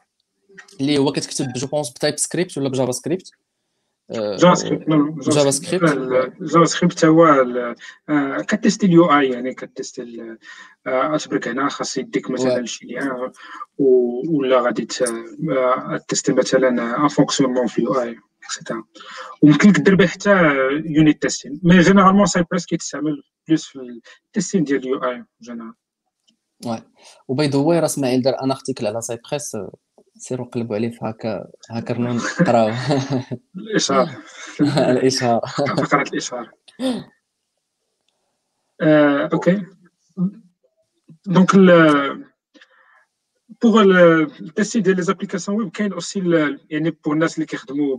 [0.81, 3.31] اللي هو كتكتب جو بونس بتايب سكريبت ولا بجافا سكريبت
[4.11, 4.89] جافا سكريبت
[5.29, 5.85] جافا سكريبت
[6.41, 7.75] جافا سكريبت هو
[8.47, 10.37] كت tester ال UI يعني كت tester
[10.87, 12.95] اتبرك هنا خاص يديك مثلا شي
[14.29, 14.87] ولا غادي
[16.07, 18.83] tester مثلا un fonctionnement في ال UI et cetera
[19.41, 20.29] وممكن لك دير به حتى
[20.85, 25.73] unit testing mais généralement Cypress كيتستعمل plus في ال testing ديال ال UI général
[26.65, 26.83] oui
[27.27, 29.57] و by the way راه اسماعيل دار un article على Cypress
[30.17, 32.71] سيروا قلبوا عليه في هكا هكا نقراو
[33.55, 34.09] الإشهار.
[34.91, 35.41] الإشهار.
[35.77, 36.51] فقرة الإشهار.
[39.33, 39.65] okay.
[41.25, 41.55] donc
[43.61, 46.19] pour ال tester ديال les applications web كاين aussi
[46.69, 47.97] يعني pour الناس اللي كيخدموا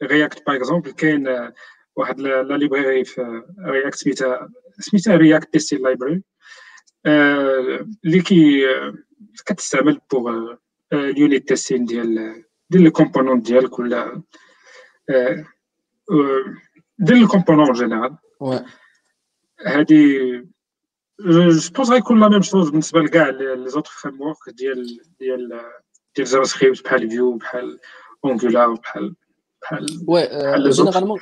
[0.00, 1.50] ب React par exemple كاين
[1.96, 4.48] واحد la library في React سميتها
[4.78, 6.22] سميتها React Testing Library
[8.04, 8.66] اللي كي
[9.46, 10.54] كتستعمل pour
[10.92, 14.22] ال unit testing ديال ديال ال composant ديالك ولا
[16.98, 18.16] ديال ال composant général
[19.66, 20.18] هادي
[21.20, 25.48] je pense غيكون la même chose بالنسبة لكاع les autres framework ديال ديال
[26.16, 27.78] ديال JavaScript بحال Vue بحال
[28.24, 29.14] Angular بحال
[29.62, 30.28] بحال oui
[30.70, 31.20] généralement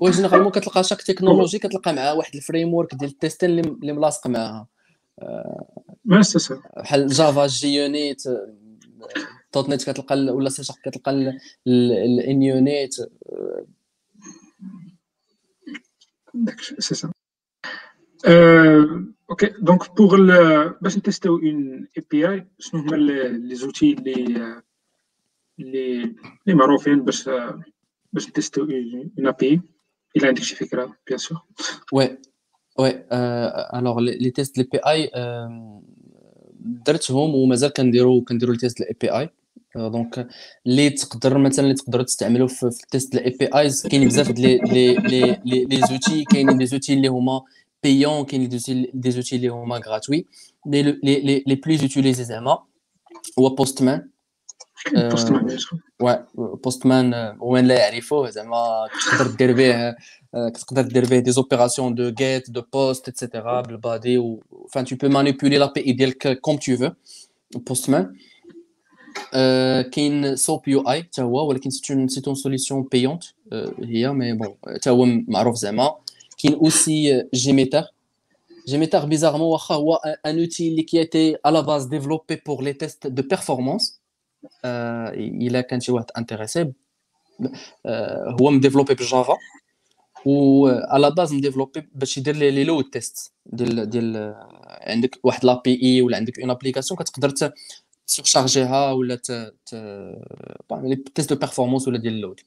[0.00, 4.26] oui généralement كتلقى chaque technologie كتلقى معها واحد ال framework ديال ال testing اللي ملاصق
[4.26, 4.66] معاها.
[6.04, 12.94] بحال Java JUnit .NET كتلقى ولا سي شارب كتلقى ال NUnit
[16.78, 17.12] c'est ça.
[19.30, 20.16] okay donc pour
[20.82, 24.62] باش ن testerو un API شنو هما les outils اللي
[25.60, 27.30] اللي اللي معروفين باش
[28.12, 29.60] باش tester un API
[30.16, 31.38] إلا عندك شي فكرة bien sûr
[31.92, 32.18] oui
[32.78, 33.04] oui
[33.74, 35.10] alors les tests l'API
[36.60, 39.28] درتهم ومازال كنديرو كنديرو ال test ال API
[39.76, 40.28] donc
[40.66, 44.94] اللي تقدر مثلا اللي تقدروا تستعملوا في ال test ال APIs كاين بزاف لي لي
[44.94, 47.40] لي لي زوتي كاينين des outils اللي هما
[47.86, 48.48] payants كاين
[48.94, 50.26] des outils اللي هما gratuits
[50.66, 52.58] les les les plus utilisés زعما
[53.38, 54.08] هو بوستمان
[54.94, 55.58] بوستمان
[56.02, 59.94] ouais Postman وين لا يعرفوه زعما تقدر دير به
[60.50, 64.84] تقدر دير به des opérations de GET de POST et cetera بال body و enfin
[64.84, 66.92] tu peux manipuler l'API ديالك comme tu veux
[67.56, 68.14] Postman
[69.92, 73.24] كاين SoapUI حتى هو ولكن c'est c'est une solution payante
[73.84, 75.94] هي mais bon حتى هو معروف زعما
[76.42, 77.84] كاين aussi JMeter
[78.68, 79.94] JMeter bizarrement واخا هو
[80.26, 83.97] un outil اللي كي était على base développé pour les tests de performance
[84.64, 86.72] إلا كان شي واحد intéressé
[88.40, 89.36] هو م développé بال Java
[90.26, 94.34] و على base م développé باش يدير les load test ديال ديال
[94.66, 97.30] عندك واحد l'API ولا عندك une application كتقدر
[98.06, 99.54] ت chargerها ولا ت
[101.14, 102.40] test de performance ولا ديال ال load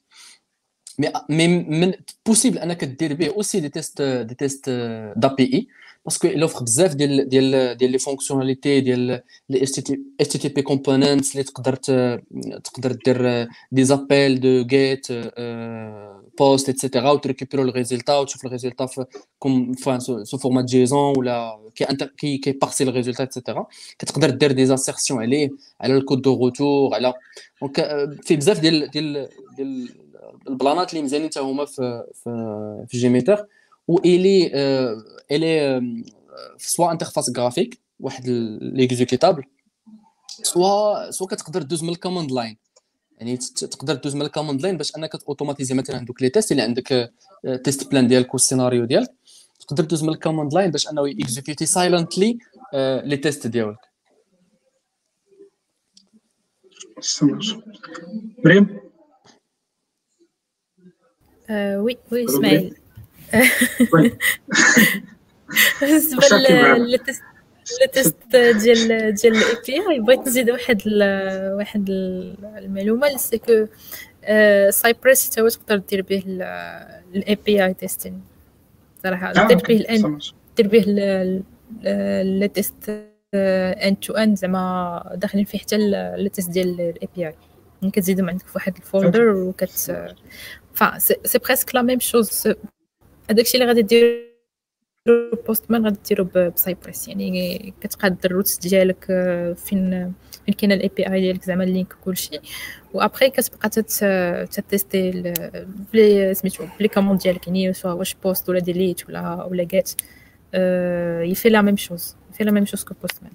[0.98, 1.92] mais mais même
[2.26, 4.70] possible انك دير به aussi des tests des tests
[5.16, 5.66] d'API
[6.04, 11.42] parce que il offre بزاف ديال ديال ديال les fonctionnalités ديال les HTTP components اللي
[11.42, 11.74] تقدر
[12.64, 15.06] تقدر دير des appels de GET
[16.38, 19.04] POST et cetera وت récupérer ال résultat وتشوف ال résultat في
[19.38, 23.66] comme ça format JSON ولا كي انت كي كي parser ال résultat et cetera
[23.98, 25.50] كتقدر دير des assertions عليه
[25.80, 27.14] على ال code de retour على
[27.62, 27.76] donc
[28.22, 30.01] في بزاف ديال ديال ديال
[30.48, 33.46] ال planات اللي مزيانين حتى هما في في في JMeter
[33.88, 34.52] و إلي
[35.32, 35.82] إلي
[36.58, 38.28] soit interface graphique واحد
[38.62, 39.42] l'exécutable
[40.42, 42.56] soit soit كتقدر دوز من ال command line.
[43.18, 46.62] يعني تقدر دوز من ال command line باش أنك automatiser مثلا دوك les tests اللي
[46.62, 47.12] عندك
[47.64, 49.10] test plan ديالك والسيناريو ديالك.
[49.60, 52.38] تقدر دوز من ال command line باش أنه exécuter silently
[53.04, 53.78] les tests ديالك.
[58.44, 58.80] مريم
[61.50, 62.74] oui oui اسماعيل
[65.80, 66.26] بالنسبة
[67.80, 70.82] لل test ديال ديال ال API بغيت نزيد واحد
[71.56, 73.16] واحد المعلومة.
[73.16, 73.66] c'est que
[74.70, 76.22] Cypress حتى هو تقدر دير به
[77.14, 78.20] ال API testing
[79.02, 80.18] صراحة دير به الان
[80.56, 80.84] دير به
[82.22, 82.74] les tests
[83.34, 87.34] end to end زعما داخلين فيه حتى ال test ديال ال API
[87.90, 90.14] كتزيدهم عندك في واحد ال folder وكت
[90.74, 92.48] فا c'est presque la même chose
[93.30, 94.32] هذاكشي اللي غادي دير
[95.46, 99.04] Postman غادي ديرو ب Cypress يعني كتقاد ال routes ديالك
[99.56, 100.12] فين
[100.46, 102.40] فين كاينة ال API ديالك زعما ال link كلشي
[102.94, 103.68] وابخي كتبقى
[104.46, 105.32] ت tester
[105.92, 109.90] بلي سميتو بلي commande ديالك يعني سوا واش POST ولا DELETE ولا ولا GET
[111.30, 113.32] il fait la même chose il fait la même chose que Postman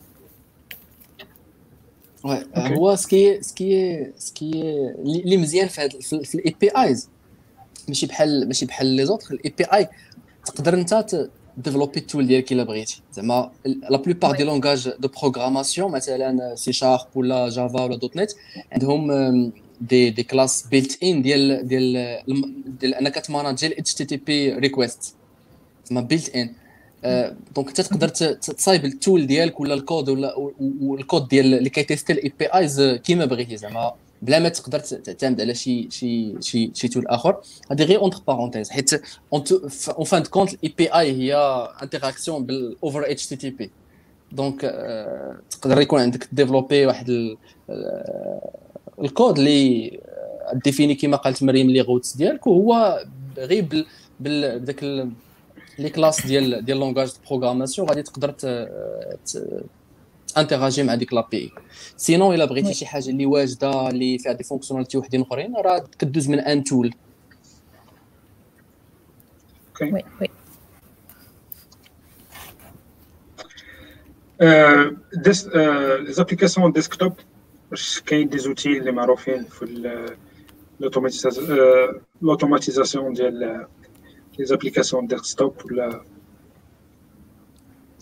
[2.56, 4.52] هو ce qui ce qui ce qui
[5.26, 7.10] اللي مزيان في هاد في ال APIs
[7.88, 9.88] ماشي بحال ماشي بحال les autres ال API
[10.46, 11.28] تقدر انت
[11.58, 13.02] développer ال tool ديالك إلا بغيتي.
[13.14, 17.96] زعما la plupart des langages de programmation مثلا سي شارب ولا جافا ولا.
[17.96, 18.32] دوت نت
[18.72, 19.52] عندهم
[19.82, 22.24] des des classes built-in ديال ديال
[22.80, 25.16] ديال انك ت manager ال HTTP request
[25.86, 26.50] زعما built-in
[27.56, 30.36] donc انت تقدر تصايب ال tool ديالك ولا الكود ولا
[30.82, 33.58] والكود ديال اللي كي tester ال APIs كيما بغيتي.
[33.58, 37.38] زعما بلا ما تقدر تعتمد على شي شي شي شي tool آخر.
[37.72, 39.02] هذه غير entre parenthèses حيت
[39.34, 39.44] en
[40.06, 41.36] fin de compte ال API هي
[41.84, 43.72] interaction بال over HTTP
[44.32, 44.62] donc
[45.50, 47.36] تقدر يكون عندك développé واحد
[49.00, 50.00] الكود اللي
[50.54, 53.04] définit كيما قالت مريم les routes ديالك وهو
[53.38, 53.86] غير
[54.20, 54.84] بداك
[55.80, 58.36] les classes ديال ديال langage programmation غادي تقدر
[60.38, 61.52] interagir مع ديك l'API.
[61.98, 66.30] sinon إلا بغيتي شي حاجة اللي واجدة اللي فيها des fonctionnalités وحدين أخرين راه كدوز
[66.30, 66.94] من un tool
[69.82, 70.30] oui oui.
[75.14, 77.14] ديس les applications desktop
[77.72, 80.06] واش كاين des outils اللي معروفين في
[82.22, 83.68] l'automatisation ديال
[84.40, 86.04] les applications desktop ولا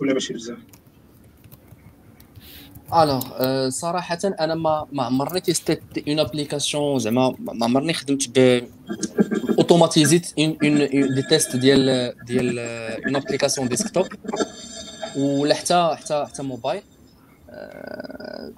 [0.01, 0.57] ولا ماشي بزاف.
[2.93, 8.63] alors صراحة أنا ما ما عمرني test يت une application زعما ما عمرني خدمت ب
[9.57, 10.57] automatis يت un
[11.15, 12.59] des tests ديال ديال
[13.05, 14.07] une application desktop
[15.17, 16.81] ولا حتى حتى حتى موبايل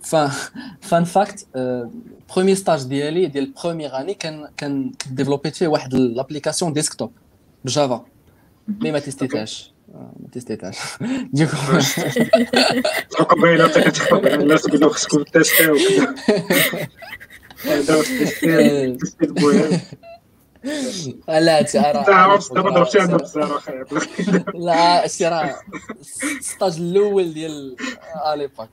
[0.02, 0.16] ف
[0.82, 1.48] ف en fait
[2.36, 7.12] premier stage ديالي ديال première année كان كان développ يت فيه واحد لابليكاسيون ديسكتوب
[7.66, 8.06] بجافا
[8.68, 10.78] مي ما تيستيتهاش ما تيستيتهاش
[11.34, 11.56] ديكو
[13.10, 15.78] تبقى باينه كتخطب الناس تقول خصكم test يو
[21.28, 21.62] لا
[24.54, 25.56] لا c'est راه
[26.40, 27.76] ال stage الأول ديال
[28.34, 28.70] l'époque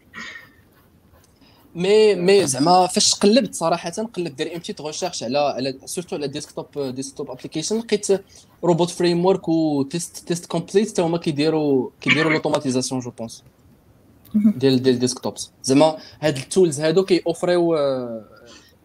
[1.74, 6.28] mais mais زعما فاش قلبت صراحة قلبت داير un petit recherche على على surtout على
[6.28, 8.06] desktop desktop application لقيت
[8.64, 13.44] Robot Framework و TestComplete حتى هما كيديروا كيديروا l'automatisation je pense
[14.34, 17.76] ديال ديال desktops زعما هاد ال tools هادو كي offr يو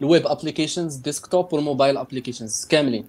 [0.00, 3.04] ال web applications desktop وال mobile applications كاملين.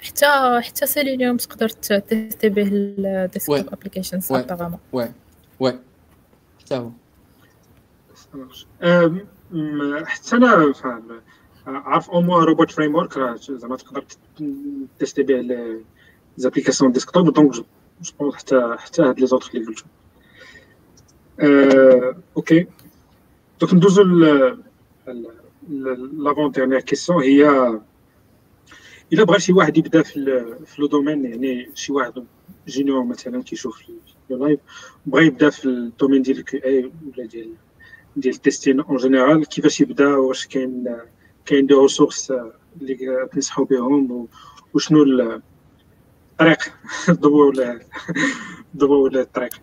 [0.00, 0.26] حتى
[0.62, 5.12] حتى سيلينيوم تقدر tester به ال desktop applications apparemment oui.
[5.60, 5.78] oui.
[6.60, 6.90] حتى هو.
[10.04, 11.20] حتى أنا فاهم
[11.66, 14.04] عارف au moins Robot Framework زعما تقدر
[14.98, 15.80] tester به
[16.36, 19.84] applications desktop donc je حتى حتى هاد les autres اللي قلتو
[22.36, 22.66] OK
[23.60, 24.02] donc ندوزو
[26.12, 27.48] l'avant-dernière question هي
[29.12, 32.24] الا بغى شي واحد يبدا في في le domaine يعني شي واحد
[32.68, 33.82] junior مثلا كيشوف
[34.30, 34.60] ال live
[35.06, 37.54] بغى يبدا في ال domaine ديال ال QA ولا ديال
[38.16, 40.96] ديال ال testing en général كيفاش يبدا واش كاين
[41.46, 42.32] كاين des ressources
[42.80, 44.28] اللي تنصحوا بهم
[44.74, 46.74] وشنو الطريق؟
[47.08, 47.80] الضوء ولا
[48.74, 49.54] الضوء ولا الطريق.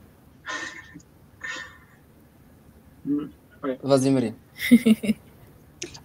[3.83, 4.35] فازي مريم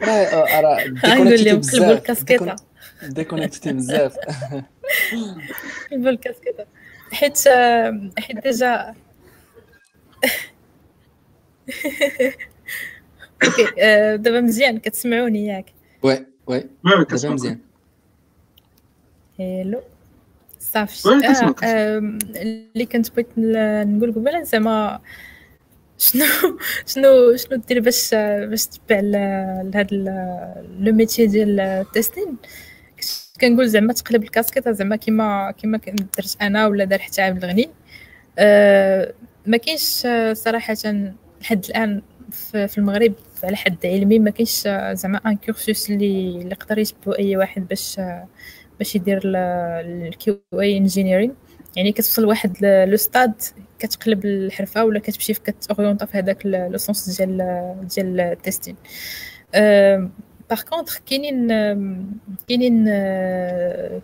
[0.02, 2.56] راه قلبوا الكاسكيطة.
[3.02, 4.16] ديكونيكتي بزاف.
[5.93, 6.66] قلبوا الكاسكيطة.
[7.12, 7.39] حيت
[8.19, 8.94] حيت ديجا
[13.44, 13.64] أوكي
[14.16, 15.72] دابا مزيان كتسمعوني ياك.
[16.02, 16.64] وي وي.
[16.84, 17.59] دابا مزيان.
[19.39, 19.81] hello.
[20.60, 21.09] صافي.
[22.36, 23.26] اللي كنت بغيت
[23.89, 25.01] نقول قبيلة زعما
[25.98, 26.24] شنو
[26.94, 29.93] شنو شنو دير باش باش تبع لهاد
[30.81, 32.36] le métier ديال ال testing
[33.40, 35.80] كنقول زعما تقلب الكاسكيطة زعما كيما كيما
[36.18, 37.70] درت أنا ولا دار حتى عبد الغني.
[38.39, 39.14] أه
[39.47, 40.06] ما كاينش
[40.39, 40.74] صراحة
[41.43, 43.12] لحد الآن في المغرب
[43.44, 44.19] على حد علمي.
[44.19, 44.62] ما كاينش
[45.01, 48.01] زعما un cursus اللي اللي يقدر يتبعو أي واحد باش
[48.78, 51.35] باش يدير ال QA engineering
[51.77, 53.32] يعني كتوصل واحد le stade
[53.78, 57.36] كتقلب الحرفة ولا كتمشي كت orienta في هذاك le sens ديال
[57.97, 58.77] ديال ال testing
[60.51, 61.48] par contre كاينين
[62.48, 62.85] كاينين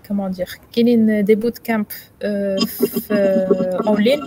[0.08, 1.86] comment dire كاينين des bootcamps
[3.00, 4.20] في اونلاين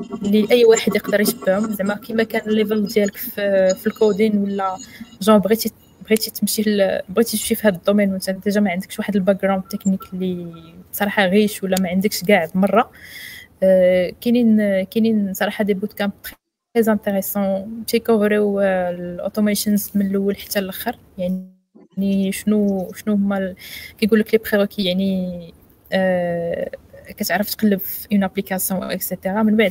[0.00, 4.38] اللي أي واحد يقدر يتبعهم زعما كيما كان ال level ديالك في, في ال coding
[4.38, 4.76] ولا
[5.22, 5.72] جون بغيتي
[6.04, 6.62] بغيتي تمشي
[7.08, 10.52] بغيتي تمشي في هذا ال domaine وانت déjà ما عندكش واحد ال background technique اللي
[10.92, 12.90] بصراحه riche ولا ما عندكش كاع مرة.
[13.62, 16.12] آه، كاينين كاينين صراحة des bootcamps
[16.74, 20.96] très intéressants تي couvriو ال automations من الأول حتى الأخر.
[21.18, 23.54] يعني شنو شنو هما
[23.98, 25.54] كيقول لك les prérequis يعني
[25.92, 26.70] آه
[27.16, 29.70] كتعرف تقلب في une application et cetera من بعد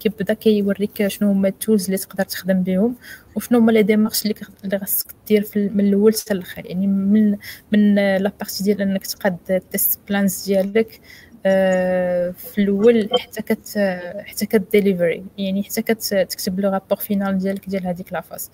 [0.00, 2.96] كيبدا كيوريك شنو هما ال tools اللي تقدر تخدم بهم
[3.36, 4.34] وشنو هما les démarches اللي
[4.64, 7.36] اللي خاصك دير من الأول حتى الآخر يعني من
[7.72, 11.00] من la partie ديال إنك تقاد ال test plans ديالك
[11.46, 13.78] آه، في الأول حتى كت
[14.24, 18.50] حتى كديليفري يعني حتى كتكتب le rapport final ديالك ديال هذيك la phase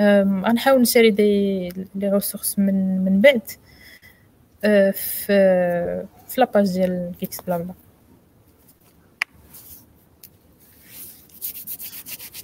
[0.00, 3.42] غنحاول نشري des les ressources من من بعد.
[4.64, 7.74] آه، في في la page ديال Geeksblabla.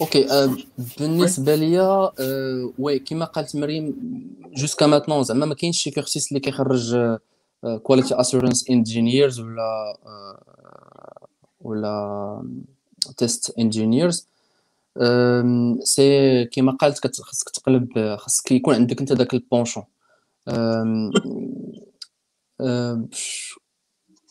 [0.00, 0.56] okay آه
[0.98, 3.96] بالنسبة ليا آه oui كيما قالت مريم
[4.56, 6.96] jusqu'à maintenant زعما ما كاينش شي cursus اللي كيخرج
[7.82, 11.26] quality assurance engineers ولا آه
[11.60, 12.42] ولا
[13.16, 14.28] test engineers
[15.82, 19.84] c'est كيما قالت خاصك تقلب خاصك يكون عندك انت داك ال penchant.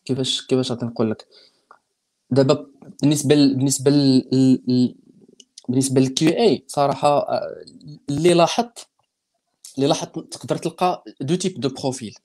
[0.05, 1.27] كيفاش كيفاش غادي نقول لك؟
[2.31, 2.67] دابا
[3.01, 3.55] بالنسبة ل...
[3.55, 4.95] بالنسبة ل...
[5.69, 7.27] بالنسبة لل QA صراحة
[8.09, 8.87] اللي لاحظت
[9.75, 12.15] اللي لاحظت تقدر تلقى deux types de profils.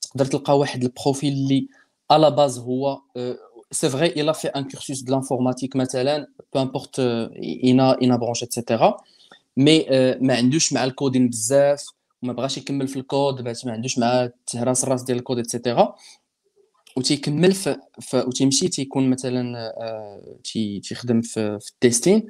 [0.00, 1.68] تقدر تلقى واحد ال profil اللي
[2.10, 3.00] à la base هو
[3.70, 8.56] c'est vrai الا في un cursus de l'informatique مثلا peu importe اينا اينا branche et
[8.56, 8.96] cetera
[9.56, 9.86] mais
[10.20, 11.86] ما عندوش مع ال coding بزاف
[12.22, 15.94] وما بغاش يكمل في الكود ما عندوش مع تهراس الراس ديال ال code et cetera
[16.96, 20.38] وتيكمل في, في وتيمشي تيكون مثلا آه،
[20.82, 22.28] تيخدم في, في ال testing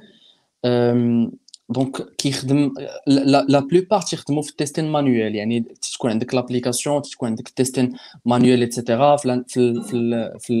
[1.69, 2.73] donc كيخدم
[3.07, 5.59] la plupart تيخدموا في ال testing manuel يعني
[5.93, 10.53] تكون عندك l'application تكون عندك ال testing manuel et cetera في في في, في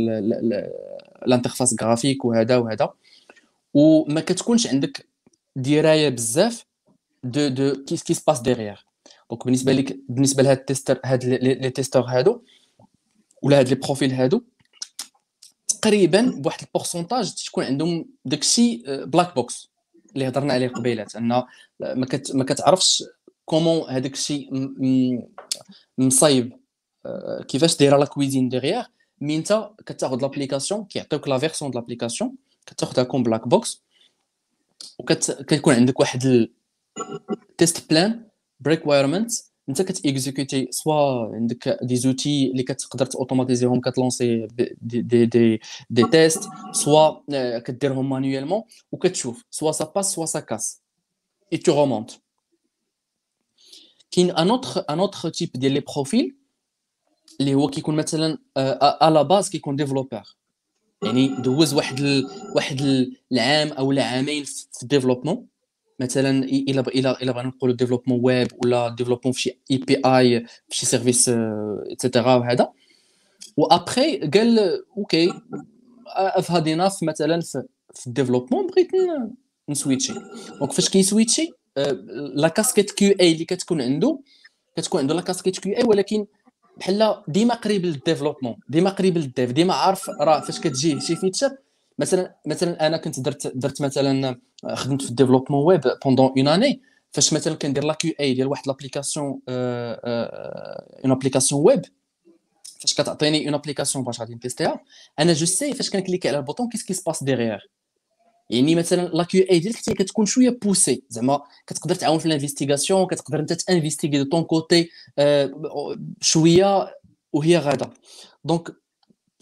[1.25, 2.89] ال interface graphique وهذا وهذا
[3.73, 5.07] وما كتكونش عندك
[5.55, 6.65] درايه بزاف
[7.23, 8.85] de de ce qui se passe derrière
[9.29, 12.41] donc بالنسبة لك بالنسبة لهاد ال tester هاد les testeurs هادو
[13.43, 14.41] ولا هاد les profils هادو
[15.81, 19.69] تقريبا بواحد ال pourcentage تكون عندهم داكشي black box
[20.13, 21.15] اللي هضرنا عليه قبيلات.
[21.15, 21.43] أن
[21.79, 23.03] ما, كت ما كتعرفش
[23.45, 24.49] comment هذاك الشيء
[25.97, 26.53] مصايب
[27.05, 28.83] آه، كيفاش دايرة la cuisine derrière
[29.21, 32.35] mais انت كتاخذ l'application كيعطيوك la version de l'application
[32.65, 33.83] كتاخذها comme black box
[34.99, 36.47] وكتكون عندك واحد
[37.31, 38.27] ال test plan
[38.59, 39.31] per requirement
[39.69, 45.25] انت كت exécuter soit عندك des outils اللي كتقدر automatisé هم كت lancer des des
[45.25, 50.81] des, des tests soit كديرهم manuellement وكتشوف soit ça passe soit ça casse
[51.53, 52.11] et tout remonte
[54.11, 56.35] كاين un autre un autre type ديال les profils
[57.39, 60.23] اللي هو كيكون مثلا à la base كيكون développeur
[61.03, 62.29] يعني دوز واحد ال...
[62.55, 62.81] واحد
[63.31, 65.47] العام أو عامين في ال développement
[65.99, 70.85] مثلا إلا الا إلا بغينا نقولوا développement web ولا développement في شي API في شي
[70.85, 71.29] service
[71.89, 72.69] et cetera وهذا.
[73.57, 74.59] وأبخي قال
[74.97, 75.33] okay
[76.07, 77.41] I've had enough مثلا
[77.93, 78.91] في, ال développement بغيت
[79.69, 80.13] ن switchi.
[80.59, 81.51] donc فاش كي
[82.35, 84.19] switchi la casquette QA اللي كتكون عنده
[84.77, 86.25] كتكون عنده la casquette QA ولكن
[86.77, 91.15] بحال ديما قريب لل développement ديما قريب لل dev ديما عارف راه فاش كتجي شي
[91.15, 91.57] feature
[91.99, 94.39] مثلا مثلا أنا كنت درت درت مثلا
[94.73, 96.81] خدمت في ال développement web pendant une année
[97.11, 101.81] فاش مثلا كندير la QA ديال واحد l'application une application web
[102.79, 104.83] فاش كتعطيني une application باش غادي ن testي ها
[105.19, 107.69] أنا je sais فاش كن cliquer على ال bouton qu'est-ce qui se passe derrière
[108.49, 113.07] يعني مثلا la QA ديالك حتى كتكون شوية poussée زعما كتقدر تعاون في ال investigation
[113.07, 114.89] كتقدر أنت ت investiguer de ton côté
[116.21, 116.95] شوية
[117.33, 117.89] وهي غاده
[118.45, 118.82] donc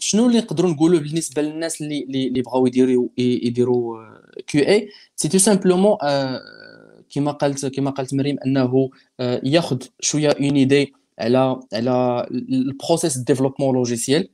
[0.02, 3.98] شنو اللي نقدروا نقولوا بالنسبة للناس اللي اللي بغاو يديروا يديروا
[4.46, 5.96] QA c'est tout simplement
[7.10, 13.18] كما قالت كما قالت مريم أنه آه، ياخذ شوية une idée على على ال process
[13.18, 14.28] développement logiciel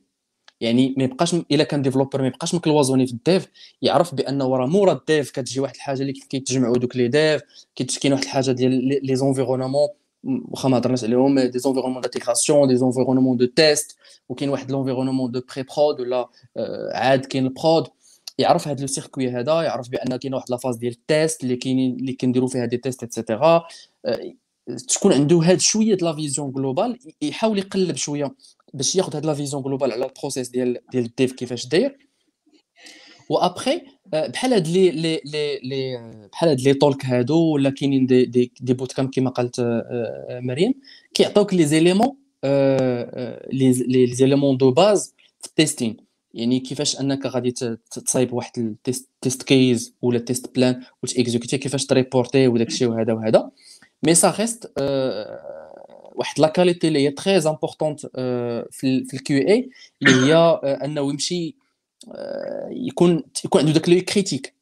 [0.61, 3.47] يعني ما يبقاش إلا كان développeur ما يبقاش م cloisonné في ال dev
[3.81, 7.41] يعرف بان ورا مورا ال dev كتجي واحد الحاجة اللي كيتجمعوا دوك les devs
[7.75, 9.89] كاين واحد الحاجة ديال les environnements
[10.23, 13.97] واخا ما هضرناش عليهم des environnements d'intégration des environnements de test
[14.29, 16.29] وكاين واحد l'environnement de pré-prod ولا
[16.93, 17.87] عاد كاين ال prod
[18.37, 21.55] يعرف هذا le circuit هذا يعرف بان كاين واحد la phase ديال ال test اللي
[21.55, 23.63] كاينين اللي كنديروا فيها des tests et cetera
[24.87, 28.35] تكون عنده هاد شوية la vision globale يحاول يقلب شوية
[28.73, 32.08] باش ياخذ هاد la vision globale على ال process ديال ديال ال dev كيفاش داير.
[33.29, 35.21] وابخي بحال هاد لي لي
[35.63, 35.97] لي
[36.31, 39.83] بحال هاد les talks هادو ولا كاينين des des, des bootcamps كيما قالت
[40.29, 40.73] مريم
[41.13, 42.15] كيعطيوك les éléments
[43.53, 45.97] les les éléments de base في ال testing
[46.33, 47.51] يعني كيفاش انك غادي
[47.91, 52.67] تصايب واحد ال test test case ولا test plan وت exécuter كيفاش ت reporter وداك
[52.67, 53.49] الشيء وهذا وهذا
[54.03, 54.71] mais ça reste
[56.15, 57.99] واحد la qualité اللي هي très importante
[58.71, 59.69] في ال QA
[60.01, 61.55] اللي هي انه يمشي
[62.69, 64.55] يكون يكون عنده داك le critique.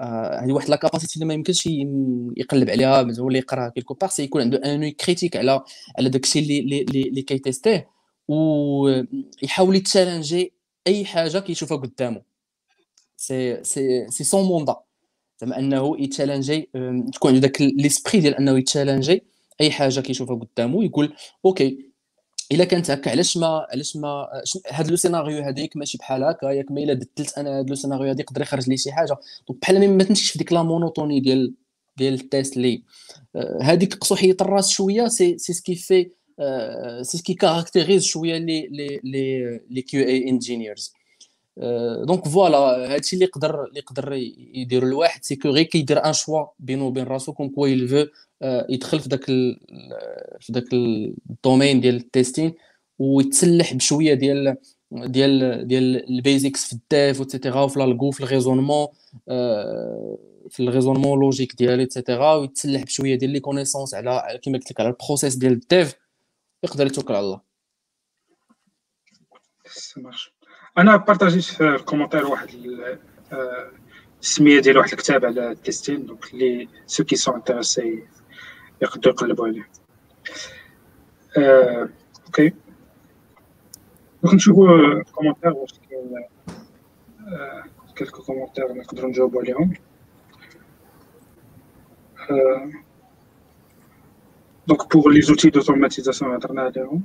[0.00, 1.66] هذه واحد la capacité اللي ما يمكنش
[2.36, 5.64] يقلب عليها ولا يقراها quelque part c'est يكون عنده un critique على
[5.98, 7.88] على داك الشيء اللي اللي كي tester ه.
[8.28, 10.52] ويحاول يت challenger
[10.86, 12.22] أي حاجة كيشوفها قدامه
[13.16, 14.76] c'est c'est c'est son mandat
[15.40, 16.70] زعما أنه يت challenger
[17.12, 19.22] تكون عنده داك l'esprit ديال أنه يت challenger
[19.60, 21.91] أي حاجة كيشوفها قدامه يقول OK
[22.52, 24.28] إلا كانت هكا علاش ما علاش ما
[24.70, 28.10] هذا le scénario هذيك ماشي بحال هكا ياك ما إلا بدلت أنا هذا le scénario
[28.10, 29.16] هذيك يقدر يخرج لي شي حاجة.
[29.48, 31.54] donc بحال ما تمشيش في ديك la monotonie ديال
[31.96, 32.82] ديال ال test les.
[33.62, 36.10] هذيك قصوحية الراس شوية c'est c'est ce qui fait
[37.02, 40.92] c'est ce qui caractérise شوية les les les les QA engineers
[42.06, 44.12] donc voilà هادشي اللي يقدر اللي يقدر
[44.54, 48.06] يديرو الواحد c'est que غير كيدير un choix بينو وبين راسو comme quoi il faut
[48.42, 49.24] يدخل في داك
[50.40, 52.54] في داك ال domaine ديال ال testing
[52.98, 54.56] ويتسلح بشوية ديال
[54.92, 58.86] ديال ديال ال basics في ال dev et cetera وفي ال algo في ال raisonnement
[60.50, 64.70] في ال raisonnement logique ديال et cetera ويتسلح بشوية ديال les connaissances على كيما قلت
[64.70, 65.94] لك على ال process ديال ال dev
[66.62, 67.40] يقدر يتوكل على الله.
[70.78, 72.48] أنا partagé ت في ال commentaire واحد
[74.22, 78.02] السمية ديال واحد الكتاب على ال testing donc اللي ceux qui sont intéressés
[78.82, 79.68] يقدروا يقلبوا عليه.
[81.38, 81.88] آه،
[82.26, 82.52] OK.
[84.22, 86.24] donc نشوفوا commentaires واش كاين
[87.98, 89.74] quelques commentaires نقدروا نجاوبوا عليهم.
[94.66, 97.02] donc pour les outils d'automatisation هضرنا عليهم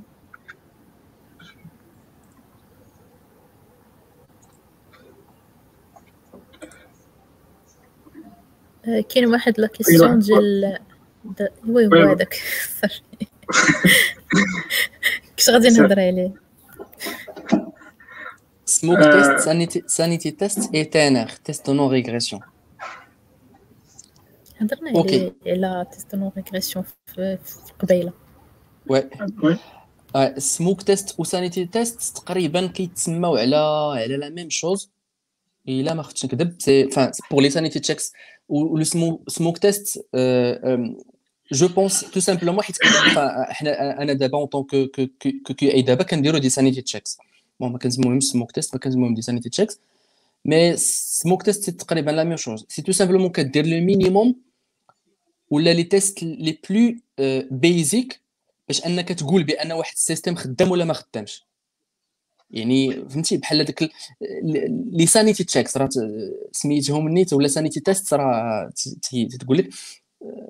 [9.08, 10.78] كاين واحد la question ديال
[11.68, 12.34] oui هو هذاك
[15.38, 16.32] كنت غادي نهضر عليه
[18.64, 19.48] smoke test
[19.86, 22.42] sanity test et TNR test de non-régression
[24.56, 27.38] هضرنا على على test non-régression في
[27.78, 28.12] قبيله
[28.86, 29.08] oui
[30.38, 33.56] smoke test و sanity test تقريبا كيتسماو على
[34.02, 34.90] على la même chose
[35.68, 38.12] الا ما خفتش نكذب c'est enfin pour les sanity checks
[38.48, 38.84] و le
[39.28, 40.06] smoke test
[41.52, 42.76] je pense tout simplement حيت
[43.50, 44.70] إحنا أنا دابا en tant
[45.46, 47.18] que QA دابا كنديرو des sanity checks
[47.60, 49.80] bon ما كنسموهمش smoke test ما كنسموهم des sanity checks
[50.44, 54.34] mais smoke test تقريبا la même chose c'est tout simplement كدير le minimum
[55.50, 56.96] ولا les tests les plus
[57.50, 58.20] basiques
[58.68, 61.46] باش انك تقول بأن واحد ال système خدام ولا ما خدامش.
[62.50, 63.90] يعني فهمتي؟ بحال هذاك
[64.92, 65.88] les sanity checks راه
[66.52, 68.70] سميتهم نيت ولا sanity test راه
[69.40, 69.70] تقول لك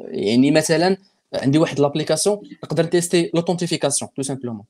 [0.09, 0.97] يعني مثلا
[1.35, 4.65] عندي واحد l'application نقدر tester l'authentification tout simplement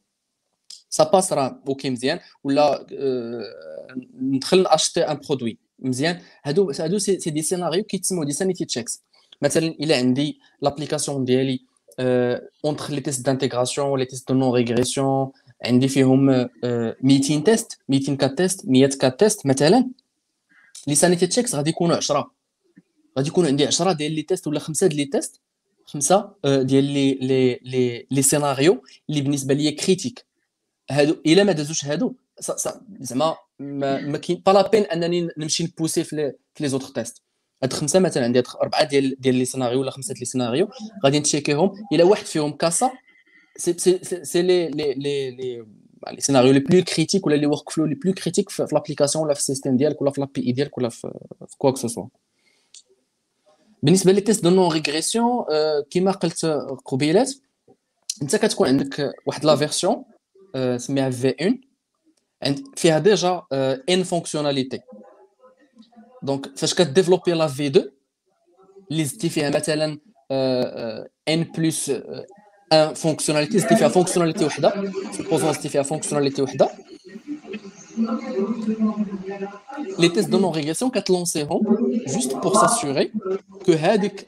[0.91, 2.87] ça passe راه OK مزيان ولا
[4.20, 6.20] ندخل acheter un produit مزيان.
[6.45, 9.03] هادو هادو c'est des scénarios كيتسموا des sanity checks
[9.43, 11.61] مثلا إلا عندي l'application ديالي
[12.65, 15.31] entre les tests d'intégration les tests de non-régression
[15.65, 16.49] عندي فيهم
[17.03, 19.91] 200 test 200 cas de test 100 cas de test مثلا.
[20.87, 22.38] les sanity checks غادي يكونوا 10
[23.19, 25.41] غادي يكونوا عندي 10 ديال les tests ولا خمسة ديال les tests.
[25.85, 30.27] خمسة ديال les les les les scénarios اللي بالنسبة ليا critiques
[30.90, 32.15] هادو إلا ما دازوش هادو
[33.01, 37.23] زعما ما كاين pas la peine أنني نمشي ن pousser في les autres tests
[37.62, 40.69] هاد خمسة مثلا عندي أربعة ديال ديال les scénarios ولا خمسة les scénarios
[41.05, 41.73] غادي نتشيكيهم.
[41.93, 42.91] إلا واحد فيهم cassé
[43.57, 43.79] c'est
[44.23, 45.66] c'est les les les les
[46.12, 49.40] les scénarios les plus critiques ولا les workflows les plus critiques في l'application ولا في
[49.41, 51.11] ال système ديالك ولا في l'API ديالك ولا في
[51.59, 52.07] quoi que ce soit
[53.83, 55.45] بالنسبة les tests de non-régression
[55.91, 56.47] كيما قلت
[56.85, 57.35] قبيلات
[58.23, 60.05] انت كتكون عندك واحد la version
[60.77, 61.59] سميها V1
[62.43, 63.43] عند فيها déjà
[63.89, 64.81] n fonctionnalités
[66.23, 67.91] donc فاش ك développer la V2
[68.91, 69.99] اللي زدتي فيها مثلا
[71.29, 71.93] n plus
[72.73, 76.71] un fonctionnalités زدتي فيها fonctionnalité وحدة supposons زدتي فيها fonctionnalité وحدة.
[79.99, 81.62] les tests de non-régression كت lancer هم
[82.09, 83.11] juste pour s'assurer
[83.66, 84.27] que هاديك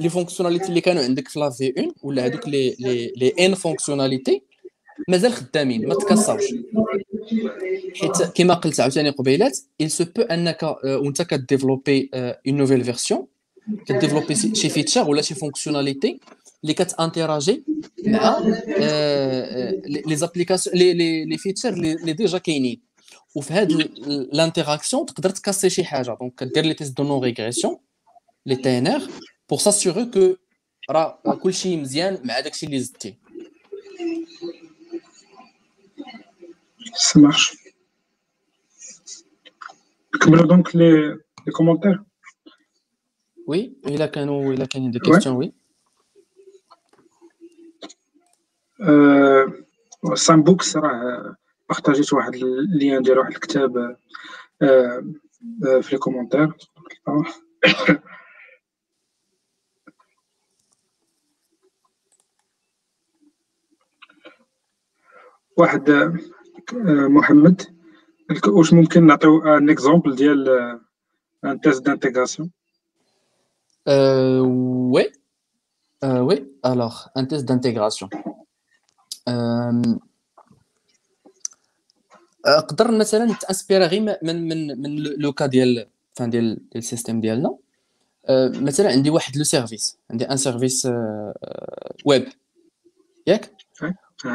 [0.00, 4.42] les fonctionnalités اللي كانوا عندك في la V1 ولا هادوك les les les n fonctionnalités
[5.08, 6.44] مازال خدامين ما تكسرش
[7.94, 13.26] حيت كما قلت عاوتاني قبيلات il se peut انك وانت ك développer une nouvelle version
[13.86, 16.20] ك développer شي feature ولا شي fonctionnalité
[16.62, 17.64] اللي كت interagir
[18.06, 18.38] مع
[20.06, 22.87] les applications les les les features اللي déjà كاينين
[23.34, 23.72] وفي هاد
[24.32, 26.16] l'interaction تقدر ت casser شي حاجة.
[26.20, 27.78] donc كدير les tests de non-régression
[28.46, 29.02] les TNR
[29.50, 30.36] pour s'assurer que
[30.90, 33.18] راه كلشي مزيان مع داكشي اللي زدتي
[36.98, 37.56] Ça marche.
[40.14, 41.08] نكملوا donc les
[41.46, 42.02] les commentaires
[43.46, 45.52] oui الا كانوا الا كاينين des questions oui
[50.14, 51.36] سام بوكس راه
[51.68, 53.96] partagé ت واحد ال lien ديال واحد الكتاب
[55.80, 56.56] في les commentaires.
[65.56, 65.90] واحد
[67.08, 67.62] محمد
[68.48, 70.48] واش ممكن نعطيو un exemple ديال
[71.44, 72.50] un test d'intégration
[74.92, 75.12] oui
[76.04, 78.10] oui alors un test d'intégration
[82.48, 87.20] نقدر مثلا تانسبيرا غير من من من le cas ديال enfin ديال ديال ال système
[87.20, 87.56] ديالنا.
[88.54, 89.98] مثلا عندي واحد le service.
[90.10, 90.88] عندي un service
[92.04, 92.28] ويب.
[93.26, 93.52] ياك؟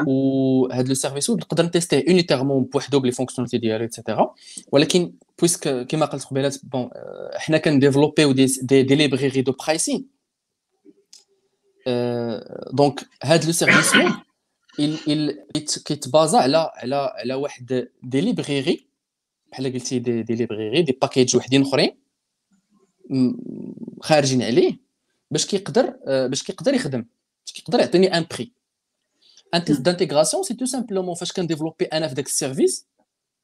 [0.08, 4.36] وهاد le service web نقدر نتيستيه unitairement بوحدو ب les fonctionnalités ديالو etc.
[4.72, 6.90] ولكن puisque كما قلت قبيلات bon
[7.36, 10.08] حنا كنديفلوبيو des des, des librairies de pricing
[12.74, 14.12] donc هاد le service web
[15.86, 18.88] كيتبازا على على على واحد des librairies
[19.52, 21.98] بحال قلتي des, des librairies des packages وحدين اخرين
[24.02, 24.78] خارجين عليه
[25.32, 27.06] باش كيقدر باش كيقدر يخدم.
[27.46, 28.52] باش كيقدر يعطيني un break
[29.54, 32.86] un test d'intégration c'est tout simplement فاش كنديفلوبي أنا في داك ال service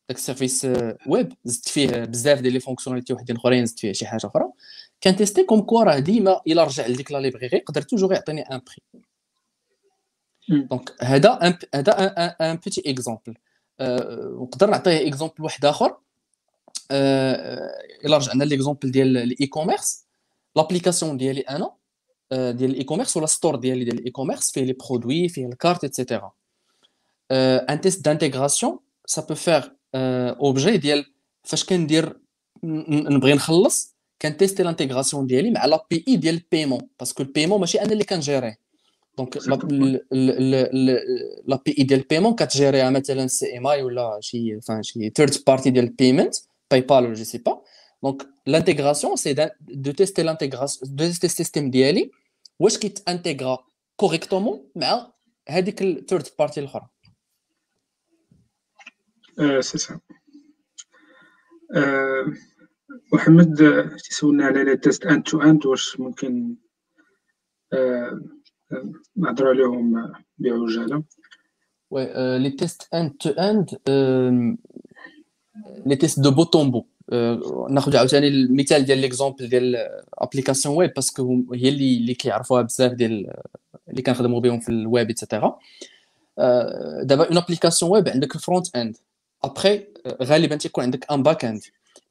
[0.09, 0.67] داك ال service
[1.07, 4.45] web زدت فيه بزاف ديال les fonctionnalités وحدين اخرين زدت فيه شي حاجة أخرى.
[5.01, 9.03] كنتيستي comme quoi راه ديما إلا رجع لديك la librairie يقدر toujours يعطيني un break
[10.49, 11.91] donc هذا هذا
[12.41, 13.33] un petit exemple
[14.41, 15.97] نقدر نعطيه exemple واحد آخر.
[16.91, 20.05] إلا رجعنا l'exemple ديال ال e-commerce
[20.55, 21.71] l'application ديالي أنا
[22.31, 25.83] ديال ال e-commerce ولا store ديالي ديال ال e-commerce فيه les produits فيه ال cart
[25.83, 26.31] etc.
[27.31, 31.13] un test d'intégration ça peut faire objet ديال
[31.43, 32.19] فاش كندير
[32.63, 37.81] نبغي نخلص كنتيستي l'intégration ديالي مع l'API ديال ال paiement parce que ال paiement ماشي
[37.81, 38.68] أنا اللي كنجيريه.
[39.19, 39.37] donc
[41.47, 45.91] l'API ديال ال paiement كتجيريها مثلا CMI ولا شي enfin شي third party ديال ال
[45.91, 46.35] payment
[46.71, 47.61] PayPal ولا je sais pas
[48.03, 52.11] donc l'intégration c'est de tester l'intégration de tester ال système ديالي
[52.59, 53.65] واش كيتانتيغرا
[53.95, 55.13] correctement مع
[55.49, 56.87] هذيك ال third party الأخرى.
[59.59, 59.99] سي سا
[63.13, 63.55] محمد
[64.09, 66.55] تسولنا على les tests end-to-end واش ممكن
[69.15, 71.03] نهضروا عليهم بعجالة.
[71.91, 73.79] oui les tests end-to-end
[75.85, 76.85] les tests de bout en bout
[77.69, 79.75] ناخذ عاوتاني المثال ديال l'exemple ديال
[80.13, 83.33] application web parce que هي اللي اللي كيعرفوها بزاف ديال
[83.89, 85.59] اللي كنخدموا بهم في ال web etc.
[87.03, 88.97] دابا une application web عندك ال front-end
[89.43, 89.83] après
[90.23, 91.61] غالبا تيكون عندك un back-end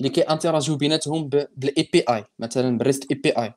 [0.00, 3.54] اللي كي انتراجيو بيناتهم بال API مثلا بال REST API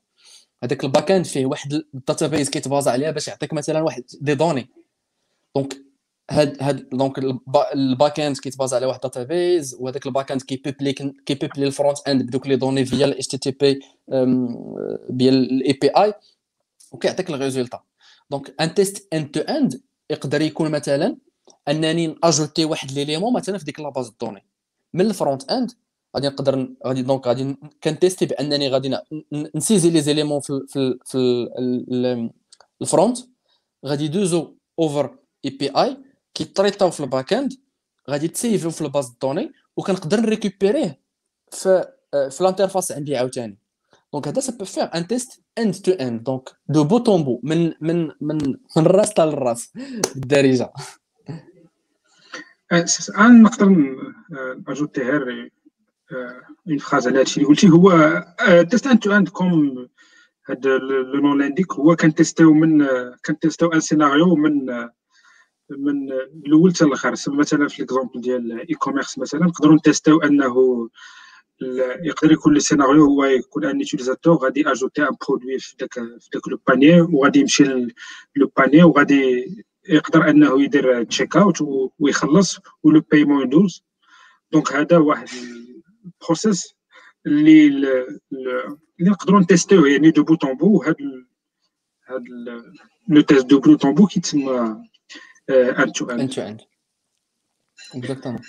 [0.63, 4.69] هذاك ال back-end فيه واحد ال database كيتبازا عليها باش يعطيك مثلا واحد des données.
[5.55, 5.77] donc
[6.31, 7.19] هاد هاد دونك
[7.73, 10.93] ال back-end كيتبازا على واحد database وهذاك ال back-end كيبيبلي
[11.25, 13.79] كيبيبلي ال front-end بدوك les données via ال HTTP
[15.09, 16.13] ديال ال API
[16.91, 17.81] وكيعطيك ال résultat.
[18.31, 21.17] donc un test end-to-end يقدر يكون مثلا
[21.67, 24.43] أنني ajouter واحد l'élément مثلا في ديك la base données.
[24.93, 25.71] من ال front-end
[26.15, 28.97] غادي نقدر غادي donc غادي كنتيستي بأنني غادي
[29.55, 31.49] نسيزي les éléments في في في
[32.81, 33.17] ال front
[33.85, 35.97] غادي يدوزو over API
[36.33, 37.53] كيتريطاو في ال back-end
[38.09, 40.99] غادي تسيفيو في ال base données وكنقدر نريكوبيريه
[41.51, 43.57] في في ال interface عندي عاوتاني.
[44.13, 48.37] دونك هذا ça peut faire un test end-to-end donc de bout من من من
[48.77, 49.73] من الراس حتى للراس
[50.15, 50.73] بالدارجه
[53.19, 53.95] نقدر
[54.67, 55.51] ajouter غير
[56.67, 58.23] une phrase على هادشي اللي قلتي هو
[58.69, 59.87] test end-to-end comme
[60.49, 62.87] هاد le nom l'indique هو كنتيستيو من
[63.25, 64.65] كنتيستيو un scénario من
[65.69, 66.11] من
[66.45, 70.89] الأول حتى الآخر مثلا في l'exemple ديال e-commerce مثلا نقدروا نتيستيو انه
[72.01, 76.29] يقدر يكون le scénario هو يكون un utilisateur غادي ajouter un produit في داك في
[76.33, 77.63] داك le panier وغادي يمشي
[78.35, 79.45] le panier وغادي
[79.89, 81.57] يقدر انه يدير checkout
[81.99, 83.83] ويخلص و le paiement يدوز
[84.51, 85.27] donc هذا واحد
[86.21, 86.75] process
[87.27, 90.95] اللي اللي نقدروا نتيستيوه يعني de bout en bout هاد
[92.07, 92.23] هاد
[93.07, 94.85] le test de bout en bout كيتسمى
[95.49, 96.57] end to end to end
[97.95, 98.41] exactement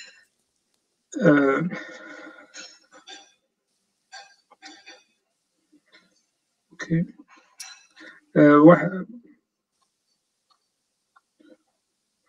[6.73, 7.05] OK
[8.37, 9.07] واحد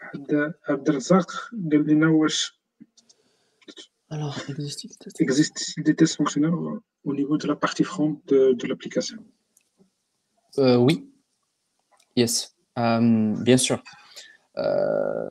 [0.01, 1.31] واحد عبد الرزاق
[1.71, 2.62] قال لنا واش
[4.15, 6.53] Alors, existe-t-il existe des tests fonctionnels
[7.09, 9.17] au niveau de la partie front de, de l'application
[10.59, 10.95] euh, Oui.
[12.15, 12.33] Yes.
[12.75, 13.79] Um, bien sûr.
[14.57, 15.29] Euh,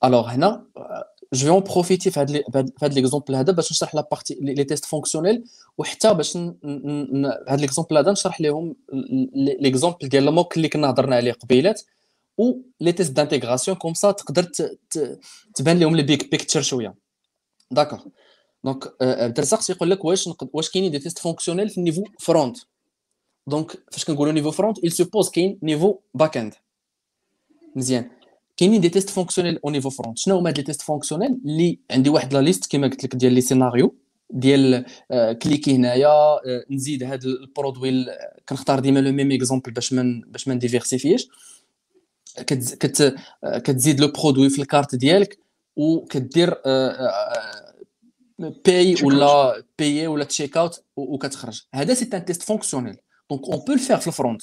[0.00, 0.64] alors, هنا
[1.32, 5.44] je vais en profiter في هذا l'exemple هذا باش نشرح لا بارتي لي تيست فونكسيونيل
[5.78, 6.36] وحتى باش
[7.48, 8.76] هذا l'exemple هذا نشرح لهم
[9.34, 11.82] l'exemple ديال ال mock اللي كنا هضرنا عليه قبيلات
[12.38, 14.42] و les tests d'intégration comme ça تقدر
[15.54, 17.07] تبان لهم les big picture شوية
[17.70, 18.00] d'accord
[18.64, 22.56] donc عبد الرزاق تيقول لك واش واش كاينين des tests fonctionnels في ال niveau front
[23.46, 26.54] donc فاش كنقولوا niveau front il suppose كاين niveau back-end
[27.76, 28.10] مزيان
[28.56, 32.34] كاينين des tests fonctionnels au niveau front شنو هما les tests fonctionnels اللي عندي واحد
[32.34, 33.94] la liste كما قلت لك ديال les scénarios
[34.30, 34.84] ديال
[35.42, 36.10] كليكي هنايا
[36.70, 38.06] نزيد هاد ال produit
[38.48, 41.28] كنختار ديما le même exemple باش من باش ما نديفيرسيفيش
[42.36, 45.38] كت كتزيد le produit في ال cart ديالك
[45.78, 46.62] وكدير
[48.38, 51.62] pay ولا pay ولا checkout وكتخرج.
[51.74, 52.96] هذا c'est un test fonctionnel
[53.30, 54.42] donc on peut le faire في ال front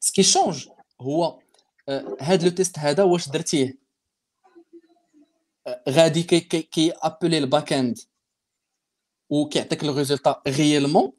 [0.00, 0.68] ce qui change
[1.00, 1.40] هو
[2.20, 3.78] هاد le test هذا واش درتيه؟
[5.88, 7.98] غادي كي كي, ابلي الباك اند
[9.30, 11.12] وكيعطيك le résultat réellement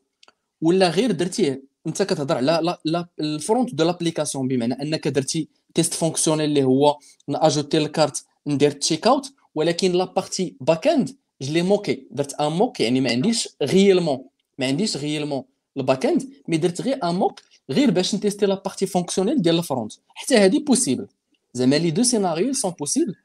[0.62, 6.50] ولا غير درتيه؟ انت كتهضر على le front de l'application بمعنى أنك درتي test fonctionnel
[6.50, 11.10] اللي هو n'ajouter l cart ندير checkout ولكن la partie backend
[11.42, 14.26] je l'ai mockée درت un mock يعني ما عنديش réellement
[14.58, 15.44] ما عنديش réellement
[15.78, 19.64] ال backend mais درت غير un mock غير باش نتيستي la partie fonctionnelle ديال ال
[19.64, 21.08] front حتى هذه possible
[21.54, 23.16] زعما les deux scénarios sont possibles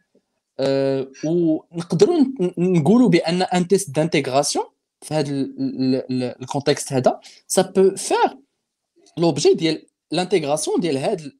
[0.60, 2.24] أه ونقدروا
[2.58, 4.64] نقولوا بأن un test d'intégration
[5.02, 5.30] في هذا
[6.40, 8.38] ال contexte هذا ça peut faire
[9.18, 11.32] l'objet ديال l'intégration ديال هذا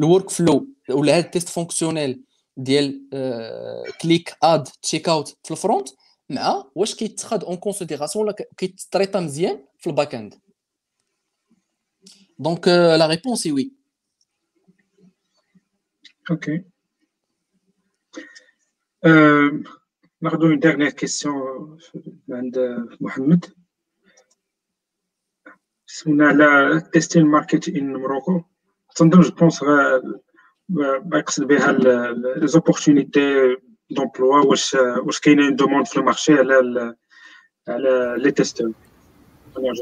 [0.00, 2.20] ال workflow ولا هذا ال test fonctionnel
[2.56, 3.08] ديال
[4.02, 5.88] click add checkout في ال front
[6.30, 10.34] مع واش كيتخاد en considération ولا كيتريطا مزيان في ال backend
[12.38, 13.72] Donc la réponse est oui
[16.30, 16.64] OK
[20.20, 21.78] ناخذ une dernière question
[22.30, 22.58] عند
[23.00, 23.44] محمد
[25.86, 28.42] سمونا على testing market in Morocco
[28.96, 29.64] تنظن je pense
[30.70, 33.56] ما يقصد بها les opportunités
[33.90, 36.94] d'emploi واش واش كاينة une demande في ال marché على
[37.68, 38.72] على les testeurs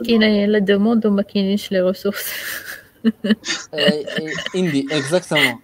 [0.07, 2.33] كاينة la demande وما كاينينش les ressources
[4.57, 5.59] اندي exactement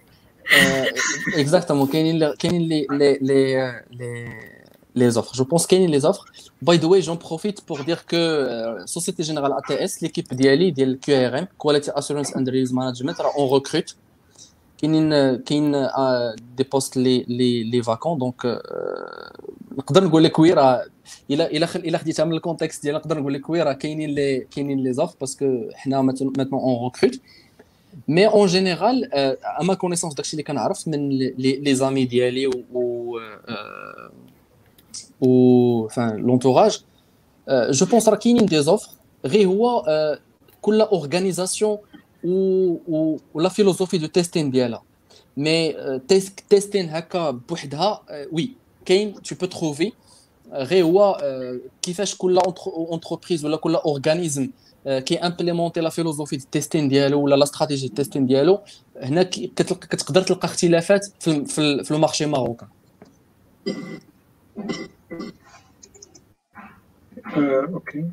[1.37, 3.19] exactement كاينين كاينين les les
[3.91, 4.55] les
[4.95, 5.35] les offres.
[5.35, 6.25] Je pense qu'il y a les offres.
[6.61, 10.93] By the way, j'en profite pour dire que euh, Société Générale ATS, l'équipe d'IALI, de
[11.05, 13.97] QRM, Quality Assurance and Release Management, on recrute.
[14.77, 15.87] كاينين كاين
[16.57, 18.61] des postes les les les vacants donc
[19.77, 20.85] نقدر نقول لك oui راه
[21.31, 24.39] الا الا الا خديتها من ال contexte ديال نقدر نقول لك oui راه كاينين les
[24.39, 27.21] كاينين les offres parce que حنا maintenant on recrute
[28.07, 29.13] mais en général
[29.61, 33.19] à ma connaissance داكشي اللي كنعرف من les amis ديالي و
[35.21, 36.83] و dans l'entourage
[37.49, 38.89] je pense راه كاينين des offres
[39.25, 39.85] غير هو
[40.61, 41.79] كل organisation و
[43.33, 44.83] ولا philosophie de testing ديالها
[45.37, 45.75] mais
[46.49, 48.51] testing هكا بوحدها oui
[48.85, 49.91] كاين tu peux trouver
[50.53, 51.17] غير هو
[51.81, 54.49] كيفاش كل entreprise ولا كل organisme
[54.85, 58.59] كي امبليمونتي la philosophie de testing ديالو ولا la stratégie testing ديالو
[59.01, 61.45] هنا كتقدر تلقى اختلافات في
[61.83, 62.67] في ال marché marocain
[67.73, 68.11] OK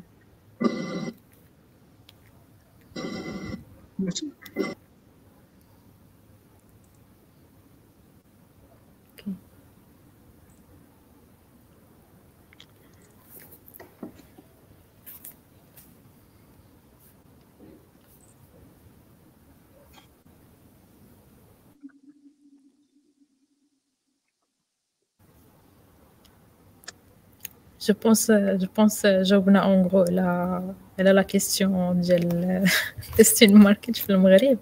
[27.79, 32.63] je pense je pense جاوبنا en gros على على la question ديال
[33.17, 34.57] testing market في المغرب.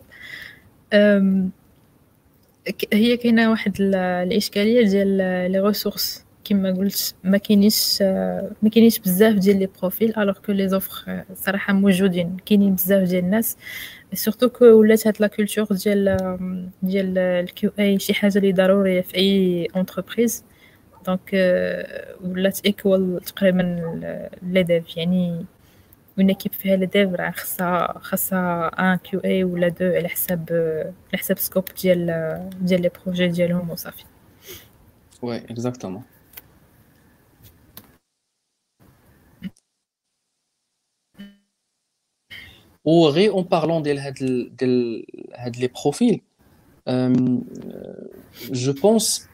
[2.94, 5.18] هي كاينة واحد الإشكالية ديال
[5.52, 8.02] les ressources كما قلت ما كاينيش
[8.62, 12.38] ما كاينيش بزاف ديال les profils alors que les offres صراحة موجودين.
[12.46, 13.58] كاينين بزاف ديال الناس.
[14.14, 16.18] surtout que ولات هاد la culture ديال
[16.84, 20.44] ديال ال QA شي حاجة اللي ضرورية في أي entreprise
[21.06, 21.30] donc
[22.24, 23.62] ولات égal تقريبا
[24.44, 25.46] les dev يعني
[26.22, 30.50] une équipe فيها les dev راه خاصها خاصها un QA ولا deux على حساب
[31.10, 34.04] على حساب scope ديال ديال les projets ديالهم وصافي
[35.22, 36.04] oui exactement
[42.86, 44.14] وغي en parlant ديال هاد
[44.60, 46.22] ديال هاد les profils
[48.52, 49.28] je pense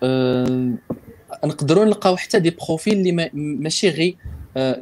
[1.46, 4.18] نقدروا نلقاو حتى des profils اللي ماشي غير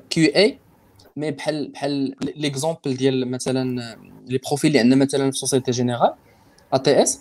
[0.09, 3.97] QA mais بحال بحال l'exemple ديال مثلا
[4.27, 6.13] les profils اللي عندنا مثلا في Société Générale
[6.73, 7.19] ATS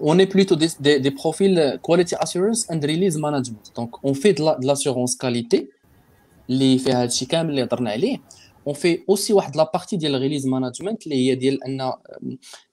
[0.00, 3.64] on est plutôt des, des, des profils quality assurance and release management.
[3.78, 5.58] Donc on fait de l'assurance qualité
[6.50, 8.18] اللي فيها هادشي كامل اللي هضرنا عليه.
[8.66, 11.92] on fait aussi واحد la partie ديال ال release management اللي هي ديال أن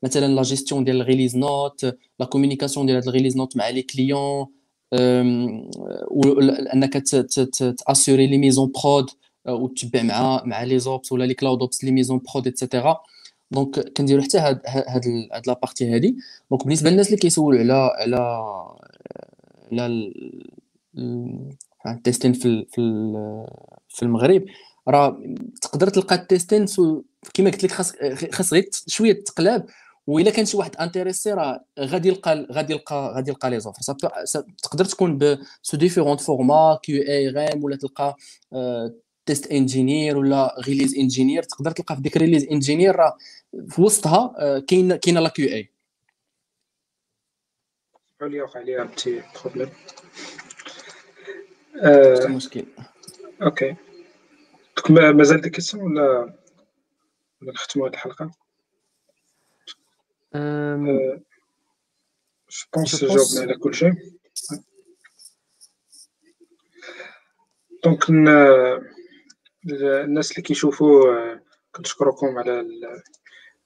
[0.03, 1.85] مثلا لا جيستيون ديال ال release notes
[2.19, 4.47] la communication ديال هاد ال release notes مع les clients
[6.73, 7.03] أنك
[9.49, 12.97] وتتبع مع مع les Ops ولا les CloudOps les mises en prod et cetera
[13.51, 16.15] donc كنديروا حتى هاد هاد هاد la partie هادي.
[16.51, 18.17] donc بالنسبة للناس اللي كيسولوا على على
[21.85, 22.81] على ال testing في في
[23.89, 24.45] في المغرب
[24.87, 25.19] راه
[25.61, 26.65] تقدر تلقى ال testing
[27.33, 27.93] كما قلت لك خاص
[28.33, 29.65] خاص غير شوية تقلاب
[30.07, 33.81] وإلا كان شي واحد intéressé راه غادي يلقى غادي يلقى غادي يلقى les offres
[34.63, 38.15] تقدر تكون ب sous différentes formes QA غيم ولا تلقى
[39.27, 43.17] test engineer ولا release engineer تقدر تلقى في ديك release engineer راه
[43.69, 45.71] في وسطها كاين كاينة la QA
[48.21, 49.69] عليا وقع لي un petit problème
[52.35, 52.65] مشكل.
[53.41, 53.75] OK.
[54.89, 56.33] مازال ديك question ولا
[57.41, 58.31] نختموا هذه الحلقة؟
[62.49, 63.93] je pense جاوبنا على كل شيء
[67.83, 68.09] donc
[69.71, 71.35] الناس اللي كيشوفوا
[71.71, 72.67] كنشكركم على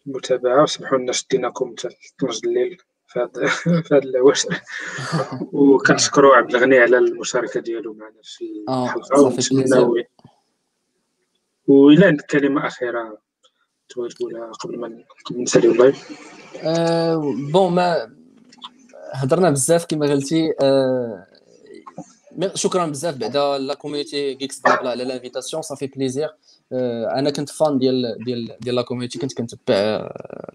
[0.07, 4.61] المتابعة وسمحوا لنا شديناكم حتى 12 الليل في هذا الوشر
[5.53, 9.95] وكنشكروا عبد الغني على المشاركة ديالو معنا في آه الحلقة ونتمناو
[11.67, 13.17] وإلى عندك كلمه اخيره
[13.89, 14.87] تبغي تقولها قبل ما
[15.25, 16.11] قبل ما نساليو ال live
[16.63, 18.11] أه bon ما
[19.13, 21.27] هضرنا بزاف كما قلتي أه
[22.55, 26.29] شكرا بزاف بعدا la community Geeks Blabla على l'invitation ça fait plaisir
[26.71, 30.09] أه أنا كنت fan ديال ديال ديال la community كنت كنتبع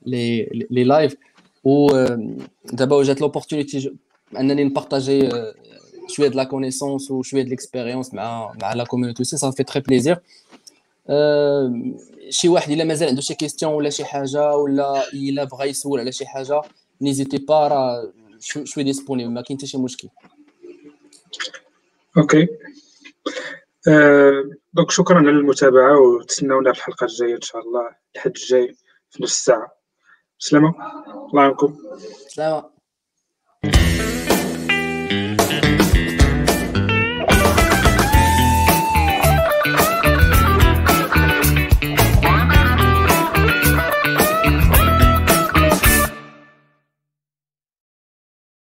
[0.07, 1.17] لي لي live
[1.65, 3.95] ودابا جات l'opportunité
[4.39, 5.31] انني نبارطاجي
[6.09, 10.19] شوية د la connaissance وشويه د l'expérience مع مع la communauté سي صافي très plaisir
[12.31, 16.13] شي واحد الا مازال عنده شي question ولا شي حاجة ولا الا بغى يسول على
[16.13, 16.63] شي حاجة
[17.01, 18.13] n'hésitez pas راه
[18.65, 20.09] شوي disponible ما كاين حتى شي مشكل
[22.19, 22.49] okay.
[24.73, 28.77] donc شكرا على المتابعة وتسناونا في الحلقة الجاية إن شاء الله الحد الجاي
[29.11, 29.77] في نص ساعه
[30.39, 30.75] سلامة.
[31.31, 31.79] الله يعاونكم
[32.29, 32.76] سلامة.